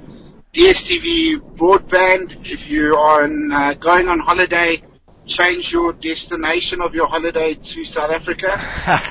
DSTV 0.53 1.57
broadband. 1.57 2.47
If 2.47 2.69
you 2.69 2.95
are 2.97 3.25
on, 3.25 3.53
uh, 3.53 3.75
going 3.75 4.09
on 4.09 4.19
holiday, 4.19 4.83
change 5.27 5.73
your 5.73 5.93
destination 5.93 6.81
of 6.81 6.95
your 6.95 7.07
holiday 7.07 7.55
to 7.55 7.85
South 7.85 8.11
Africa. 8.11 8.61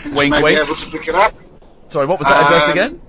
you 0.06 0.12
may 0.12 0.30
wink. 0.30 0.58
be 0.58 0.62
able 0.62 0.76
to 0.76 0.90
pick 0.90 1.08
it 1.08 1.16
up. 1.16 1.34
Sorry, 1.94 2.08
what 2.08 2.18
was 2.18 2.28
that 2.28 2.46
address 2.48 2.64
Um, 2.66 2.72
again? 2.72 3.02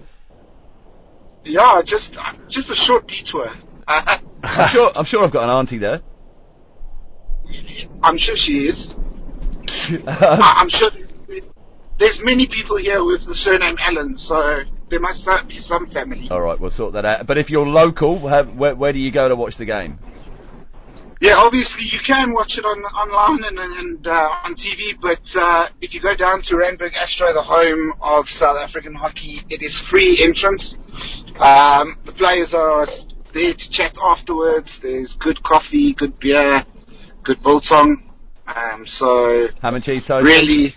Yeah, 1.43 1.81
just 1.83 2.19
just 2.49 2.71
a 2.71 2.75
short 2.75 3.09
detour. 3.09 3.51
I'm 3.89 4.69
sure, 4.69 4.93
I'm 4.95 5.05
sure 5.07 5.25
I've 5.25 5.31
got 5.31 5.45
an 5.45 5.51
auntie 5.51 5.79
there. 5.79 6.03
I'm 8.03 8.19
sure 8.19 8.37
she 8.37 8.67
is. 8.67 8.95
I- 10.07 10.57
I'm 10.59 10.69
sure 10.69 10.91
there's 11.97 12.23
many 12.23 12.47
people 12.47 12.77
here 12.77 13.03
with 13.03 13.25
the 13.25 13.35
surname 13.35 13.77
Allen, 13.81 14.19
so 14.19 14.61
there 14.91 15.01
must 15.01 15.27
be 15.49 15.57
some 15.57 15.87
family. 15.87 16.29
All 16.31 16.43
right, 16.43 16.61
we'll 16.61 16.69
sort 16.69 16.93
that 16.93 17.07
out. 17.07 17.27
But 17.27 17.39
if 17.39 17.49
you're 17.49 17.67
local, 17.67 18.29
have, 18.29 18.55
where, 18.55 18.75
where 18.75 18.93
do 18.93 18.99
you 18.99 19.11
go 19.11 19.31
to 19.31 19.35
watch 19.37 19.57
the 19.57 19.65
game? 19.65 19.99
Yeah, 21.25 21.37
obviously 21.39 21.85
you 21.85 22.01
can 22.01 22.35
watch 22.35 22.59
it 22.59 22.67
on 22.67 22.85
online 22.85 23.45
and, 23.45 23.59
and 23.59 24.07
uh, 24.07 24.29
on 24.45 24.55
TV, 24.57 24.95
but 25.01 25.35
uh, 25.35 25.69
if 25.81 25.95
you 25.95 26.01
go 26.01 26.15
down 26.15 26.43
to 26.43 26.57
Randburg 26.57 26.95
Astro, 26.95 27.33
the 27.33 27.41
home 27.41 27.95
of 28.03 28.29
South 28.29 28.59
African 28.59 28.93
hockey, 28.93 29.41
it 29.49 29.63
is 29.63 29.81
free 29.81 30.23
entrance. 30.23 30.77
Um, 31.41 31.97
the 32.05 32.13
players 32.15 32.53
are 32.53 32.87
there 33.33 33.55
to 33.55 33.71
chat 33.71 33.97
afterwards. 34.03 34.81
There's 34.81 35.15
good 35.15 35.43
coffee, 35.43 35.95
good 35.95 36.19
beer, 36.19 36.63
good 37.23 37.43
biltong. 37.43 38.03
Um, 38.47 38.87
so 38.87 39.49
Ham 39.63 39.77
and 39.77 39.83
cheese 39.83 40.07
toast. 40.07 40.27
really, 40.27 40.75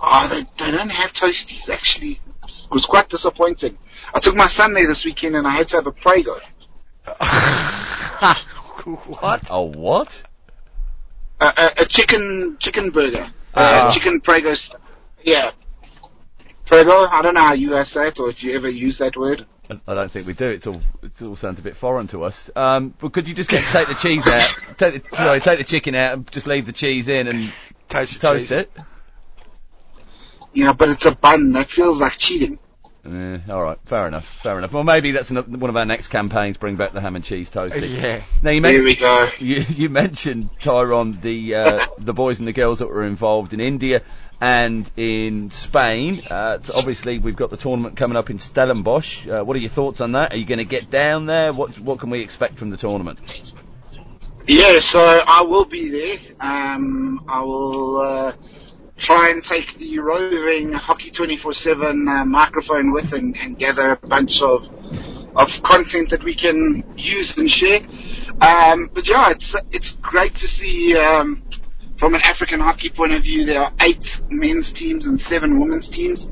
oh, 0.00 0.28
they, 0.28 0.66
they 0.66 0.70
don't 0.70 0.92
have 0.92 1.14
toasties 1.14 1.70
actually. 1.70 2.20
It 2.42 2.70
was 2.70 2.84
quite 2.84 3.08
disappointing. 3.08 3.78
I 4.12 4.20
took 4.20 4.36
my 4.36 4.48
son 4.48 4.74
there 4.74 4.86
this 4.86 5.06
weekend 5.06 5.34
and 5.34 5.46
I 5.46 5.52
had 5.52 5.68
to 5.68 5.76
have 5.76 5.86
a 5.86 5.92
Prego. 5.92 6.36
what? 8.84 9.48
A 9.50 9.62
what? 9.62 10.22
a, 11.40 11.44
a, 11.46 11.82
a 11.82 11.84
chicken 11.86 12.56
chicken 12.58 12.90
burger, 12.90 13.26
Ah. 13.54 13.88
uh, 13.88 13.92
chicken 13.92 14.20
prego. 14.20 14.54
Yeah, 15.22 15.50
prego. 16.66 16.92
I 16.92 17.22
don't 17.22 17.34
know 17.34 17.40
how 17.40 17.52
you 17.54 17.70
guys 17.70 17.88
say 17.90 18.08
it, 18.08 18.20
or 18.20 18.28
if 18.30 18.42
you 18.44 18.54
ever 18.56 18.68
use 18.68 18.98
that 18.98 19.16
word. 19.16 19.46
I- 19.70 19.80
I 19.86 19.94
don't 19.94 20.10
think 20.10 20.26
we 20.26 20.32
do. 20.34 20.48
It's 20.48 20.66
all 20.66 20.82
it 21.02 21.22
all 21.22 21.36
sounds 21.36 21.58
a 21.58 21.62
bit 21.62 21.76
foreign 21.76 22.06
to 22.08 22.24
us. 22.24 22.50
Um, 22.54 22.92
but 23.00 23.12
could 23.12 23.28
you 23.28 23.34
just 23.34 23.48
get 23.48 23.64
take 23.66 23.88
the 23.88 23.94
cheese 23.94 24.26
out, 24.26 24.52
take 24.78 25.08
the 25.08 25.16
sorry, 25.16 25.40
take 25.40 25.58
the 25.58 25.64
chicken 25.64 25.94
out, 25.94 26.12
and 26.14 26.30
just 26.32 26.46
leave 26.46 26.66
the 26.66 26.72
cheese 26.72 27.08
in 27.08 27.28
and 27.28 27.52
Toast, 27.88 28.20
toast 28.20 28.50
it? 28.52 28.70
Yeah, 30.52 30.72
but 30.72 30.88
it's 30.90 31.06
a 31.06 31.12
bun. 31.14 31.52
That 31.52 31.68
feels 31.70 32.00
like 32.00 32.12
cheating. 32.18 32.58
Uh, 33.04 33.38
all 33.50 33.60
right, 33.62 33.78
fair 33.86 34.06
enough, 34.06 34.24
fair 34.42 34.56
enough. 34.58 34.72
Well, 34.72 34.84
maybe 34.84 35.10
that's 35.10 35.30
ano- 35.30 35.42
one 35.42 35.70
of 35.70 35.76
our 35.76 35.84
next 35.84 36.08
campaigns. 36.08 36.56
Bring 36.56 36.76
back 36.76 36.92
the 36.92 37.00
ham 37.00 37.16
and 37.16 37.24
cheese 37.24 37.50
toasty. 37.50 37.88
Yeah. 38.00 38.22
Now 38.42 38.50
you 38.50 38.60
There 38.60 38.72
mentioned 38.72 38.84
we 38.84 38.96
go. 38.96 39.28
you, 39.38 39.64
you 39.68 39.88
mentioned 39.88 40.50
Tyron 40.60 41.20
the 41.20 41.54
uh, 41.56 41.86
the 41.98 42.12
boys 42.12 42.38
and 42.38 42.46
the 42.46 42.52
girls 42.52 42.78
that 42.78 42.86
were 42.86 43.04
involved 43.04 43.54
in 43.54 43.60
India 43.60 44.02
and 44.40 44.88
in 44.96 45.50
Spain. 45.50 46.22
Uh, 46.30 46.60
so 46.60 46.74
obviously, 46.76 47.18
we've 47.18 47.34
got 47.34 47.50
the 47.50 47.56
tournament 47.56 47.96
coming 47.96 48.16
up 48.16 48.30
in 48.30 48.38
Stellenbosch. 48.38 49.26
Uh, 49.26 49.42
what 49.42 49.56
are 49.56 49.60
your 49.60 49.70
thoughts 49.70 50.00
on 50.00 50.12
that? 50.12 50.32
Are 50.32 50.36
you 50.36 50.44
going 50.44 50.58
to 50.58 50.64
get 50.64 50.88
down 50.88 51.26
there? 51.26 51.52
What 51.52 51.80
what 51.80 51.98
can 51.98 52.10
we 52.10 52.20
expect 52.22 52.58
from 52.58 52.70
the 52.70 52.76
tournament? 52.76 53.18
Yeah, 54.46 54.78
so 54.78 55.00
I 55.00 55.42
will 55.42 55.64
be 55.64 55.88
there. 55.88 56.16
Um, 56.40 57.24
I 57.28 57.42
will 57.42 57.96
uh, 57.96 58.32
try 59.02 59.30
and 59.30 59.42
take 59.42 59.74
the 59.78 59.98
roving 59.98 60.72
Hockey 60.72 61.10
24/7 61.10 62.08
uh, 62.08 62.24
microphone 62.24 62.92
with 62.92 63.12
and, 63.12 63.36
and 63.36 63.58
gather 63.58 63.98
a 64.02 64.06
bunch 64.06 64.40
of 64.42 64.70
of 65.34 65.62
content 65.62 66.10
that 66.10 66.22
we 66.22 66.34
can 66.34 66.84
use 66.96 67.36
and 67.36 67.50
share. 67.50 67.80
Um, 68.40 68.90
but 68.94 69.08
yeah, 69.08 69.30
it's 69.30 69.56
it's 69.72 69.92
great 69.92 70.34
to 70.36 70.48
see. 70.48 70.96
Um, 70.96 71.42
from 71.98 72.14
an 72.16 72.22
African 72.22 72.58
hockey 72.58 72.90
point 72.90 73.12
of 73.12 73.22
view, 73.22 73.44
there 73.44 73.60
are 73.60 73.72
eight 73.80 74.20
men's 74.28 74.72
teams 74.72 75.06
and 75.06 75.20
seven 75.20 75.60
women's 75.60 75.88
teams. 75.88 76.28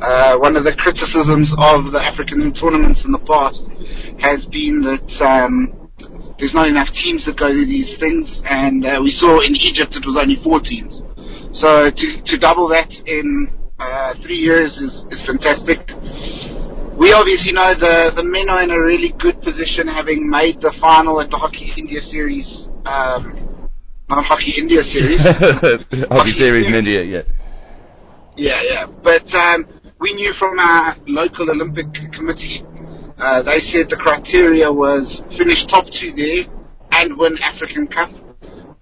Uh, 0.00 0.36
one 0.36 0.54
of 0.54 0.64
the 0.64 0.74
criticisms 0.74 1.54
of 1.58 1.92
the 1.92 2.00
African 2.00 2.52
tournaments 2.52 3.06
in 3.06 3.12
the 3.12 3.18
past 3.18 3.70
has 4.18 4.44
been 4.44 4.82
that 4.82 5.22
um, 5.22 5.90
there's 6.38 6.52
not 6.52 6.68
enough 6.68 6.90
teams 6.92 7.24
that 7.24 7.36
go 7.36 7.48
to 7.48 7.64
these 7.64 7.96
things, 7.96 8.42
and 8.48 8.84
uh, 8.84 9.00
we 9.02 9.10
saw 9.10 9.40
in 9.40 9.56
Egypt 9.56 9.96
it 9.96 10.04
was 10.04 10.16
only 10.16 10.36
four 10.36 10.60
teams. 10.60 11.02
So 11.58 11.90
to 11.90 12.22
to 12.22 12.38
double 12.38 12.68
that 12.68 13.02
in 13.08 13.50
uh, 13.80 14.14
three 14.22 14.36
years 14.36 14.78
is 14.78 15.04
is 15.10 15.20
fantastic. 15.22 15.80
We 16.96 17.12
obviously 17.12 17.50
know 17.50 17.74
the 17.74 18.12
the 18.14 18.22
men 18.22 18.48
are 18.48 18.62
in 18.62 18.70
a 18.70 18.80
really 18.80 19.08
good 19.08 19.42
position, 19.42 19.88
having 19.88 20.30
made 20.30 20.60
the 20.60 20.70
final 20.70 21.20
at 21.20 21.30
the 21.30 21.36
Hockey 21.36 21.72
India 21.76 22.00
series. 22.00 22.68
Um, 22.86 23.68
not 24.08 24.24
Hockey 24.24 24.52
India 24.52 24.84
series. 24.84 25.20
Hockey 26.12 26.30
series 26.30 26.68
in 26.68 26.74
India, 26.76 27.02
yeah. 27.02 27.22
Yeah, 28.36 28.62
yeah. 28.62 28.86
But 28.86 29.34
um, 29.34 29.66
we 29.98 30.12
knew 30.12 30.32
from 30.32 30.60
our 30.60 30.94
local 31.08 31.50
Olympic 31.50 31.92
committee, 32.12 32.62
uh, 33.18 33.42
they 33.42 33.58
said 33.58 33.90
the 33.90 33.96
criteria 33.96 34.70
was 34.70 35.24
finish 35.36 35.66
top 35.66 35.86
two 35.86 36.12
there 36.12 36.44
and 36.92 37.18
win 37.18 37.36
African 37.42 37.88
Cup, 37.88 38.10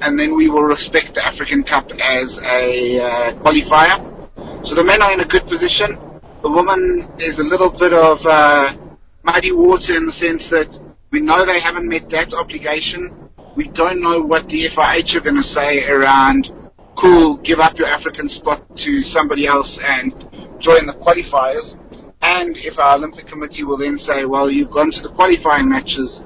and 0.01 0.19
then 0.19 0.35
we 0.35 0.49
will 0.49 0.63
respect 0.63 1.15
the 1.15 1.25
African 1.25 1.63
Cup 1.63 1.91
as 1.93 2.39
a 2.39 3.01
uh, 3.01 3.33
qualifier. 3.41 4.67
So 4.67 4.75
the 4.75 4.85
men 4.85 5.03
are 5.03 5.13
in 5.13 5.21
a 5.21 5.25
good 5.25 5.47
position. 5.47 5.99
The 6.43 6.51
women 6.51 7.09
is 7.19 7.39
a 7.39 7.45
little 7.45 7.71
bit 7.71 7.93
of 7.93 8.25
uh, 8.27 8.77
muddy 9.23 9.53
water 9.53 9.95
in 9.95 10.07
the 10.07 10.13
sense 10.13 10.51
that 10.51 10.79
we 11.11 11.21
know 11.21 11.45
they 11.45 11.61
haven't 11.61 11.89
met 11.89 12.11
that 12.11 12.35
obligation. 12.35 13.31
We 13.57 13.69
don't 13.69 14.03
know 14.03 14.21
what 14.21 14.49
the 14.49 14.67
FIH 14.67 15.17
are 15.17 15.21
going 15.21 15.37
to 15.37 15.43
say 15.43 15.89
around 15.89 16.51
cool, 16.97 17.37
give 17.39 17.61
up 17.61 17.79
your 17.79 17.89
African 17.89 18.29
spot 18.29 18.77
to 18.79 19.03
somebody 19.03 19.47
else 19.47 19.79
and 19.79 20.13
join 20.59 20.87
the 20.87 20.95
qualifiers. 20.95 21.79
And 22.23 22.57
if 22.57 22.79
our 22.79 22.97
Olympic 22.97 23.27
Committee 23.27 23.65
will 23.65 23.77
then 23.77 23.99
say, 23.99 24.25
well, 24.25 24.51
you've 24.51 24.71
gone 24.71 24.91
to 24.91 25.03
the 25.03 25.11
qualifying 25.11 25.69
matches 25.69 26.23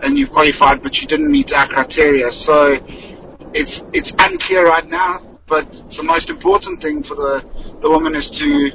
and 0.00 0.16
you've 0.16 0.30
qualified, 0.30 0.82
but 0.82 1.00
you 1.00 1.08
didn't 1.08 1.30
meet 1.30 1.52
our 1.52 1.68
criteria. 1.68 2.30
So 2.32 2.78
it's 3.54 3.82
it's 3.92 4.12
unclear 4.18 4.66
right 4.66 4.86
now. 4.86 5.22
But 5.46 5.70
the 5.96 6.02
most 6.02 6.30
important 6.30 6.80
thing 6.80 7.02
for 7.02 7.14
the 7.14 7.44
the 7.80 7.90
women 7.90 8.14
is 8.14 8.30
to 8.30 8.70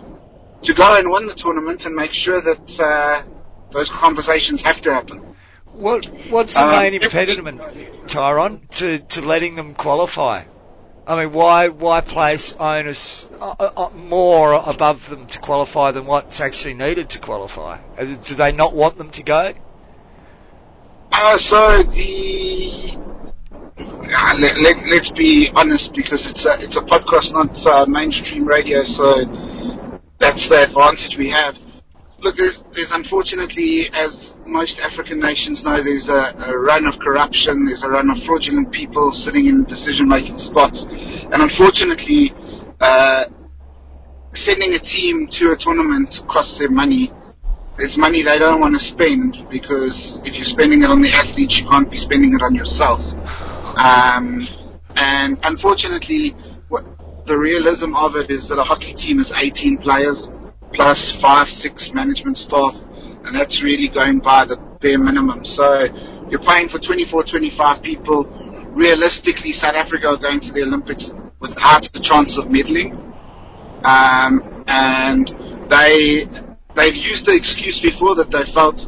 to 0.63 0.73
go 0.73 0.97
and 0.97 1.09
win 1.09 1.27
the 1.27 1.33
tournament 1.35 1.85
and 1.85 1.95
make 1.95 2.13
sure 2.13 2.41
that 2.41 2.79
uh, 2.79 3.23
those 3.71 3.89
conversations 3.89 4.61
have 4.63 4.81
to 4.81 4.93
happen. 4.93 5.35
What 5.73 6.05
What's 6.29 6.55
the 6.55 6.63
Um, 6.65 6.71
main 6.71 6.93
if- 6.95 7.03
impediment, 7.03 7.61
Tyron, 8.07 8.67
to, 8.71 8.99
to 8.99 9.21
letting 9.21 9.55
them 9.55 9.73
qualify? 9.75 10.43
I 11.05 11.15
mean, 11.23 11.31
why 11.33 11.69
why 11.69 12.01
place 12.01 12.53
onus 12.59 13.27
uh, 13.39 13.53
uh, 13.59 13.89
more 13.93 14.53
above 14.53 15.07
them 15.09 15.25
to 15.27 15.39
qualify 15.39 15.91
than 15.91 16.05
what's 16.05 16.41
actually 16.41 16.73
needed 16.73 17.09
to 17.11 17.19
qualify? 17.19 17.79
Uh, 17.97 18.05
Do 18.25 18.35
they 18.35 18.51
not 18.51 18.73
want 18.73 18.97
them 18.97 19.11
to 19.11 19.23
go? 19.23 19.53
Uh, 21.11 21.37
so 21.37 21.81
the 21.83 22.97
uh, 24.13 24.35
let, 24.39 24.57
let, 24.59 24.85
let's 24.87 25.11
be 25.11 25.49
honest 25.55 25.93
because 25.93 26.25
it's 26.25 26.45
a 26.45 26.61
it's 26.61 26.77
a 26.77 26.81
podcast, 26.81 27.33
not 27.33 27.65
uh, 27.65 27.85
mainstream 27.85 28.45
radio. 28.45 28.83
So 28.83 29.25
that's 30.19 30.47
the 30.49 30.63
advantage 30.63 31.17
we 31.17 31.29
have. 31.29 31.57
Look, 32.19 32.35
there's 32.35 32.63
there's 32.73 32.91
unfortunately, 32.91 33.89
as 33.93 34.35
most 34.45 34.79
African 34.79 35.19
nations 35.19 35.63
know, 35.63 35.83
there's 35.83 36.09
a, 36.09 36.35
a 36.47 36.57
run 36.57 36.87
of 36.87 36.99
corruption. 36.99 37.65
There's 37.65 37.83
a 37.83 37.89
run 37.89 38.09
of 38.09 38.21
fraudulent 38.23 38.71
people 38.71 39.11
sitting 39.11 39.45
in 39.45 39.65
decision-making 39.65 40.37
spots, 40.37 40.85
and 41.31 41.41
unfortunately, 41.41 42.33
uh, 42.79 43.25
sending 44.33 44.73
a 44.73 44.79
team 44.79 45.27
to 45.27 45.51
a 45.51 45.55
tournament 45.55 46.23
costs 46.27 46.59
them 46.59 46.73
money 46.73 47.11
it's 47.79 47.95
money 47.95 48.23
they 48.23 48.39
don't 48.39 48.59
want 48.59 48.73
to 48.73 48.79
spend 48.79 49.47
because 49.49 50.19
if 50.25 50.35
you're 50.35 50.45
spending 50.45 50.81
it 50.81 50.89
on 50.89 51.01
the 51.01 51.11
athletes, 51.11 51.59
you 51.59 51.67
can't 51.67 51.89
be 51.89 51.97
spending 51.97 52.33
it 52.33 52.41
on 52.41 52.55
yourself. 52.55 53.01
Um, 53.77 54.47
and 54.95 55.37
unfortunately, 55.43 56.35
what 56.69 56.83
the 57.25 57.37
realism 57.37 57.95
of 57.95 58.15
it 58.15 58.31
is 58.31 58.47
that 58.49 58.57
a 58.57 58.63
hockey 58.63 58.93
team 58.93 59.19
is 59.19 59.31
18 59.31 59.77
players 59.77 60.31
plus 60.73 61.11
five, 61.11 61.49
six 61.49 61.93
management 61.93 62.37
staff, 62.37 62.75
and 63.25 63.35
that's 63.35 63.61
really 63.61 63.87
going 63.87 64.19
by 64.19 64.45
the 64.45 64.57
bare 64.57 64.97
minimum. 64.97 65.45
So 65.45 65.87
you're 66.29 66.39
paying 66.39 66.69
for 66.69 66.79
24, 66.79 67.23
25 67.23 67.81
people. 67.81 68.25
Realistically, 68.71 69.51
South 69.51 69.75
Africa 69.75 70.07
are 70.09 70.17
going 70.17 70.39
to 70.41 70.51
the 70.51 70.63
Olympics 70.63 71.13
without 71.39 71.87
a 71.95 71.99
chance 71.99 72.37
of 72.37 72.45
medaling. 72.45 72.93
Um, 73.83 74.63
and 74.67 75.27
they 75.69 76.27
they've 76.75 76.95
used 76.95 77.25
the 77.25 77.35
excuse 77.35 77.79
before 77.79 78.15
that 78.15 78.31
they 78.31 78.43
felt 78.43 78.87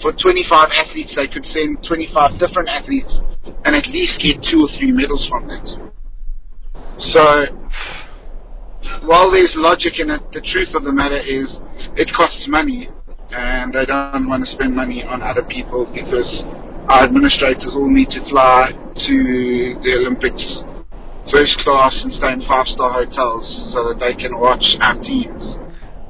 for 0.00 0.12
25 0.12 0.70
athletes 0.72 1.14
they 1.14 1.26
could 1.26 1.46
send 1.46 1.82
25 1.82 2.38
different 2.38 2.68
athletes 2.68 3.22
and 3.64 3.74
at 3.74 3.88
least 3.88 4.20
get 4.20 4.42
two 4.42 4.62
or 4.62 4.68
three 4.68 4.92
medals 4.92 5.26
from 5.26 5.46
that. 5.48 5.76
So 6.98 7.46
while 9.02 9.30
there's 9.30 9.56
logic 9.56 9.98
in 9.98 10.10
it, 10.10 10.32
the 10.32 10.40
truth 10.40 10.74
of 10.74 10.84
the 10.84 10.92
matter 10.92 11.18
is 11.18 11.60
it 11.96 12.12
costs 12.12 12.48
money, 12.48 12.88
and 13.30 13.72
they 13.72 13.84
don't 13.86 14.28
want 14.28 14.44
to 14.44 14.50
spend 14.50 14.74
money 14.74 15.02
on 15.02 15.22
other 15.22 15.42
people 15.42 15.86
because 15.86 16.44
our 16.88 17.04
administrators 17.04 17.74
all 17.74 17.88
need 17.88 18.10
to 18.10 18.20
fly 18.20 18.72
to 18.94 19.74
the 19.80 19.94
Olympics 19.98 20.64
first 21.26 21.58
class 21.58 22.04
and 22.04 22.12
stay 22.12 22.32
in 22.32 22.40
five 22.40 22.68
star 22.68 22.90
hotels 22.90 23.72
so 23.72 23.88
that 23.88 23.98
they 23.98 24.14
can 24.14 24.38
watch 24.38 24.78
our 24.80 24.94
teams. 24.98 25.56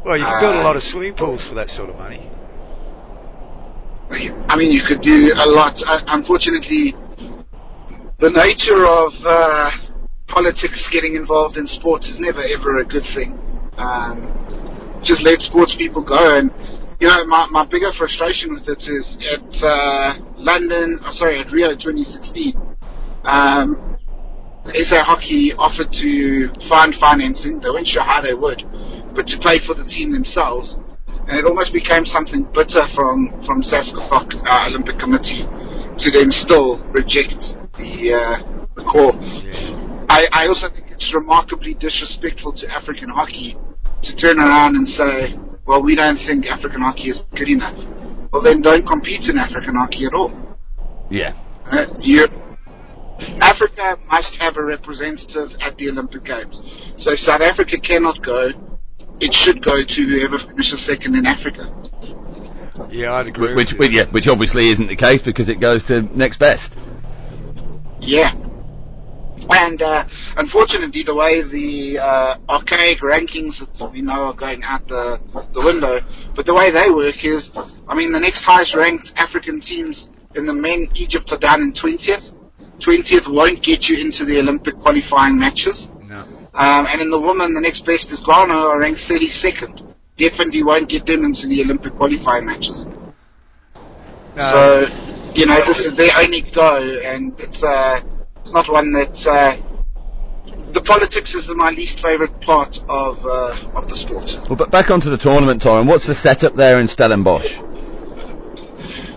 Well, 0.04 0.16
you 0.16 0.24
can 0.24 0.40
build 0.40 0.56
a 0.56 0.62
lot 0.62 0.76
of 0.76 0.82
uh, 0.82 0.84
swimming 0.84 1.14
pools 1.14 1.46
for 1.46 1.54
that 1.54 1.70
sort 1.70 1.88
of 1.88 1.96
money. 1.96 2.30
I 4.48 4.56
mean, 4.56 4.70
you 4.70 4.80
could 4.80 5.00
do 5.00 5.32
a 5.36 5.48
lot. 5.48 5.82
Uh, 5.86 6.00
unfortunately, 6.08 6.94
the 8.18 8.30
nature 8.30 8.86
of 8.86 9.14
uh, 9.26 9.70
politics 10.26 10.88
getting 10.88 11.14
involved 11.14 11.56
in 11.56 11.66
sports 11.66 12.08
is 12.08 12.20
never 12.20 12.42
ever 12.42 12.78
a 12.78 12.84
good 12.84 13.04
thing. 13.04 13.38
Um, 13.76 15.00
just 15.02 15.22
let 15.22 15.42
sports 15.42 15.74
people 15.74 16.02
go. 16.02 16.38
And, 16.38 16.52
you 17.00 17.08
know, 17.08 17.24
my, 17.26 17.46
my 17.50 17.66
bigger 17.66 17.92
frustration 17.92 18.52
with 18.52 18.68
it 18.68 18.88
is 18.88 19.18
at 19.32 19.62
uh, 19.62 20.14
London, 20.36 21.00
oh, 21.04 21.12
sorry, 21.12 21.38
at 21.38 21.52
Rio 21.52 21.70
2016, 21.70 22.54
um, 23.24 23.98
SA 24.82 25.02
Hockey 25.04 25.52
offered 25.52 25.92
to 25.92 26.48
find 26.60 26.94
financing. 26.94 27.60
They 27.60 27.70
weren't 27.70 27.86
sure 27.86 28.02
how 28.02 28.22
they 28.22 28.34
would, 28.34 28.64
but 29.14 29.26
to 29.28 29.38
pay 29.38 29.58
for 29.58 29.74
the 29.74 29.84
team 29.84 30.10
themselves. 30.10 30.78
And 31.26 31.38
it 31.38 31.44
almost 31.44 31.72
became 31.72 32.04
something 32.04 32.42
bitter 32.42 32.86
from, 32.88 33.42
from 33.42 33.62
SASCOC 33.62 34.42
uh, 34.46 34.66
Olympic 34.68 34.98
Committee 34.98 35.44
to 35.98 36.10
then 36.10 36.30
still 36.30 36.78
reject 36.88 37.56
the, 37.78 38.14
uh, 38.14 38.66
the 38.74 38.82
call. 38.82 39.12
I, 40.10 40.26
I 40.32 40.46
also 40.48 40.68
think 40.68 40.90
it's 40.90 41.14
remarkably 41.14 41.74
disrespectful 41.74 42.52
to 42.52 42.68
African 42.70 43.08
hockey 43.08 43.56
to 44.02 44.14
turn 44.16 44.38
around 44.38 44.76
and 44.76 44.88
say, 44.88 45.34
well, 45.66 45.82
we 45.82 45.94
don't 45.94 46.18
think 46.18 46.50
African 46.50 46.82
hockey 46.82 47.08
is 47.08 47.20
good 47.34 47.48
enough. 47.48 47.78
Well, 48.32 48.42
then 48.42 48.60
don't 48.60 48.86
compete 48.86 49.28
in 49.28 49.38
African 49.38 49.76
hockey 49.76 50.04
at 50.04 50.12
all. 50.12 50.58
Yeah. 51.10 51.34
Uh, 51.64 51.86
you, 52.00 52.26
Africa 53.40 53.98
must 54.08 54.36
have 54.36 54.56
a 54.56 54.64
representative 54.64 55.56
at 55.60 55.78
the 55.78 55.88
Olympic 55.88 56.24
Games. 56.24 56.60
So 56.96 57.12
if 57.12 57.20
South 57.20 57.40
Africa 57.40 57.78
cannot 57.78 58.22
go, 58.22 58.50
it 59.20 59.32
should 59.32 59.62
go 59.62 59.82
to 59.82 60.02
whoever 60.04 60.38
finishes 60.38 60.80
second 60.80 61.14
in 61.14 61.26
Africa. 61.26 61.72
Yeah, 62.90 63.14
I'd 63.14 63.28
agree. 63.28 63.54
Which, 63.54 63.72
with 63.72 63.78
which, 63.78 63.92
you. 63.92 63.98
yeah, 63.98 64.06
which 64.06 64.28
obviously 64.28 64.68
isn't 64.68 64.86
the 64.86 64.96
case 64.96 65.22
because 65.22 65.48
it 65.48 65.60
goes 65.60 65.84
to 65.84 66.02
next 66.02 66.38
best. 66.38 66.76
Yeah. 68.00 68.34
And 69.50 69.82
uh, 69.82 70.06
unfortunately, 70.36 71.02
the 71.02 71.14
way 71.14 71.42
the 71.42 71.98
uh, 71.98 72.38
archaic 72.48 73.00
rankings 73.00 73.58
that 73.78 73.92
we 73.92 74.00
know 74.00 74.24
are 74.24 74.34
going 74.34 74.62
out 74.62 74.88
the, 74.88 75.20
the 75.52 75.60
window, 75.60 76.00
but 76.34 76.46
the 76.46 76.54
way 76.54 76.70
they 76.70 76.90
work 76.90 77.24
is, 77.24 77.50
I 77.86 77.94
mean, 77.94 78.12
the 78.12 78.20
next 78.20 78.40
highest 78.40 78.74
ranked 78.74 79.12
African 79.16 79.60
teams 79.60 80.08
in 80.34 80.46
the 80.46 80.54
men, 80.54 80.88
Egypt 80.94 81.30
are 81.32 81.38
down 81.38 81.62
in 81.62 81.72
20th. 81.72 82.32
20th 82.78 83.32
won't 83.32 83.62
get 83.62 83.88
you 83.88 83.98
into 83.98 84.24
the 84.24 84.38
Olympic 84.40 84.78
qualifying 84.78 85.38
matches. 85.38 85.88
No. 86.54 86.60
Um, 86.60 86.86
and 86.88 87.00
in 87.00 87.10
the 87.10 87.20
women, 87.20 87.54
the 87.54 87.60
next 87.60 87.84
best 87.84 88.12
is 88.12 88.20
Ghana, 88.20 88.54
are 88.54 88.78
ranked 88.78 89.00
32nd. 89.00 89.94
Definitely 90.16 90.62
won't 90.62 90.88
get 90.88 91.06
them 91.06 91.24
into 91.24 91.46
the 91.48 91.62
Olympic 91.62 91.94
qualifying 91.94 92.46
matches. 92.46 92.86
No. 94.36 94.42
So, 94.42 94.80
you 95.34 95.46
know, 95.46 95.60
this 95.66 95.80
is 95.80 95.96
their 95.96 96.10
only 96.16 96.42
go, 96.42 97.00
and 97.04 97.38
it's 97.40 97.62
uh, 97.62 98.00
it's 98.40 98.52
not 98.52 98.68
one 98.68 98.92
that 98.92 99.26
uh, 99.26 99.56
the 100.72 100.80
politics 100.80 101.34
is 101.34 101.48
my 101.50 101.70
least 101.70 102.00
favourite 102.00 102.40
part 102.40 102.80
of 102.88 103.24
uh, 103.24 103.56
of 103.74 103.88
the 103.88 103.96
sport. 103.96 104.38
Well, 104.48 104.56
but 104.56 104.70
back 104.70 104.90
onto 104.90 105.10
the 105.10 105.16
tournament, 105.16 105.62
Tyron. 105.62 105.86
What's 105.86 106.06
the 106.06 106.14
setup 106.14 106.54
there 106.54 106.78
in 106.80 106.86
Stellenbosch? 106.86 107.58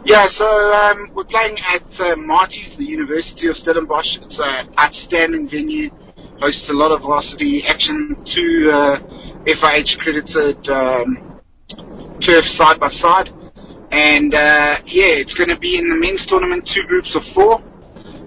Yeah, 0.05 0.27
so 0.27 0.45
um, 0.45 1.11
we're 1.13 1.25
playing 1.25 1.57
at 1.67 1.83
uh, 1.99 2.15
Maties, 2.15 2.77
the 2.77 2.85
University 2.85 3.47
of 3.47 3.57
Stellenbosch. 3.57 4.17
It's 4.17 4.39
an 4.39 4.69
outstanding 4.79 5.49
venue, 5.49 5.89
hosts 6.39 6.69
a 6.69 6.73
lot 6.73 6.91
of 6.91 7.01
varsity 7.01 7.65
action, 7.65 8.15
two 8.25 8.69
uh, 8.71 8.99
FIH 9.45 9.95
accredited 9.95 10.69
um, 10.69 11.41
turf 12.19 12.45
side 12.45 12.79
by 12.79 12.89
side. 12.89 13.29
And 13.91 14.33
uh, 14.35 14.77
yeah, 14.85 15.15
it's 15.15 15.33
going 15.33 15.49
to 15.49 15.57
be 15.57 15.77
in 15.77 15.89
the 15.89 15.95
men's 15.95 16.25
tournament, 16.25 16.67
two 16.67 16.83
groups 16.83 17.15
of 17.15 17.23
four. 17.23 17.61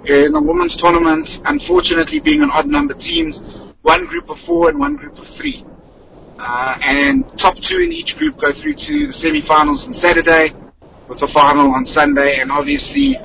In 0.06 0.32
the 0.32 0.40
women's 0.40 0.76
tournament, 0.76 1.40
unfortunately 1.44 2.20
being 2.20 2.42
an 2.42 2.50
odd 2.50 2.66
number 2.66 2.94
teams, 2.94 3.72
one 3.82 4.06
group 4.06 4.30
of 4.30 4.38
four 4.38 4.70
and 4.70 4.78
one 4.78 4.96
group 4.96 5.18
of 5.18 5.26
three. 5.26 5.64
Uh, 6.38 6.78
and 6.82 7.38
top 7.38 7.56
two 7.56 7.80
in 7.80 7.92
each 7.92 8.16
group 8.16 8.38
go 8.38 8.50
through 8.50 8.72
to 8.72 9.08
the 9.08 9.12
semi-finals 9.12 9.86
on 9.86 9.92
Saturday, 9.92 10.52
with 11.06 11.18
the 11.18 11.28
final 11.28 11.74
on 11.74 11.84
Sunday, 11.84 12.40
and 12.40 12.50
obviously 12.50 13.18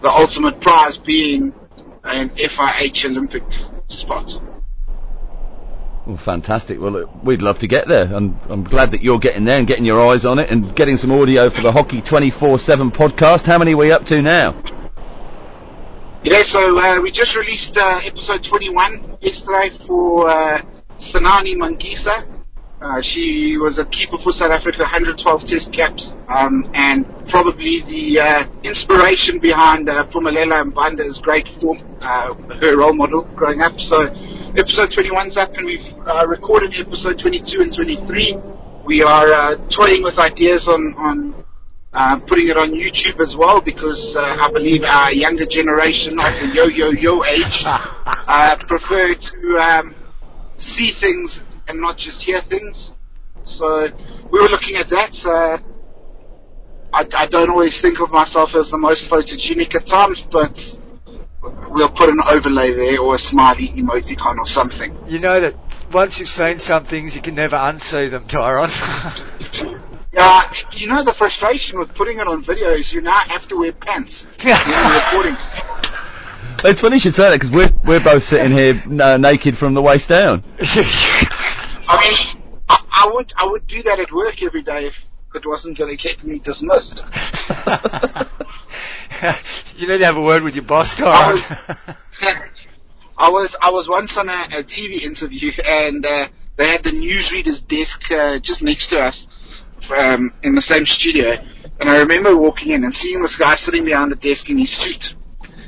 the 0.00 0.08
ultimate 0.08 0.58
prize 0.60 0.96
being 0.96 1.52
an 2.04 2.30
FIH 2.30 3.04
Olympic 3.04 3.42
spot. 3.92 4.40
Well, 6.06 6.16
fantastic. 6.16 6.80
Well, 6.80 7.08
we'd 7.22 7.42
love 7.42 7.60
to 7.60 7.68
get 7.68 7.86
there, 7.86 8.12
and 8.12 8.36
I'm 8.48 8.64
glad 8.64 8.90
that 8.90 9.02
you're 9.02 9.20
getting 9.20 9.44
there 9.44 9.58
and 9.58 9.66
getting 9.68 9.84
your 9.84 10.00
eyes 10.08 10.26
on 10.26 10.40
it 10.40 10.50
and 10.50 10.74
getting 10.74 10.96
some 10.96 11.12
audio 11.12 11.48
for 11.48 11.60
the 11.60 11.70
Hockey 11.70 12.02
24/7 12.02 12.90
podcast. 12.90 13.46
How 13.46 13.58
many 13.58 13.74
are 13.74 13.76
we 13.76 13.92
up 13.92 14.06
to 14.06 14.20
now? 14.20 14.54
Yeah, 16.24 16.42
so 16.42 16.78
uh, 16.78 17.00
we 17.00 17.10
just 17.10 17.36
released 17.36 17.76
uh, 17.76 18.00
episode 18.04 18.42
21 18.42 19.18
yesterday 19.20 19.70
for 19.70 20.28
uh, 20.28 20.62
Sanani 20.98 21.56
Mangisa. 21.56 22.31
Uh, 22.82 23.00
she 23.00 23.56
was 23.56 23.78
a 23.78 23.84
keeper 23.86 24.18
for 24.18 24.32
South 24.32 24.50
Africa, 24.50 24.80
112 24.80 25.44
test 25.44 25.72
caps, 25.72 26.16
um, 26.28 26.68
and 26.74 27.06
probably 27.28 27.80
the 27.82 28.18
uh, 28.18 28.46
inspiration 28.64 29.38
behind 29.38 29.88
uh, 29.88 30.04
Phumelela 30.06 30.68
Mbande's 30.72 31.20
great 31.20 31.46
form, 31.46 31.78
uh, 32.00 32.34
her 32.60 32.76
role 32.76 32.92
model 32.92 33.22
growing 33.36 33.60
up. 33.60 33.78
So 33.78 34.00
episode 34.56 34.90
21's 34.90 35.36
up, 35.36 35.54
and 35.56 35.64
we've 35.64 35.94
uh, 36.04 36.26
recorded 36.26 36.74
episode 36.74 37.20
22 37.20 37.60
and 37.60 37.72
23. 37.72 38.36
We 38.84 39.04
are 39.04 39.32
uh, 39.32 39.68
toying 39.68 40.02
with 40.02 40.18
ideas 40.18 40.66
on, 40.66 40.94
on 40.98 41.44
uh, 41.92 42.18
putting 42.26 42.48
it 42.48 42.56
on 42.56 42.72
YouTube 42.72 43.20
as 43.20 43.36
well 43.36 43.60
because 43.60 44.16
uh, 44.16 44.38
I 44.40 44.50
believe 44.50 44.82
our 44.82 45.12
younger 45.12 45.46
generation 45.46 46.14
of 46.14 46.24
the 46.40 46.50
yo 46.52 46.64
yo 46.64 46.90
yo 46.90 47.24
age 47.24 47.62
uh, 47.66 48.56
prefer 48.66 49.14
to 49.14 49.58
um, 49.58 49.94
see 50.56 50.90
things 50.90 51.40
and 51.68 51.80
not 51.80 51.96
just 51.96 52.22
hear 52.22 52.40
things. 52.40 52.92
So 53.44 53.88
we 54.30 54.40
were 54.40 54.48
looking 54.48 54.76
at 54.76 54.88
that. 54.88 55.26
Uh, 55.26 55.58
I, 56.92 57.06
I 57.16 57.26
don't 57.26 57.50
always 57.50 57.80
think 57.80 58.00
of 58.00 58.12
myself 58.12 58.54
as 58.54 58.70
the 58.70 58.78
most 58.78 59.08
photogenic 59.08 59.74
at 59.74 59.86
times, 59.86 60.20
but 60.20 60.76
we'll 61.70 61.90
put 61.90 62.08
an 62.08 62.20
overlay 62.28 62.72
there 62.72 63.00
or 63.00 63.14
a 63.14 63.18
smiley 63.18 63.68
emoticon 63.68 64.38
or 64.38 64.46
something. 64.46 64.96
You 65.06 65.18
know 65.18 65.40
that 65.40 65.56
once 65.92 66.20
you've 66.20 66.28
seen 66.28 66.58
some 66.58 66.84
things, 66.84 67.16
you 67.16 67.22
can 67.22 67.34
never 67.34 67.56
unsee 67.56 68.10
them, 68.10 68.24
Tyron. 68.24 68.70
Yeah, 70.14 70.52
you 70.72 70.88
know 70.88 71.02
the 71.02 71.14
frustration 71.14 71.78
with 71.78 71.94
putting 71.94 72.18
it 72.18 72.26
on 72.26 72.42
video 72.42 72.68
is 72.72 72.92
you 72.92 73.00
now 73.00 73.18
have 73.20 73.48
to 73.48 73.56
wear 73.56 73.72
pants 73.72 74.26
when 74.42 74.58
you're 74.68 74.94
recording. 74.94 75.36
It's 76.64 76.80
funny 76.80 76.96
you 76.96 77.00
should 77.00 77.14
say 77.14 77.30
that 77.30 77.40
because 77.40 77.50
we're 77.50 77.72
we're 77.84 78.04
both 78.04 78.22
sitting 78.22 78.52
here 78.52 78.80
uh, 79.02 79.16
naked 79.16 79.58
from 79.58 79.74
the 79.74 79.82
waist 79.82 80.08
down. 80.08 80.44
I 80.60 81.98
mean, 82.00 82.42
I, 82.68 82.78
I 82.90 83.10
would 83.12 83.32
I 83.36 83.46
would 83.46 83.66
do 83.66 83.82
that 83.82 83.98
at 83.98 84.12
work 84.12 84.42
every 84.42 84.62
day 84.62 84.86
if 84.86 85.04
it 85.34 85.44
wasn't 85.46 85.76
going 85.76 85.96
to 85.96 86.02
get 86.02 86.22
me 86.22 86.38
dismissed. 86.38 86.98
you 89.76 89.88
need 89.88 89.98
to 89.98 90.04
have 90.04 90.16
a 90.16 90.22
word 90.22 90.42
with 90.42 90.54
your 90.54 90.64
boss, 90.64 91.00
I 91.00 91.36
Tyron. 92.20 92.48
I 93.18 93.28
was 93.30 93.56
I 93.60 93.70
was 93.70 93.88
once 93.88 94.16
on 94.16 94.28
a, 94.28 94.32
a 94.32 94.62
TV 94.62 95.02
interview 95.02 95.50
and 95.66 96.04
uh, 96.06 96.28
they 96.56 96.68
had 96.68 96.82
the 96.82 96.90
newsreader's 96.90 97.60
desk 97.60 98.10
uh, 98.12 98.38
just 98.38 98.62
next 98.62 98.88
to 98.88 99.00
us 99.00 99.26
um, 99.96 100.32
in 100.42 100.54
the 100.54 100.62
same 100.62 100.86
studio. 100.86 101.36
And 101.80 101.88
I 101.88 101.98
remember 102.00 102.36
walking 102.36 102.70
in 102.70 102.84
and 102.84 102.94
seeing 102.94 103.20
this 103.20 103.36
guy 103.36 103.56
sitting 103.56 103.84
behind 103.84 104.12
the 104.12 104.16
desk 104.16 104.48
in 104.50 104.58
his 104.58 104.70
suit 104.70 105.14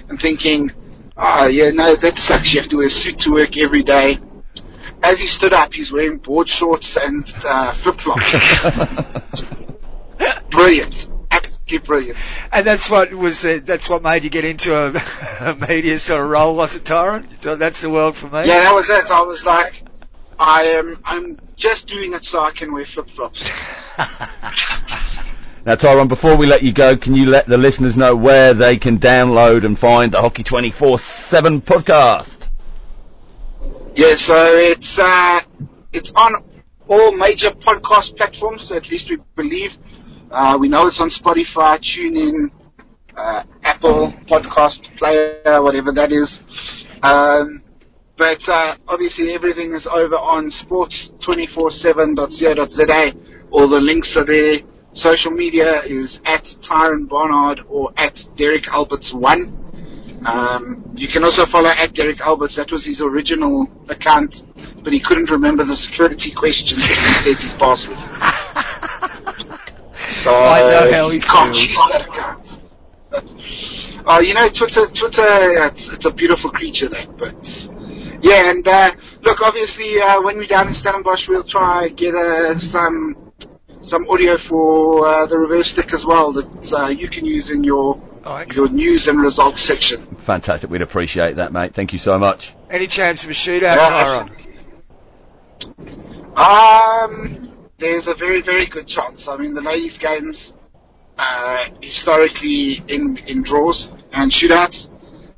and 0.09 0.21
thinking, 0.21 0.71
oh, 1.17 1.47
yeah, 1.47 1.71
no, 1.71 1.97
that 1.97 2.19
sucks. 2.19 2.53
You 2.53 2.61
have 2.61 2.69
to 2.71 2.79
wear 2.79 2.87
a 2.87 2.91
suit 2.91 3.21
to 3.21 3.33
work 3.33 3.57
every 3.57 3.83
day. 3.83 4.19
As 5.03 5.19
he 5.19 5.27
stood 5.27 5.53
up, 5.53 5.75
he's 5.75 5.93
wearing 5.93 6.19
board 6.19 6.49
shorts 6.49 6.97
and 6.97 7.33
uh, 7.45 7.75
flip-flops. 7.75 9.43
brilliant. 10.51 11.09
Absolutely 11.31 11.79
brilliant. 11.79 12.19
and 12.53 12.67
that's 12.67 12.89
what 12.89 13.13
was 13.13 13.45
uh, 13.45 13.59
that's 13.65 13.89
what 13.89 14.03
made 14.03 14.23
you 14.25 14.31
get 14.31 14.45
into 14.45 14.75
a, 14.75 14.93
a 15.41 15.55
media 15.69 15.99
sort 15.99 16.23
of 16.23 16.31
role, 16.31 16.55
was 16.57 16.77
it, 16.77 16.85
Tyron? 16.85 17.27
That's 17.59 17.81
the 17.81 17.91
world 17.91 18.17
for 18.17 18.27
me. 18.27 18.47
Yeah, 18.47 18.61
that 18.65 18.75
was 18.75 18.89
it. 18.89 19.11
I 19.11 19.23
was 19.23 19.45
like, 19.45 19.83
I 20.39 20.63
am, 20.65 21.01
I'm 21.05 21.39
just 21.57 21.87
doing 21.87 22.13
it 22.13 22.25
so 22.25 22.41
I 22.41 22.51
can 22.51 22.73
wear 22.73 22.87
flip-flops. 22.87 23.51
Now, 25.67 25.77
Tyron, 25.77 26.09
before 26.09 26.37
we 26.37 26.45
let 26.45 26.63
you 26.63 26.73
go, 26.73 26.95
can 26.95 27.15
you 27.15 27.25
let 27.25 27.47
the 27.47 27.57
listeners 27.57 27.97
know 27.97 28.15
where 28.15 28.53
they 28.53 28.77
can 28.77 28.99
download 28.99 29.65
and 29.65 29.79
find 29.79 30.13
the 30.13 30.21
Hockey 30.21 30.45
24/7 30.45 31.63
podcast? 31.63 32.49
Yeah, 33.95 34.15
so 34.17 34.35
it's 34.57 34.99
uh, 34.99 35.41
it's 35.95 36.13
on 36.17 36.35
all 36.87 37.17
major 37.17 37.51
podcast 37.51 38.15
platforms, 38.15 38.71
at 38.73 38.91
least 38.91 39.09
we 39.09 39.17
believe. 39.37 39.79
Uh, 40.31 40.59
we 40.61 40.69
know 40.69 40.87
it's 40.87 41.01
on 41.01 41.09
Spotify, 41.09 41.79
TuneIn, 41.79 42.51
uh, 43.17 43.45
Apple 43.63 44.13
Podcast 44.27 44.95
Player, 44.99 45.63
whatever 45.63 45.93
that 45.93 46.13
is. 46.13 46.41
Um, 47.03 47.65
but 48.19 48.47
uh, 48.51 48.77
obviously 48.87 49.33
everything 49.33 49.73
is 49.73 49.87
over 49.87 50.17
on 50.17 50.51
sports247.co.za. 50.51 53.15
All 53.51 53.69
the 53.69 53.81
links 53.81 54.15
are 54.19 54.25
there. 54.25 54.59
Social 54.95 55.33
media 55.33 55.83
is 55.83 56.21
at 56.25 56.45
Tyron 56.45 57.09
Barnard 57.09 57.65
or 57.69 57.93
at 57.97 58.25
Derek 58.37 58.69
Alberts 58.69 59.13
one. 59.13 59.61
Um, 60.25 60.83
you 60.95 61.09
can 61.09 61.25
also 61.25 61.45
follow 61.45 61.69
at 61.69 61.93
Derek 61.93 62.21
Alberts. 62.21 62.57
That 62.57 62.71
was 62.73 62.85
his 62.85 63.01
original 63.01 63.69
account, 63.89 64.45
but 64.83 64.93
he 64.93 65.01
couldn't 65.01 65.31
remember 65.31 65.65
the 65.65 65.77
security 65.77 66.31
questions 66.31 66.89
that 66.89 66.97
he 66.97 67.35
set 67.35 67.43
his 67.43 67.55
password. 67.55 67.99
So 70.23 70.35
I 70.35 70.61
know 70.61 70.93
how 70.93 71.09
he 71.11 71.17
you 71.17 71.23
can't 71.23 71.55
use 71.55 71.77
that 71.91 72.09
account. 72.09 72.59
Oh, 74.07 74.21
you 74.21 74.35
know, 74.35 74.47
Twitter, 74.51 74.87
Twitter, 74.89 75.23
it's, 75.23 75.89
it's 75.89 76.05
a 76.05 76.11
beautiful 76.11 76.51
creature, 76.51 76.91
that. 76.91 77.17
But 77.17 77.69
yeah, 78.23 78.51
and 78.51 78.69
uh, 78.69 78.93
look, 79.23 79.41
obviously, 79.41 79.99
uh, 79.99 80.21
when 80.21 80.37
we're 80.37 80.47
down 80.47 80.69
in 80.69 80.75
Stellenbosch, 80.75 81.27
we'll 81.27 81.43
try 81.43 81.89
gather 81.89 82.59
some 82.59 83.24
some 83.85 84.09
audio 84.09 84.37
for 84.37 85.07
uh, 85.07 85.27
the 85.27 85.39
reverse 85.39 85.71
stick 85.71 85.93
as 85.93 86.05
well 86.05 86.33
that 86.33 86.73
uh, 86.73 86.89
you 86.89 87.09
can 87.09 87.25
use 87.25 87.51
in 87.51 87.63
your 87.65 88.01
Oh, 88.27 88.43
your 88.55 88.71
news 88.71 89.07
and 89.07 89.21
results 89.21 89.61
section. 89.61 90.07
Fantastic. 90.17 90.71
We'd 90.71 90.81
appreciate 90.81 91.37
that, 91.37 91.53
mate. 91.53 91.75
Thank 91.75 91.93
you 91.93 91.99
so 91.99 92.19
much. 92.19 92.55
Any 92.71 92.87
chance 92.87 93.23
of 93.23 93.29
a 93.29 93.35
shootout, 93.35 93.77
Yeah, 93.77 94.29
Tyron? 95.69 96.35
Um, 96.35 97.69
there's 97.77 98.07
a 98.07 98.15
very, 98.15 98.41
very 98.41 98.65
good 98.65 98.87
chance. 98.87 99.29
I 99.29 99.37
mean, 99.37 99.53
the 99.53 99.61
ladies' 99.61 99.99
games 99.99 100.55
uh, 101.19 101.67
historically 101.83 102.83
in 102.89 103.19
in 103.27 103.43
draws 103.43 103.89
and 104.11 104.31
shootouts, 104.31 104.89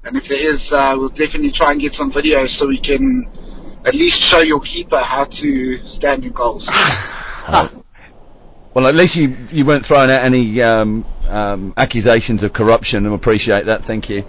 and 0.05 0.17
if 0.17 0.29
there 0.29 0.39
is, 0.53 0.73
uh, 0.73 0.95
we'll 0.97 1.09
definitely 1.09 1.51
try 1.51 1.73
and 1.73 1.81
get 1.81 1.93
some 1.93 2.13
videos 2.13 2.51
so 2.51 2.69
we 2.69 2.79
can 2.79 3.29
at 3.85 3.95
least 3.97 4.21
show 4.21 4.41
your 4.41 4.61
keeper 4.61 4.99
how 4.99 5.25
to 5.25 5.87
stand 5.89 6.25
in 6.25 6.31
goals. 6.33 6.71
Well, 8.77 8.89
at 8.89 8.95
least 8.95 9.17
you 9.17 9.35
you 9.51 9.65
weren't 9.65 9.87
throwing 9.87 10.11
out 10.11 10.23
any 10.23 10.61
um, 10.61 11.07
um, 11.29 11.73
accusations 11.79 12.43
of 12.43 12.53
corruption, 12.53 13.07
and 13.07 13.15
appreciate 13.15 13.65
that. 13.65 13.87
Thank 13.87 14.11
you. 14.11 14.23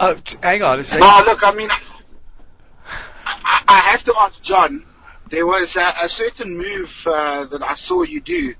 Oh, 0.00 0.14
t- 0.14 0.36
hang 0.42 0.64
on 0.64 0.80
a 0.80 0.82
second. 0.82 1.06
No, 1.06 1.22
look, 1.24 1.46
I 1.46 1.54
mean, 1.54 1.70
I, 1.70 1.78
I, 3.24 3.62
I 3.68 3.78
have 3.92 4.02
to 4.02 4.14
ask 4.22 4.42
John. 4.42 4.84
There 5.30 5.46
was 5.46 5.76
a, 5.76 5.92
a 6.02 6.08
certain 6.08 6.58
move 6.58 6.92
uh, 7.06 7.44
that 7.44 7.62
I 7.62 7.76
saw 7.76 8.02
you 8.02 8.20
do 8.20 8.56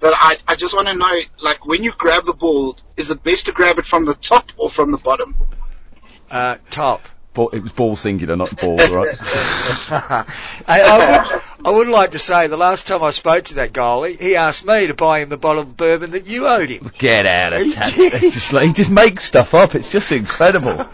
that 0.00 0.12
I, 0.14 0.36
I 0.46 0.54
just 0.54 0.74
want 0.74 0.88
to 0.88 0.94
know, 0.94 1.18
like, 1.40 1.64
when 1.64 1.82
you 1.82 1.92
grab 1.92 2.26
the 2.26 2.34
ball, 2.34 2.76
is 2.98 3.10
it 3.10 3.22
best 3.22 3.46
to 3.46 3.52
grab 3.52 3.78
it 3.78 3.86
from 3.86 4.04
the 4.04 4.16
top 4.16 4.52
or 4.58 4.68
from 4.68 4.92
the 4.92 4.98
bottom? 4.98 5.34
Uh, 6.30 6.58
top. 6.68 7.08
Ball, 7.38 7.50
it 7.50 7.62
was 7.62 7.70
ball 7.70 7.94
singular, 7.94 8.34
not 8.34 8.56
balls, 8.56 8.90
right? 8.90 9.06
I, 9.20 10.24
I, 10.66 10.98
would, 10.98 11.42
I 11.66 11.70
would 11.70 11.86
like 11.86 12.10
to 12.10 12.18
say 12.18 12.48
the 12.48 12.56
last 12.56 12.88
time 12.88 13.00
I 13.04 13.10
spoke 13.10 13.44
to 13.44 13.54
that 13.54 13.72
goalie, 13.72 14.18
he 14.18 14.34
asked 14.34 14.64
me 14.66 14.88
to 14.88 14.94
buy 14.94 15.20
him 15.20 15.28
the 15.28 15.36
bottle 15.36 15.62
of 15.62 15.76
bourbon 15.76 16.10
that 16.10 16.26
you 16.26 16.48
owed 16.48 16.68
him. 16.68 16.90
Get 16.98 17.26
out 17.26 17.52
of 17.52 17.62
He 17.62 17.72
town. 17.72 17.92
did. 17.92 18.32
Just 18.32 18.52
like, 18.52 18.66
he 18.66 18.72
just 18.72 18.90
makes 18.90 19.22
stuff 19.22 19.54
up. 19.54 19.76
It's 19.76 19.88
just 19.88 20.10
incredible. 20.10 20.84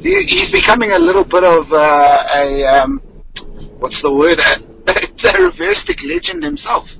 He, 0.00 0.22
he's 0.22 0.50
becoming 0.50 0.92
a 0.92 0.98
little 0.98 1.26
bit 1.26 1.44
of 1.44 1.70
uh, 1.70 2.24
a, 2.34 2.64
um, 2.64 3.00
what's 3.80 4.00
the 4.00 4.14
word, 4.14 4.38
a, 4.88 5.28
a 5.28 5.42
reverse 5.42 5.86
legend 6.06 6.42
himself. 6.42 6.90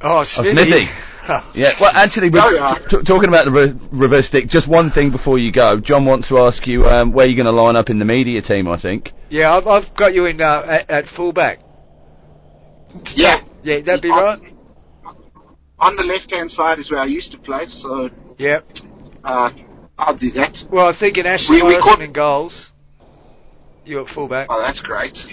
Oh, 0.00 0.24
Smithy. 0.24 0.52
Smithy. 0.52 1.11
Yeah. 1.54 1.72
Well, 1.80 1.92
actually, 1.94 2.30
we're 2.30 2.40
Oh, 2.42 2.78
t- 2.88 3.02
talking 3.02 3.28
about 3.28 3.44
the 3.44 3.50
re- 3.52 3.74
reverse 3.92 4.26
stick. 4.26 4.48
Just 4.48 4.66
one 4.66 4.90
thing 4.90 5.10
before 5.10 5.38
you 5.38 5.52
go. 5.52 5.78
John 5.78 6.04
wants 6.04 6.28
to 6.28 6.38
ask 6.38 6.66
you 6.66 6.86
um, 6.88 7.12
where 7.12 7.26
you're 7.26 7.36
going 7.36 7.46
to 7.46 7.52
line 7.62 7.76
up 7.76 7.90
in 7.90 7.98
the 7.98 8.04
media 8.04 8.42
team. 8.42 8.68
I 8.68 8.76
think. 8.76 9.12
Yeah, 9.30 9.56
I've, 9.56 9.66
I've 9.66 9.94
got 9.94 10.14
you 10.14 10.26
in 10.26 10.40
uh, 10.40 10.62
at, 10.66 10.90
at 10.90 11.08
fullback. 11.08 11.60
Yeah. 13.14 13.40
yeah, 13.62 13.80
that'd 13.80 14.02
be 14.02 14.10
On- 14.10 14.22
right. 14.22 14.52
On 15.78 15.96
the 15.96 16.04
left-hand 16.04 16.50
side 16.50 16.78
is 16.78 16.90
where 16.90 17.00
I 17.00 17.06
used 17.06 17.32
to 17.32 17.38
play, 17.38 17.66
so 17.68 18.10
Yep. 18.38 18.66
uh, 19.24 19.50
I'll 19.98 20.16
do 20.16 20.30
that. 20.32 20.64
Well, 20.70 20.86
I 20.88 20.92
think 20.92 21.14
thinking 21.16 21.26
Ashley 21.32 21.56
We- 21.56 21.62
we 21.62 21.68
Morrison 21.70 21.92
caught- 21.94 22.02
in 22.02 22.12
goals. 22.12 22.72
You're 23.84 24.02
at 24.02 24.08
fullback. 24.08 24.46
Oh, 24.50 24.60
that's 24.60 24.80
great. 24.80 25.26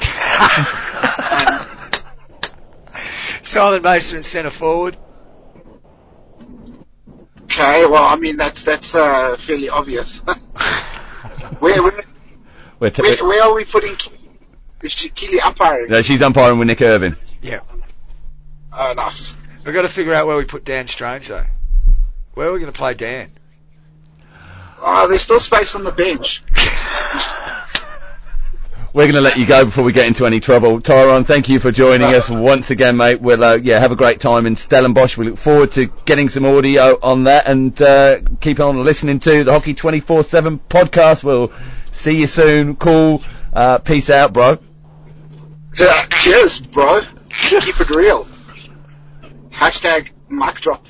Simon 3.42 3.82
Mason 3.82 4.18
at 4.18 4.24
centre 4.24 4.50
forward. 4.50 4.96
Okay, 7.46 7.86
well, 7.86 8.04
I 8.04 8.16
mean, 8.16 8.36
that's, 8.36 8.62
that's 8.62 8.94
uh, 8.94 9.36
fairly 9.38 9.68
obvious. 9.68 10.18
where, 11.60 11.82
where, 11.82 12.04
We're 12.80 12.90
t- 12.90 13.02
where, 13.02 13.24
where 13.24 13.42
are 13.44 13.54
we 13.54 13.64
putting 13.64 13.94
Ke- 13.94 14.12
Is 14.82 14.92
she 14.92 15.08
Keely 15.10 15.40
umpiring? 15.40 15.88
no, 15.88 16.02
she's 16.02 16.22
umpiring 16.22 16.58
with 16.58 16.66
Nick 16.68 16.82
Irvin. 16.82 17.16
Yeah. 17.40 17.60
Oh, 18.72 18.92
nice. 18.94 19.32
We've 19.64 19.74
got 19.74 19.82
to 19.82 19.88
figure 19.88 20.12
out 20.12 20.26
where 20.26 20.36
we 20.36 20.44
put 20.44 20.64
Dan 20.64 20.86
Strange 20.88 21.28
though. 21.28 21.46
Where 22.34 22.48
are 22.48 22.52
we 22.52 22.58
going 22.60 22.72
to 22.72 22.76
play 22.76 22.94
Dan? 22.94 23.30
Oh, 24.80 25.06
there's 25.08 25.22
still 25.22 25.40
space 25.40 25.74
on 25.74 25.84
the 25.84 25.92
bench. 25.92 26.42
We're 28.96 29.02
going 29.02 29.16
to 29.16 29.20
let 29.20 29.36
you 29.36 29.44
go 29.44 29.62
before 29.66 29.84
we 29.84 29.92
get 29.92 30.06
into 30.06 30.24
any 30.24 30.40
trouble. 30.40 30.80
Tyron, 30.80 31.26
thank 31.26 31.50
you 31.50 31.60
for 31.60 31.70
joining 31.70 32.14
us 32.14 32.30
once 32.30 32.70
again, 32.70 32.96
mate. 32.96 33.20
We'll 33.20 33.44
uh, 33.44 33.56
yeah 33.56 33.78
have 33.78 33.92
a 33.92 33.94
great 33.94 34.20
time 34.20 34.46
in 34.46 34.56
Stellenbosch. 34.56 35.18
We 35.18 35.26
look 35.26 35.36
forward 35.36 35.72
to 35.72 35.88
getting 36.06 36.30
some 36.30 36.46
audio 36.46 36.98
on 37.02 37.24
that 37.24 37.46
and 37.46 37.78
uh, 37.82 38.20
keep 38.40 38.58
on 38.58 38.82
listening 38.82 39.20
to 39.20 39.44
the 39.44 39.52
Hockey 39.52 39.74
24/7 39.74 40.60
podcast. 40.70 41.24
We'll 41.24 41.52
see 41.90 42.20
you 42.20 42.26
soon. 42.26 42.74
Cool. 42.76 43.22
Uh, 43.52 43.80
peace 43.80 44.08
out, 44.08 44.32
bro. 44.32 44.56
Yeah, 45.78 46.06
cheers, 46.06 46.60
bro. 46.60 47.02
Keep 47.50 47.78
it 47.78 47.90
real. 47.90 48.26
Hashtag 49.50 50.08
mic 50.30 50.54
drop. 50.62 50.86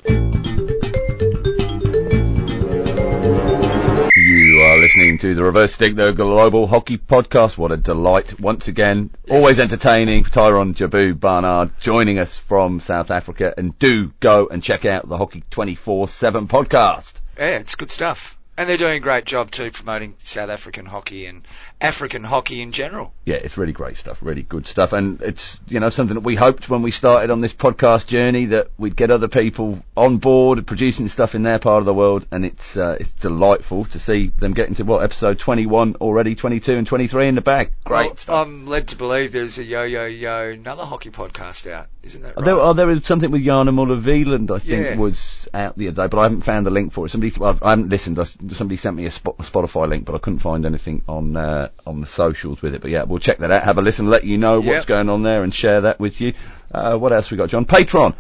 Listening 4.97 5.19
to 5.19 5.35
the 5.35 5.45
Reverse 5.45 5.75
Stick, 5.75 5.95
the 5.95 6.13
Global 6.13 6.67
Hockey 6.67 6.97
Podcast. 6.97 7.59
What 7.59 7.71
a 7.71 7.77
delight. 7.77 8.41
Once 8.41 8.67
again, 8.67 9.11
always 9.29 9.61
entertaining. 9.61 10.25
Tyron 10.25 10.73
Jabu 10.75 11.21
Barnard 11.21 11.79
joining 11.81 12.19
us 12.19 12.39
from 12.39 12.81
South 12.81 13.11
Africa. 13.11 13.53
And 13.59 13.79
do 13.79 14.11
go 14.21 14.49
and 14.49 14.63
check 14.63 14.87
out 14.87 15.07
the 15.07 15.19
Hockey 15.19 15.45
24-7 15.51 16.47
podcast. 16.49 17.13
Yeah, 17.37 17.59
it's 17.59 17.75
good 17.75 17.91
stuff. 17.91 18.36
And 18.59 18.69
they're 18.69 18.77
doing 18.79 18.97
a 18.97 19.01
great 19.01 19.27
job 19.27 19.51
too 19.51 19.71
promoting 19.71 20.15
South 20.19 20.49
African 20.49 20.87
hockey 20.87 21.27
and 21.27 21.43
African 21.79 22.25
hockey 22.25 22.63
in 22.63 22.73
general. 22.73 23.13
Yeah, 23.27 23.35
it's 23.37 23.59
really 23.59 23.73
great 23.75 23.99
stuff, 23.99 24.19
really 24.23 24.43
good 24.43 24.67
stuff. 24.67 24.95
And 24.95 25.21
it's, 25.21 25.61
you 25.69 25.79
know, 25.79 25.91
something 25.91 26.15
that 26.15 26.23
we 26.23 26.37
hoped 26.37 26.71
when 26.71 26.81
we 26.81 26.91
started 26.91 27.31
on 27.31 27.43
this 27.43 27.53
podcast 27.53 28.07
journey 28.07 28.47
that 28.47 28.69
we'd 28.79 28.97
get 28.97 29.11
other 29.11 29.29
people 29.29 29.83
on 29.95 30.17
board 30.17 30.67
producing 30.67 31.09
stuff 31.09 31.35
in 31.35 31.43
their 31.43 31.59
part 31.59 31.81
of 31.81 31.85
the 31.85 31.93
world. 31.93 32.27
And 32.31 32.47
it's, 32.47 32.79
uh, 32.79 32.97
it's 32.99 33.13
delightful 33.13 33.85
to 33.87 33.99
see 33.99 34.29
them 34.39 34.55
getting 34.55 34.75
to 34.77 34.85
what, 34.85 35.03
episode 35.03 35.39
21 35.39 35.97
already, 35.97 36.35
22 36.35 36.77
and 36.77 36.87
23 36.87 37.29
in 37.29 37.35
the 37.35 37.41
bag. 37.43 37.73
Great 37.85 38.07
Well, 38.07 38.17
stuff. 38.17 38.47
I'm 38.47 38.67
led 38.67 38.89
to 38.89 38.97
believe 38.97 39.33
there's 39.33 39.59
a 39.59 39.65
Yo 39.65 39.83
Yo 39.83 40.07
Yo 40.07 40.51
another 40.53 40.85
hockey 40.85 41.11
podcast 41.11 41.71
out, 41.71 41.89
isn't 42.03 42.23
that 42.23 42.33
Oh, 42.37 42.41
right? 42.41 42.45
There, 42.47 42.55
oh, 42.59 42.73
there 42.73 42.87
was 42.87 43.05
something 43.05 43.31
with 43.31 43.43
Janne 43.45 43.69
Müller-Wieland, 43.69 44.51
I 44.51 44.61
think, 44.61 44.87
Yeah. 44.87 44.97
was 44.97 45.47
out 45.53 45.77
the 45.77 45.89
other 45.89 46.05
day, 46.05 46.09
but 46.09 46.19
I 46.19 46.23
haven't 46.23 46.41
found 46.43 46.65
the 46.65 46.71
link 46.71 46.95
for 46.95 47.05
it. 47.05 47.11
Somebody, 47.11 47.33
well, 47.39 47.59
I 47.61 47.71
haven't 47.71 47.91
listened. 47.91 48.19
I 48.19 48.25
somebody 48.55 48.77
sent 48.77 48.97
me 48.97 49.07
a, 49.07 49.11
spot, 49.11 49.37
a 49.39 49.43
Spotify 49.43 49.89
link, 49.89 50.05
but 50.05 50.15
I 50.15 50.19
couldn't 50.19 50.39
find 50.41 50.65
anything 50.67 51.03
on 51.09 51.37
uh, 51.37 51.69
on 51.87 52.01
the 52.01 52.07
socials 52.07 52.63
with 52.63 52.75
it. 52.75 52.81
But 52.83 52.91
yeah, 52.91 53.03
we'll 53.05 53.19
check 53.19 53.39
that 53.39 53.51
out. 53.51 53.65
Have 53.65 53.79
a 53.79 53.83
listen, 53.83 54.09
let 54.09 54.25
you 54.25 54.39
know 54.39 54.61
Yep. 54.61 54.67
what's 54.67 54.85
going 54.87 55.09
on 55.09 55.23
there, 55.23 55.43
and 55.43 55.53
share 55.55 55.83
that 55.83 55.99
with 56.01 56.21
you. 56.21 56.35
Uh, 56.73 56.97
what 56.97 57.13
else 57.13 57.31
we 57.31 57.37
got, 57.37 57.49
John? 57.51 57.65
Patreon. 57.65 58.15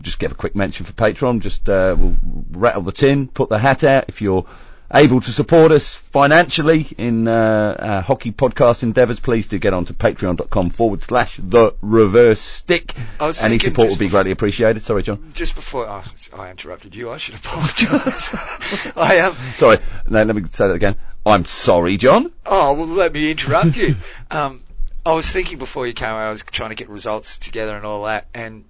Just 0.00 0.18
give 0.20 0.30
a 0.30 0.34
quick 0.36 0.54
mention 0.54 0.86
for 0.86 0.92
Patreon. 0.92 1.40
Just 1.40 1.68
uh, 1.68 1.96
we'll 1.98 2.16
rattle 2.52 2.82
the 2.82 2.92
tin, 2.92 3.26
put 3.28 3.48
the 3.48 3.58
hat 3.58 3.82
out. 3.84 4.04
If 4.08 4.22
you're 4.22 4.46
able 4.92 5.20
to 5.20 5.30
support 5.30 5.70
us 5.70 5.94
financially 5.94 6.88
in 6.96 7.28
uh, 7.28 7.76
our 7.78 8.02
hockey 8.02 8.32
podcast 8.32 8.82
endeavours, 8.82 9.20
please 9.20 9.46
do 9.46 9.58
get 9.58 9.74
on 9.74 9.84
to 9.86 9.94
patreon.com 9.94 10.70
forward 10.70 11.02
slash 11.02 11.38
the 11.42 11.74
reverse 11.82 12.40
stick. 12.40 12.94
Any 13.42 13.58
support 13.58 13.90
would 13.90 13.98
be 13.98 14.08
greatly 14.08 14.30
appreciated. 14.30 14.82
Sorry, 14.82 15.02
John. 15.02 15.32
Just 15.34 15.54
before 15.54 15.86
oh, 15.86 16.04
I 16.32 16.50
interrupted 16.50 16.94
you, 16.94 17.10
I 17.10 17.18
should 17.18 17.34
apologise. 17.34 18.30
I 18.96 19.16
am. 19.16 19.36
Sorry. 19.56 19.78
No, 20.08 20.22
let 20.22 20.34
me 20.34 20.44
say 20.44 20.68
that 20.68 20.74
again. 20.74 20.96
I'm 21.26 21.44
sorry, 21.44 21.96
John. 21.98 22.32
Oh 22.46 22.72
well, 22.72 22.86
let 22.86 23.12
me 23.12 23.30
interrupt 23.30 23.76
you. 23.76 23.96
Um, 24.30 24.62
I 25.06 25.14
was 25.14 25.30
thinking 25.30 25.56
before 25.56 25.86
you 25.86 25.94
came, 25.94 26.10
I 26.10 26.28
was 26.28 26.42
trying 26.42 26.68
to 26.68 26.74
get 26.74 26.90
results 26.90 27.38
together 27.38 27.74
and 27.74 27.86
all 27.86 28.04
that, 28.04 28.26
and 28.34 28.66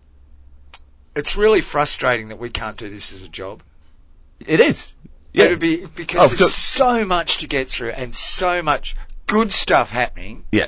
it's 1.16 1.36
really 1.36 1.62
frustrating 1.62 2.28
that 2.28 2.38
we 2.38 2.48
can't 2.48 2.76
do 2.76 2.88
this 2.88 3.12
as 3.12 3.24
a 3.24 3.28
job. 3.28 3.60
It 4.38 4.60
is. 4.60 4.92
Yeah. 5.38 5.44
It'd 5.46 5.58
be 5.60 5.86
because 5.86 6.32
Oh, 6.32 6.34
there's 6.34 6.54
so- 6.54 6.98
so 6.98 7.04
much 7.04 7.38
to 7.38 7.46
get 7.46 7.68
through 7.68 7.90
and 7.90 8.14
so 8.14 8.62
much 8.62 8.96
good 9.26 9.52
stuff 9.52 9.90
happening. 9.90 10.44
Yeah. 10.52 10.66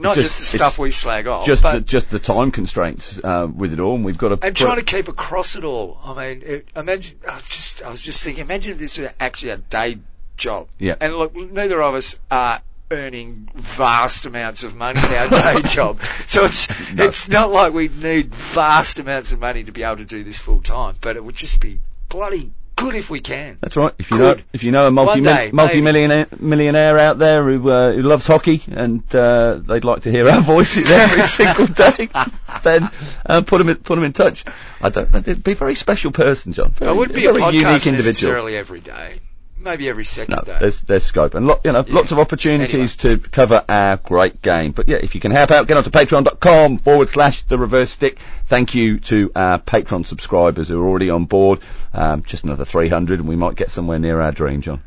Not 0.00 0.14
Just- 0.14 0.38
just, 0.38 0.52
the 0.52 0.58
stuff 0.58 0.78
we 0.78 0.92
slag 0.92 1.26
off, 1.26 1.44
just 1.44 1.64
the, 1.64 1.80
just 1.80 2.10
the 2.10 2.20
time 2.20 2.52
constraints 2.52 3.18
uh, 3.22 3.48
with 3.52 3.72
it 3.72 3.80
all, 3.80 3.96
and 3.96 4.04
we've 4.04 4.16
got 4.16 4.28
to 4.28 4.46
and 4.46 4.54
trying 4.54 4.76
to 4.76 4.84
keep 4.84 5.08
across 5.08 5.56
it 5.56 5.64
all. 5.64 5.98
I 6.04 6.14
mean, 6.14 6.42
it, 6.46 6.68
imagine. 6.76 7.18
I 7.28 7.34
was 7.34 7.48
just, 7.48 7.82
I 7.82 7.90
was 7.90 8.00
just 8.00 8.22
thinking. 8.22 8.44
Imagine 8.44 8.72
if 8.72 8.78
this 8.78 8.96
was 8.98 9.10
actually 9.18 9.50
a 9.52 9.56
day 9.56 9.98
job. 10.36 10.68
Yeah. 10.78 10.94
And 11.00 11.16
look, 11.16 11.34
neither 11.34 11.82
of 11.82 11.96
us 11.96 12.16
are 12.30 12.62
earning 12.92 13.48
vast 13.56 14.24
amounts 14.24 14.62
of 14.62 14.74
money 14.76 15.00
in 15.00 15.04
our 15.06 15.28
day 15.28 15.62
job, 15.68 16.00
so 16.26 16.44
it's 16.44 16.68
No. 16.94 17.04
it's 17.04 17.28
not 17.28 17.50
like 17.50 17.72
we 17.72 17.88
need 17.88 18.32
vast 18.32 19.00
amounts 19.00 19.32
of 19.32 19.40
money 19.40 19.64
to 19.64 19.72
be 19.72 19.82
able 19.82 19.96
to 19.96 20.04
do 20.04 20.22
this 20.22 20.38
full 20.38 20.62
time. 20.62 20.94
But 21.00 21.16
it 21.16 21.24
would 21.24 21.34
just 21.34 21.60
be 21.60 21.80
bloody 22.08 22.52
good 22.78 22.94
if 22.94 23.10
we 23.10 23.20
can. 23.20 23.58
That's 23.60 23.76
right. 23.76 23.92
If 23.98 24.10
you 24.10 24.16
Good. 24.18 24.38
know, 24.38 24.44
if 24.52 24.62
you 24.64 24.70
know 24.70 24.86
a 24.86 24.90
multi 24.90 25.20
day, 25.20 25.50
multi 25.52 25.80
millionaire 25.80 26.26
millionaire 26.38 26.98
out 26.98 27.18
there 27.18 27.44
who 27.44 27.68
uh, 27.70 27.92
who 27.92 28.02
loves 28.02 28.26
hockey 28.26 28.62
and 28.70 29.02
uh, 29.14 29.60
they'd 29.66 29.84
like 29.84 30.02
to 30.02 30.10
hear 30.10 30.28
our 30.28 30.40
voices 30.54 30.90
every 30.90 31.22
single 31.38 31.66
day, 31.66 32.08
then 32.62 32.88
uh, 33.26 33.42
put 33.42 33.58
them 33.58 33.68
in, 33.68 33.76
put 33.76 33.98
'em 33.98 34.04
in 34.04 34.12
touch. 34.12 34.44
I 34.80 34.88
don't. 34.90 35.14
It'd 35.14 35.44
be 35.44 35.52
a 35.52 35.56
very 35.56 35.74
special 35.74 36.12
person, 36.12 36.52
John. 36.52 36.70
Very, 36.72 36.90
It 36.92 36.96
would 36.96 37.12
be 37.12 37.26
a 37.26 37.30
a 37.32 37.34
podcast 37.34 37.52
unique 37.52 37.86
individual. 37.86 38.06
necessarily 38.06 38.56
every 38.56 38.80
day. 38.80 39.20
Maybe 39.60 39.88
every 39.88 40.04
second 40.04 40.36
No, 40.36 40.42
day. 40.42 40.56
there's 40.60 40.80
there's 40.82 41.02
scope 41.04 41.34
and 41.34 41.46
lot, 41.46 41.60
you 41.64 41.72
know 41.72 41.84
Yeah. 41.86 41.94
lots 41.94 42.12
of 42.12 42.18
opportunities 42.18 42.96
to 42.98 43.18
cover 43.18 43.64
our 43.68 43.96
great 43.96 44.40
game. 44.40 44.70
But 44.72 44.88
yeah, 44.88 44.98
if 44.98 45.14
you 45.14 45.20
can 45.20 45.32
help 45.32 45.50
out, 45.50 45.66
get 45.66 45.76
onto 45.76 45.90
patreon.com 45.90 46.78
forward 46.78 47.08
slash 47.08 47.42
the 47.42 47.58
reverse 47.58 47.90
stick. 47.90 48.18
Thank 48.46 48.74
you 48.74 49.00
to 49.00 49.32
our 49.34 49.58
Patreon 49.58 50.06
subscribers 50.06 50.68
who 50.68 50.80
are 50.80 50.86
already 50.88 51.10
on 51.10 51.24
board. 51.24 51.60
Um, 51.92 52.22
just 52.22 52.44
another 52.44 52.64
300 52.64 53.18
and 53.18 53.28
we 53.28 53.36
might 53.36 53.56
get 53.56 53.70
somewhere 53.70 53.98
near 53.98 54.20
our 54.20 54.32
dream, 54.32 54.60
John. 54.62 54.80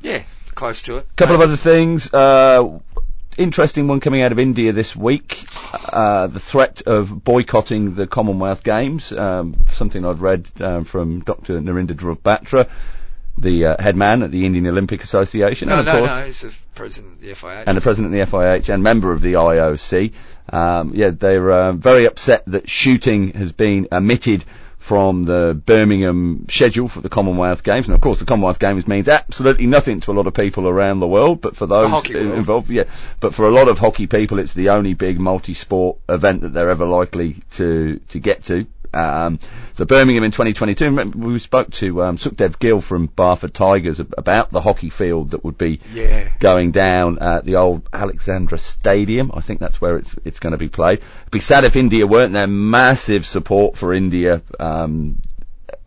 yeah, 0.00 0.22
close 0.54 0.82
to 0.82 0.96
it. 0.96 1.06
A 1.10 1.14
couple 1.16 1.34
of 1.34 1.42
other 1.42 1.56
things. 1.56 2.12
Uh, 2.12 2.78
interesting 3.36 3.86
one 3.86 4.00
coming 4.00 4.22
out 4.22 4.32
of 4.32 4.38
India 4.38 4.72
this 4.72 4.96
week. 4.96 5.44
Uh, 5.72 6.26
the 6.26 6.40
threat 6.40 6.82
of 6.86 7.22
boycotting 7.22 7.94
the 7.94 8.06
Commonwealth 8.06 8.64
Games. 8.64 9.12
Um, 9.12 9.56
something 9.72 10.06
I'd 10.06 10.20
read 10.20 10.48
um, 10.60 10.84
from 10.84 11.20
Dr. 11.20 11.60
Narinder 11.60 11.92
Dhruv 11.94 12.18
Batra, 12.20 12.68
the 13.38 13.66
uh, 13.66 13.82
head 13.82 13.96
man 13.96 14.22
at 14.22 14.30
the 14.30 14.44
Indian 14.44 14.66
Olympic 14.66 15.02
Association, 15.02 15.68
No, 15.68 15.78
and 15.80 15.88
of 15.88 15.94
no, 15.94 16.00
course, 16.00 16.10
no. 16.18 16.26
He's 16.26 16.40
the 16.40 16.54
president 16.74 17.14
of 17.14 17.20
the 17.20 17.30
FIH. 17.32 17.64
and 17.66 17.76
the 17.76 17.80
president 17.80 18.14
of 18.14 18.30
the 18.30 18.36
FIH 18.36 18.72
and 18.72 18.82
member 18.82 19.12
of 19.12 19.20
the 19.22 19.34
IOC. 19.34 20.12
Um, 20.52 20.92
yeah, 20.94 21.10
they're 21.10 21.50
uh, 21.50 21.72
very 21.72 22.06
upset 22.06 22.44
that 22.46 22.68
shooting 22.68 23.32
has 23.34 23.52
been 23.52 23.88
omitted 23.92 24.44
from 24.78 25.24
the 25.24 25.52
Birmingham 25.66 26.46
schedule 26.48 26.88
for 26.88 27.02
the 27.02 27.10
Commonwealth 27.10 27.62
Games. 27.62 27.86
And 27.86 27.94
of 27.94 28.00
course, 28.00 28.18
the 28.18 28.24
Commonwealth 28.24 28.58
Games 28.58 28.88
means 28.88 29.08
absolutely 29.08 29.66
nothing 29.66 30.00
to 30.00 30.10
a 30.10 30.14
lot 30.14 30.26
of 30.26 30.32
people 30.34 30.66
around 30.66 31.00
the 31.00 31.06
world, 31.06 31.42
but 31.42 31.54
for 31.54 31.66
those 31.66 32.04
involved, 32.10 32.70
yeah, 32.70 32.84
but 33.20 33.34
for 33.34 33.46
a 33.46 33.50
lot 33.50 33.68
of 33.68 33.78
hockey 33.78 34.06
people, 34.06 34.38
it's 34.38 34.54
the 34.54 34.70
only 34.70 34.94
big 34.94 35.20
multi-sport 35.20 35.98
event 36.08 36.40
that 36.40 36.54
they're 36.54 36.70
ever 36.70 36.86
likely 36.86 37.36
to 37.52 38.00
to 38.08 38.18
get 38.18 38.42
to. 38.44 38.66
Um, 38.92 39.38
so 39.74 39.84
Birmingham 39.84 40.24
in 40.24 40.30
2022, 40.32 41.10
we 41.18 41.38
spoke 41.38 41.70
to 41.72 42.02
um, 42.02 42.16
Sukhdev 42.16 42.58
Gill 42.58 42.80
from 42.80 43.06
Barford 43.06 43.54
Tigers 43.54 44.00
about 44.00 44.50
the 44.50 44.60
hockey 44.60 44.90
field 44.90 45.30
that 45.30 45.44
would 45.44 45.56
be 45.58 45.80
Yeah. 45.92 46.28
going 46.38 46.70
down 46.72 47.18
at 47.20 47.44
the 47.44 47.56
old 47.56 47.88
Alexandra 47.92 48.58
Stadium. 48.58 49.30
I 49.34 49.40
think 49.40 49.60
that's 49.60 49.80
where 49.80 49.96
it's 49.96 50.16
it's 50.24 50.38
going 50.38 50.52
to 50.52 50.58
be 50.58 50.68
played. 50.68 50.98
It'd 50.98 51.30
be 51.30 51.40
sad 51.40 51.64
if 51.64 51.76
India 51.76 52.06
weren't 52.06 52.32
there. 52.32 52.46
Massive 52.46 53.24
support 53.24 53.76
for 53.76 53.94
India 53.94 54.42
um, 54.58 55.18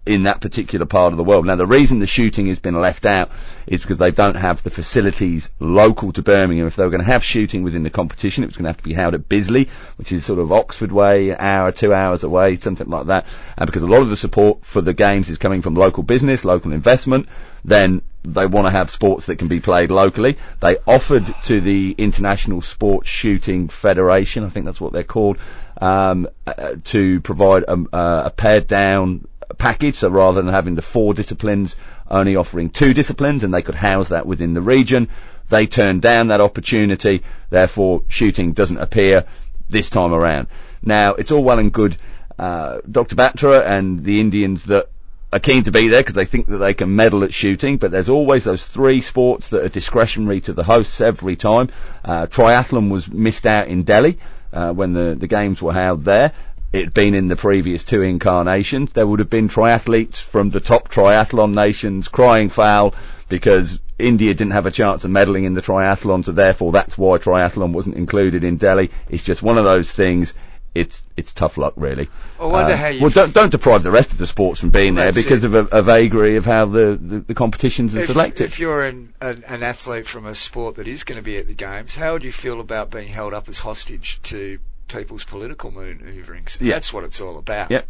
in 0.05 0.23
that 0.23 0.41
particular 0.41 0.85
part 0.85 1.13
of 1.13 1.17
the 1.17 1.23
world. 1.23 1.45
Now, 1.45 1.55
the 1.55 1.65
reason 1.65 1.99
the 1.99 2.07
shooting 2.07 2.47
has 2.47 2.59
been 2.59 2.79
left 2.79 3.05
out 3.05 3.31
is 3.65 3.81
because 3.81 3.97
they 3.97 4.11
don't 4.11 4.35
have 4.35 4.61
the 4.61 4.69
facilities 4.69 5.49
local 5.59 6.11
to 6.11 6.21
Birmingham. 6.21 6.67
If 6.67 6.75
they 6.75 6.83
were 6.83 6.89
going 6.89 7.01
to 7.01 7.07
have 7.07 7.23
shooting 7.23 7.63
within 7.63 7.83
the 7.83 7.89
competition, 7.89 8.43
it 8.43 8.47
was 8.47 8.57
going 8.57 8.65
to 8.65 8.69
have 8.69 8.77
to 8.77 8.83
be 8.83 8.93
held 8.93 9.13
at 9.13 9.29
Bisley, 9.29 9.69
which 9.95 10.11
is 10.11 10.25
sort 10.25 10.39
of 10.39 10.51
Oxford 10.51 10.91
way, 10.91 11.29
an 11.29 11.37
hour, 11.39 11.71
two 11.71 11.93
hours 11.93 12.23
away, 12.23 12.57
something 12.57 12.89
like 12.89 13.07
that. 13.07 13.25
And 13.57 13.65
because 13.65 13.83
a 13.83 13.87
lot 13.87 14.01
of 14.01 14.09
the 14.09 14.17
support 14.17 14.65
for 14.65 14.81
the 14.81 14.93
games 14.93 15.29
is 15.29 15.37
coming 15.37 15.61
from 15.61 15.75
local 15.75 16.03
business, 16.03 16.43
local 16.43 16.73
investment, 16.73 17.27
then 17.63 18.01
they 18.23 18.45
want 18.45 18.67
to 18.67 18.71
have 18.71 18.89
sports 18.89 19.25
that 19.25 19.37
can 19.37 19.47
be 19.47 19.59
played 19.59 19.91
locally. 19.91 20.37
They 20.59 20.77
offered 20.87 21.33
to 21.45 21.61
the 21.61 21.95
International 21.97 22.61
Sports 22.61 23.09
Shooting 23.09 23.67
Federation, 23.67 24.43
I 24.43 24.49
think 24.49 24.65
that's 24.65 24.81
what 24.81 24.93
they're 24.93 25.03
called, 25.03 25.37
um, 25.79 26.27
uh, 26.47 26.75
to 26.85 27.21
provide 27.21 27.63
a, 27.63 27.73
uh, 27.93 28.23
a 28.25 28.29
pared 28.29 28.67
down 28.67 29.27
package. 29.57 29.95
So 29.95 30.09
rather 30.09 30.41
than 30.41 30.53
having 30.53 30.75
the 30.75 30.81
four 30.81 31.13
disciplines, 31.13 31.75
only 32.09 32.35
offering 32.35 32.69
two 32.69 32.93
disciplines, 32.93 33.43
and 33.43 33.53
they 33.53 33.61
could 33.61 33.75
house 33.75 34.09
that 34.09 34.25
within 34.25 34.53
the 34.53 34.61
region. 34.61 35.09
They 35.49 35.67
turned 35.67 36.01
down 36.01 36.27
that 36.27 36.41
opportunity. 36.41 37.23
Therefore, 37.49 38.03
shooting 38.07 38.53
doesn't 38.53 38.77
appear 38.77 39.25
this 39.69 39.89
time 39.89 40.13
around. 40.13 40.47
Now, 40.81 41.13
it's 41.13 41.31
all 41.31 41.43
well 41.43 41.59
and 41.59 41.71
good. 41.71 41.97
Uh, 42.37 42.79
Dr. 42.89 43.15
Batra 43.15 43.65
and 43.65 44.03
the 44.03 44.19
Indians 44.19 44.65
that 44.65 44.89
are 45.31 45.39
keen 45.39 45.63
to 45.63 45.71
be 45.71 45.87
there 45.87 46.01
because 46.01 46.13
they 46.13 46.25
think 46.25 46.47
that 46.47 46.57
they 46.57 46.73
can 46.73 46.95
medal 46.95 47.23
at 47.23 47.33
shooting, 47.33 47.77
but 47.77 47.91
there's 47.91 48.09
always 48.09 48.43
those 48.43 48.65
three 48.65 49.01
sports 49.01 49.49
that 49.49 49.63
are 49.63 49.69
discretionary 49.69 50.41
to 50.41 50.53
the 50.53 50.63
hosts 50.63 51.01
every 51.01 51.35
time. 51.35 51.69
Uh, 52.05 52.27
triathlon 52.27 52.89
was 52.91 53.09
missed 53.09 53.47
out 53.47 53.67
in 53.67 53.83
Delhi 53.83 54.19
uh, 54.51 54.71
when 54.71 54.93
the, 54.93 55.15
the 55.15 55.27
games 55.27 55.61
were 55.61 55.73
held 55.73 56.03
there. 56.03 56.33
It 56.73 56.85
had 56.85 56.93
been 56.93 57.13
in 57.13 57.27
the 57.27 57.35
previous 57.35 57.83
two 57.83 58.01
incarnations. 58.01 58.93
There 58.93 59.05
would 59.05 59.19
have 59.19 59.29
been 59.29 59.47
triathletes 59.47 60.19
from 60.19 60.49
the 60.49 60.59
top 60.59 60.89
triathlon 60.89 61.53
nations 61.53 62.07
crying 62.07 62.49
foul 62.49 62.95
because 63.29 63.79
India 63.99 64.33
didn't 64.33 64.53
have 64.53 64.65
a 64.65 64.71
chance 64.71 65.03
of 65.03 65.11
medaling 65.11 65.45
in 65.45 65.53
the 65.53 65.61
triathlon, 65.61 66.25
so 66.25 66.31
therefore 66.31 66.71
that's 66.71 66.97
why 66.97 67.19
triathlon 67.19 67.73
wasn't 67.73 67.95
included 67.95 68.43
in 68.43 68.57
Delhi. 68.57 68.89
It's 69.07 69.23
just 69.23 69.43
one 69.43 69.59
of 69.59 69.65
those 69.65 69.93
things. 69.93 70.33
It's 70.73 71.03
it's 71.15 71.31
tough 71.33 71.59
luck, 71.59 71.73
really. 71.75 72.09
I 72.39 72.47
wonder 72.47 72.73
Um, 72.73 72.79
how 72.79 72.87
you 72.87 73.01
well, 73.01 73.11
don't 73.11 73.31
don't 73.31 73.51
deprive 73.51 73.83
the 73.83 73.91
rest 73.91 74.11
of 74.11 74.17
the 74.17 74.25
sports 74.25 74.59
from 74.59 74.71
being 74.71 74.95
there 74.95 75.13
because 75.13 75.43
it. 75.43 75.53
of 75.53 75.71
a, 75.71 75.77
a 75.77 75.83
vagary 75.83 76.37
of 76.37 76.45
how 76.45 76.65
the, 76.65 76.97
the, 76.99 77.19
the 77.19 77.35
competitions 77.35 77.95
are 77.95 77.99
if, 77.99 78.07
selected. 78.07 78.45
if 78.45 78.59
you're 78.59 78.83
an, 78.83 79.13
an, 79.21 79.43
an 79.47 79.61
athlete 79.61 80.07
from 80.07 80.25
a 80.25 80.33
sport 80.33 80.77
that 80.77 80.87
is 80.87 81.03
going 81.03 81.17
to 81.17 81.23
be 81.23 81.37
at 81.37 81.45
the 81.45 81.53
games, 81.53 81.93
how 81.95 82.13
would 82.13 82.23
you 82.23 82.31
feel 82.31 82.59
about 82.59 82.89
being 82.89 83.07
held 83.07 83.35
up 83.35 83.47
as 83.47 83.59
hostage 83.59 84.19
to 84.23 84.57
people's 84.93 85.23
political 85.23 85.71
maneuverings? 85.71 86.57
Yeah. 86.61 86.75
That's 86.75 86.93
what 86.93 87.03
it's 87.03 87.19
all 87.19 87.37
about. 87.37 87.71
Yep. 87.71 87.87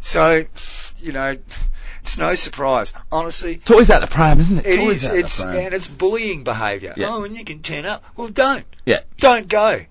So, 0.00 0.44
you 0.98 1.12
know, 1.12 1.36
it's 2.02 2.16
no 2.18 2.34
surprise. 2.34 2.92
Honestly, 3.12 3.56
Toys 3.58 3.90
out 3.90 4.00
the 4.00 4.06
pram, 4.06 4.40
isn't 4.40 4.58
it? 4.58 4.66
it 4.66 4.76
Toys 4.76 5.04
is. 5.04 5.08
It's 5.08 5.40
and 5.42 5.74
it's 5.74 5.88
bullying 5.88 6.44
behaviour. 6.44 6.94
Yeah. 6.96 7.14
Oh, 7.14 7.24
and 7.24 7.36
you 7.36 7.44
can 7.44 7.62
turn 7.62 7.84
up. 7.84 8.02
Well, 8.16 8.28
don't. 8.28 8.64
Yeah. 8.84 9.00
Don't 9.18 9.48
go. 9.48 9.84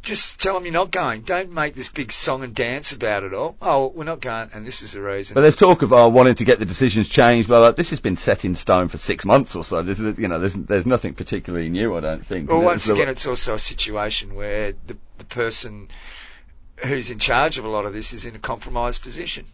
Just 0.00 0.40
tell 0.40 0.54
them 0.54 0.64
you're 0.64 0.72
not 0.72 0.92
going. 0.92 1.22
Don't 1.22 1.52
make 1.52 1.74
this 1.74 1.88
big 1.88 2.12
song 2.12 2.44
and 2.44 2.54
dance 2.54 2.92
about 2.92 3.24
it 3.24 3.34
all. 3.34 3.56
Oh, 3.60 3.88
we're 3.88 4.04
not 4.04 4.20
going, 4.20 4.48
and 4.54 4.64
this 4.64 4.80
is 4.80 4.92
the 4.92 5.02
reason. 5.02 5.34
But 5.34 5.40
there's 5.40 5.56
talk 5.56 5.82
of 5.82 5.92
uh, 5.92 6.08
wanting 6.10 6.36
to 6.36 6.44
get 6.44 6.60
the 6.60 6.64
decisions 6.64 7.08
changed. 7.08 7.48
Blah. 7.48 7.72
This 7.72 7.90
has 7.90 8.00
been 8.00 8.16
set 8.16 8.44
in 8.44 8.54
stone 8.54 8.88
for 8.88 8.96
six 8.96 9.24
months 9.24 9.56
or 9.56 9.64
so. 9.64 9.82
There's, 9.82 9.98
you 9.98 10.28
know, 10.28 10.38
there's, 10.38 10.54
there's 10.54 10.86
nothing 10.86 11.14
particularly 11.14 11.68
new, 11.68 11.96
I 11.96 12.00
don't 12.00 12.24
think. 12.24 12.48
Well, 12.48 12.62
once 12.62 12.88
again, 12.88 13.08
it's 13.08 13.26
also 13.26 13.54
a 13.54 13.58
situation 13.58 14.36
where 14.36 14.72
the, 14.86 14.96
the 15.18 15.24
person 15.24 15.88
who's 16.84 17.10
in 17.10 17.18
charge 17.18 17.58
of 17.58 17.64
a 17.64 17.68
lot 17.68 17.84
of 17.86 17.92
this 17.92 18.12
is 18.12 18.24
in 18.26 18.34
a 18.36 18.38
compromised 18.38 19.02
position. 19.02 19.46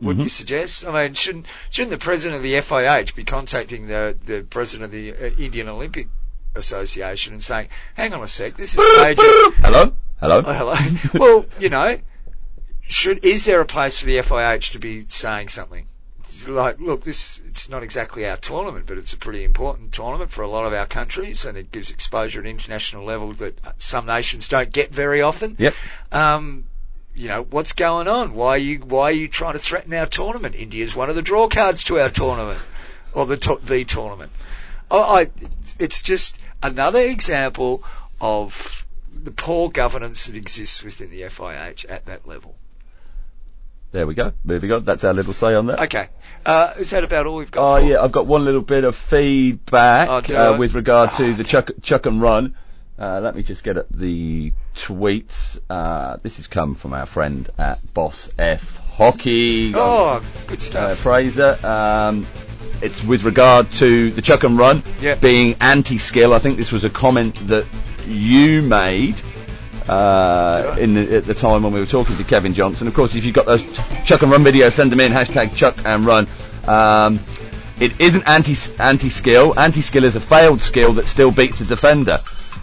Wouldn't 0.00 0.20
Mhm. 0.20 0.24
you 0.24 0.28
suggest? 0.30 0.86
I 0.86 0.92
mean, 0.92 1.14
shouldn't 1.14 1.46
shouldn't 1.70 1.90
the 1.90 1.98
president 2.04 2.36
of 2.36 2.42
the 2.42 2.54
FIH 2.54 3.14
be 3.14 3.24
contacting 3.24 3.86
the 3.86 4.16
the 4.24 4.42
president 4.42 4.86
of 4.86 4.92
the 4.92 5.12
uh, 5.12 5.30
Indian 5.38 5.68
Olympic 5.68 6.08
Association 6.54 7.32
and 7.34 7.42
saying, 7.42 7.68
"Hang 7.94 8.12
on 8.14 8.22
a 8.22 8.26
sec, 8.28 8.56
this 8.56 8.76
is 8.76 9.02
major." 9.02 9.22
Hello? 9.62 9.94
Hello? 10.20 10.42
Oh, 10.44 10.52
hello. 10.52 10.76
well, 11.14 11.46
you 11.58 11.68
know, 11.70 11.98
should 12.82 13.24
is 13.24 13.44
there 13.44 13.60
a 13.60 13.66
place 13.66 13.98
for 14.00 14.06
the 14.06 14.16
FIH 14.18 14.72
to 14.72 14.78
be 14.78 15.04
saying 15.08 15.48
something? 15.48 15.86
It's 16.30 16.46
Like, 16.46 16.78
look, 16.78 17.02
this 17.02 17.40
it's 17.48 17.68
not 17.68 17.82
exactly 17.82 18.24
our 18.24 18.36
tournament, 18.36 18.86
but 18.86 18.98
it's 18.98 19.12
a 19.12 19.16
pretty 19.16 19.42
important 19.42 19.92
tournament 19.92 20.30
for 20.30 20.42
a 20.42 20.48
lot 20.48 20.64
of 20.64 20.72
our 20.72 20.86
countries, 20.86 21.44
and 21.44 21.58
it 21.58 21.72
gives 21.72 21.90
exposure 21.90 22.38
at 22.40 22.46
international 22.46 23.04
level 23.04 23.32
that 23.34 23.58
some 23.80 24.06
nations 24.06 24.46
don't 24.46 24.72
get 24.72 24.94
very 24.94 25.22
often. 25.22 25.56
Yep. 25.58 25.74
Um, 26.12 26.66
you 27.16 27.26
know, 27.26 27.42
what's 27.42 27.72
going 27.72 28.06
on? 28.06 28.34
Why 28.34 28.50
are 28.50 28.58
you 28.58 28.78
why 28.78 29.10
are 29.10 29.12
you 29.12 29.26
trying 29.26 29.54
to 29.54 29.58
threaten 29.58 29.92
our 29.92 30.06
tournament? 30.06 30.54
India's 30.54 30.94
one 30.94 31.10
of 31.10 31.16
the 31.16 31.22
draw 31.22 31.48
cards 31.48 31.82
to 31.84 31.98
our 31.98 32.10
tournament, 32.10 32.60
or 33.12 33.26
the 33.26 33.36
to- 33.36 33.60
the 33.64 33.84
tournament. 33.84 34.30
I, 34.88 34.96
I, 34.96 35.30
it's 35.80 36.00
just 36.00 36.38
another 36.62 37.00
example 37.00 37.82
of 38.20 38.86
the 39.12 39.32
poor 39.32 39.68
governance 39.68 40.26
that 40.26 40.36
exists 40.36 40.84
within 40.84 41.10
the 41.10 41.22
FIH 41.22 41.86
at 41.88 42.04
that 42.04 42.26
level. 42.26 42.54
There 43.92 44.06
we 44.06 44.14
go. 44.14 44.32
Moving 44.44 44.70
on. 44.72 44.84
That's 44.84 45.02
our 45.04 45.12
little 45.12 45.32
say 45.32 45.54
on 45.54 45.66
that. 45.66 45.80
Okay, 45.80 46.08
uh, 46.46 46.74
is 46.78 46.90
that 46.90 47.02
about 47.04 47.26
all 47.26 47.36
we've 47.36 47.50
got? 47.50 47.78
Oh 47.78 47.80
for? 47.80 47.86
yeah, 47.86 48.00
I've 48.02 48.12
got 48.12 48.26
one 48.26 48.44
little 48.44 48.60
bit 48.60 48.84
of 48.84 48.94
feedback 48.96 50.30
Oh, 50.30 50.54
uh, 50.54 50.56
with 50.58 50.74
regard 50.74 51.12
to 51.14 51.30
Oh, 51.30 51.32
the 51.32 51.44
chuck, 51.44 51.70
chuck 51.82 52.06
and 52.06 52.20
run. 52.22 52.54
Uh, 52.98 53.18
let 53.22 53.34
me 53.34 53.42
just 53.42 53.64
get 53.64 53.78
up 53.78 53.86
the 53.90 54.52
tweets. 54.76 55.58
Uh, 55.68 56.18
this 56.22 56.36
has 56.36 56.46
come 56.46 56.74
from 56.74 56.92
our 56.92 57.06
friend 57.06 57.48
at 57.58 57.78
Boss 57.94 58.30
F 58.38 58.76
Hockey. 58.96 59.72
Oh, 59.74 60.22
good 60.46 60.58
uh, 60.58 60.62
stuff. 60.62 60.98
Fraser. 60.98 61.58
Um, 61.64 62.26
it's 62.82 63.02
with 63.02 63.24
regard 63.24 63.70
to 63.72 64.10
the 64.10 64.22
chuck 64.22 64.44
and 64.44 64.56
run 64.58 64.82
Yeah. 65.00 65.14
being 65.16 65.56
anti-skill. 65.60 66.32
I 66.32 66.38
think 66.38 66.58
this 66.58 66.70
was 66.72 66.84
a 66.84 66.90
comment 66.90 67.34
that 67.48 67.66
you 68.06 68.62
made 68.62 69.20
uh, 69.90 70.76
in 70.78 70.94
the, 70.94 71.16
at 71.16 71.24
the 71.24 71.34
time 71.34 71.64
when 71.64 71.72
we 71.72 71.80
were 71.80 71.86
talking 71.86 72.16
to 72.16 72.22
Kevin 72.22 72.54
Johnson. 72.54 72.86
Of 72.86 72.94
course, 72.94 73.16
if 73.16 73.24
you've 73.24 73.34
got 73.34 73.46
those 73.46 73.64
Chuck 74.04 74.22
and 74.22 74.30
Run 74.30 74.44
videos, 74.44 74.72
send 74.72 74.92
them 74.92 75.00
in. 75.00 75.10
Hashtag 75.10 75.56
Chuck 75.56 75.84
and 75.84 76.06
Run. 76.06 76.28
Um, 76.68 77.18
it 77.80 78.00
isn't 78.00 78.22
anti 78.28 78.54
anti 78.78 79.10
skill. 79.10 79.58
Anti 79.58 79.80
skill 79.80 80.04
is 80.04 80.14
a 80.14 80.20
failed 80.20 80.62
skill 80.62 80.92
that 80.92 81.06
still 81.06 81.32
beats 81.32 81.58
the 81.58 81.64
defender. 81.64 82.18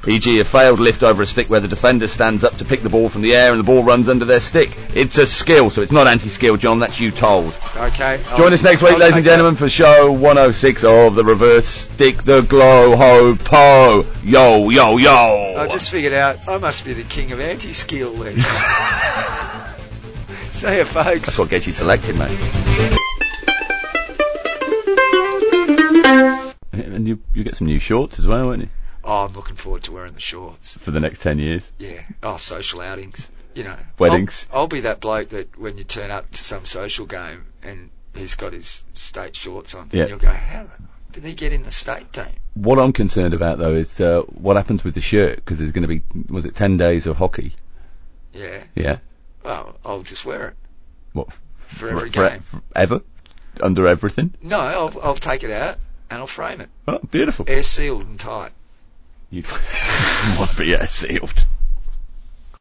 E.g., 0.07 0.39
a 0.39 0.43
failed 0.45 0.79
lift 0.79 1.03
over 1.03 1.21
a 1.21 1.25
stick 1.27 1.49
where 1.49 1.59
the 1.59 1.67
defender 1.67 2.07
stands 2.07 2.43
up 2.45 2.57
to 2.57 2.65
pick 2.65 2.81
the 2.81 2.89
ball 2.89 3.09
from 3.09 3.21
the 3.21 3.35
air 3.35 3.51
and 3.51 3.59
the 3.59 3.63
ball 3.63 3.83
runs 3.83 4.07
under 4.07 4.23
their 4.23 4.39
stick. 4.39 4.71
It's 4.95 5.17
a 5.17 5.27
skill, 5.27 5.69
so 5.69 5.81
it's 5.81 5.91
not 5.91 6.07
anti-skill, 6.07 6.55
John. 6.57 6.79
That's 6.79 6.97
you 6.99 7.11
told. 7.11 7.53
Okay. 7.75 8.17
Join 8.37 8.47
I'll- 8.47 8.53
us 8.53 8.63
next 8.63 8.81
week, 8.81 8.93
I'll 8.93 8.99
ladies 8.99 9.17
and 9.17 9.25
gentlemen, 9.25 9.55
for 9.55 9.67
show 9.69 10.11
106 10.11 10.83
of 10.85 11.15
the 11.15 11.25
Reverse 11.25 11.67
Stick 11.67 12.23
the 12.23 12.41
Glow 12.41 12.95
Ho 12.95 13.35
Po. 13.35 14.05
Yo, 14.23 14.69
yo, 14.69 14.95
yo. 14.97 15.55
I 15.57 15.67
just 15.67 15.91
figured 15.91 16.13
out 16.13 16.37
I 16.47 16.57
must 16.57 16.85
be 16.85 16.93
the 16.93 17.03
king 17.03 17.33
of 17.33 17.39
anti-skill 17.41 18.13
then. 18.13 18.39
See 20.51 20.75
you, 20.75 20.85
folks. 20.85 21.25
That's 21.25 21.37
what 21.37 21.49
gets 21.49 21.67
you 21.67 21.73
selected, 21.73 22.15
mate. 22.17 22.37
And 26.73 27.07
you 27.07 27.19
you 27.33 27.43
get 27.43 27.55
some 27.55 27.67
new 27.67 27.79
shorts 27.79 28.17
as 28.19 28.25
well, 28.25 28.47
won't 28.47 28.61
you? 28.61 28.69
Oh, 29.07 29.23
I'm 29.25 29.33
looking 29.33 29.55
forward 29.55 29.83
to 29.83 29.93
wearing 29.93 30.13
the 30.13 30.19
shorts. 30.19 30.77
For 30.81 30.91
the 30.91 30.99
next 30.99 31.21
10 31.21 31.39
years. 31.39 31.71
Yeah. 31.79 32.01
Oh, 32.21 32.35
social 32.37 32.81
outings. 32.81 33.29
You 33.55 33.63
know. 33.63 33.77
Weddings. 33.97 34.45
I'll, 34.51 34.61
I'll 34.61 34.67
be 34.67 34.81
that 34.81 34.99
bloke 34.99 35.29
that 35.29 35.57
when 35.57 35.77
you 35.77 35.85
turn 35.85 36.11
up 36.11 36.29
to 36.31 36.43
some 36.43 36.65
social 36.65 37.05
game 37.05 37.45
and 37.63 37.89
he's 38.13 38.35
got 38.35 38.51
his 38.53 38.83
state 38.93 39.35
shorts 39.35 39.73
on, 39.75 39.89
Yeah. 39.93 40.07
you'll 40.07 40.19
go, 40.19 40.27
how 40.29 40.67
did 41.13 41.23
he 41.23 41.33
get 41.33 41.53
in 41.53 41.63
the 41.63 41.71
state 41.71 42.11
team? 42.11 42.33
What 42.53 42.79
I'm 42.79 42.91
concerned 42.91 43.33
about 43.33 43.59
though 43.59 43.73
is 43.75 43.99
uh, 44.01 44.23
what 44.27 44.57
happens 44.57 44.83
with 44.83 44.93
the 44.93 45.01
shirt 45.01 45.37
because 45.37 45.57
there's 45.59 45.71
going 45.71 45.83
to 45.83 45.87
be 45.87 46.01
was 46.29 46.45
it 46.45 46.53
10 46.55 46.75
days 46.77 47.07
of 47.07 47.15
hockey? 47.17 47.55
Yeah. 48.33 48.63
Yeah. 48.75 48.97
Well, 49.43 49.77
I'll 49.85 50.03
just 50.03 50.25
wear 50.25 50.49
it 50.49 50.55
What 51.13 51.29
for 51.59 51.87
every 51.89 52.09
game. 52.09 52.43
ever 52.75 53.01
under 53.61 53.87
everything? 53.87 54.33
No, 54.41 54.59
I'll, 54.59 54.99
I'll 55.01 55.15
take 55.15 55.43
it 55.43 55.51
out 55.51 55.77
and 56.09 56.19
I'll 56.19 56.27
frame 56.27 56.61
it. 56.61 56.69
Oh, 56.87 56.99
beautiful. 57.09 57.45
Air 57.47 57.63
sealed 57.63 58.05
and 58.05 58.19
tight. 58.19 58.51
You 59.29 59.43
want 60.37 60.51
to 60.51 60.57
be 60.57 60.77
sealed. 60.87 61.45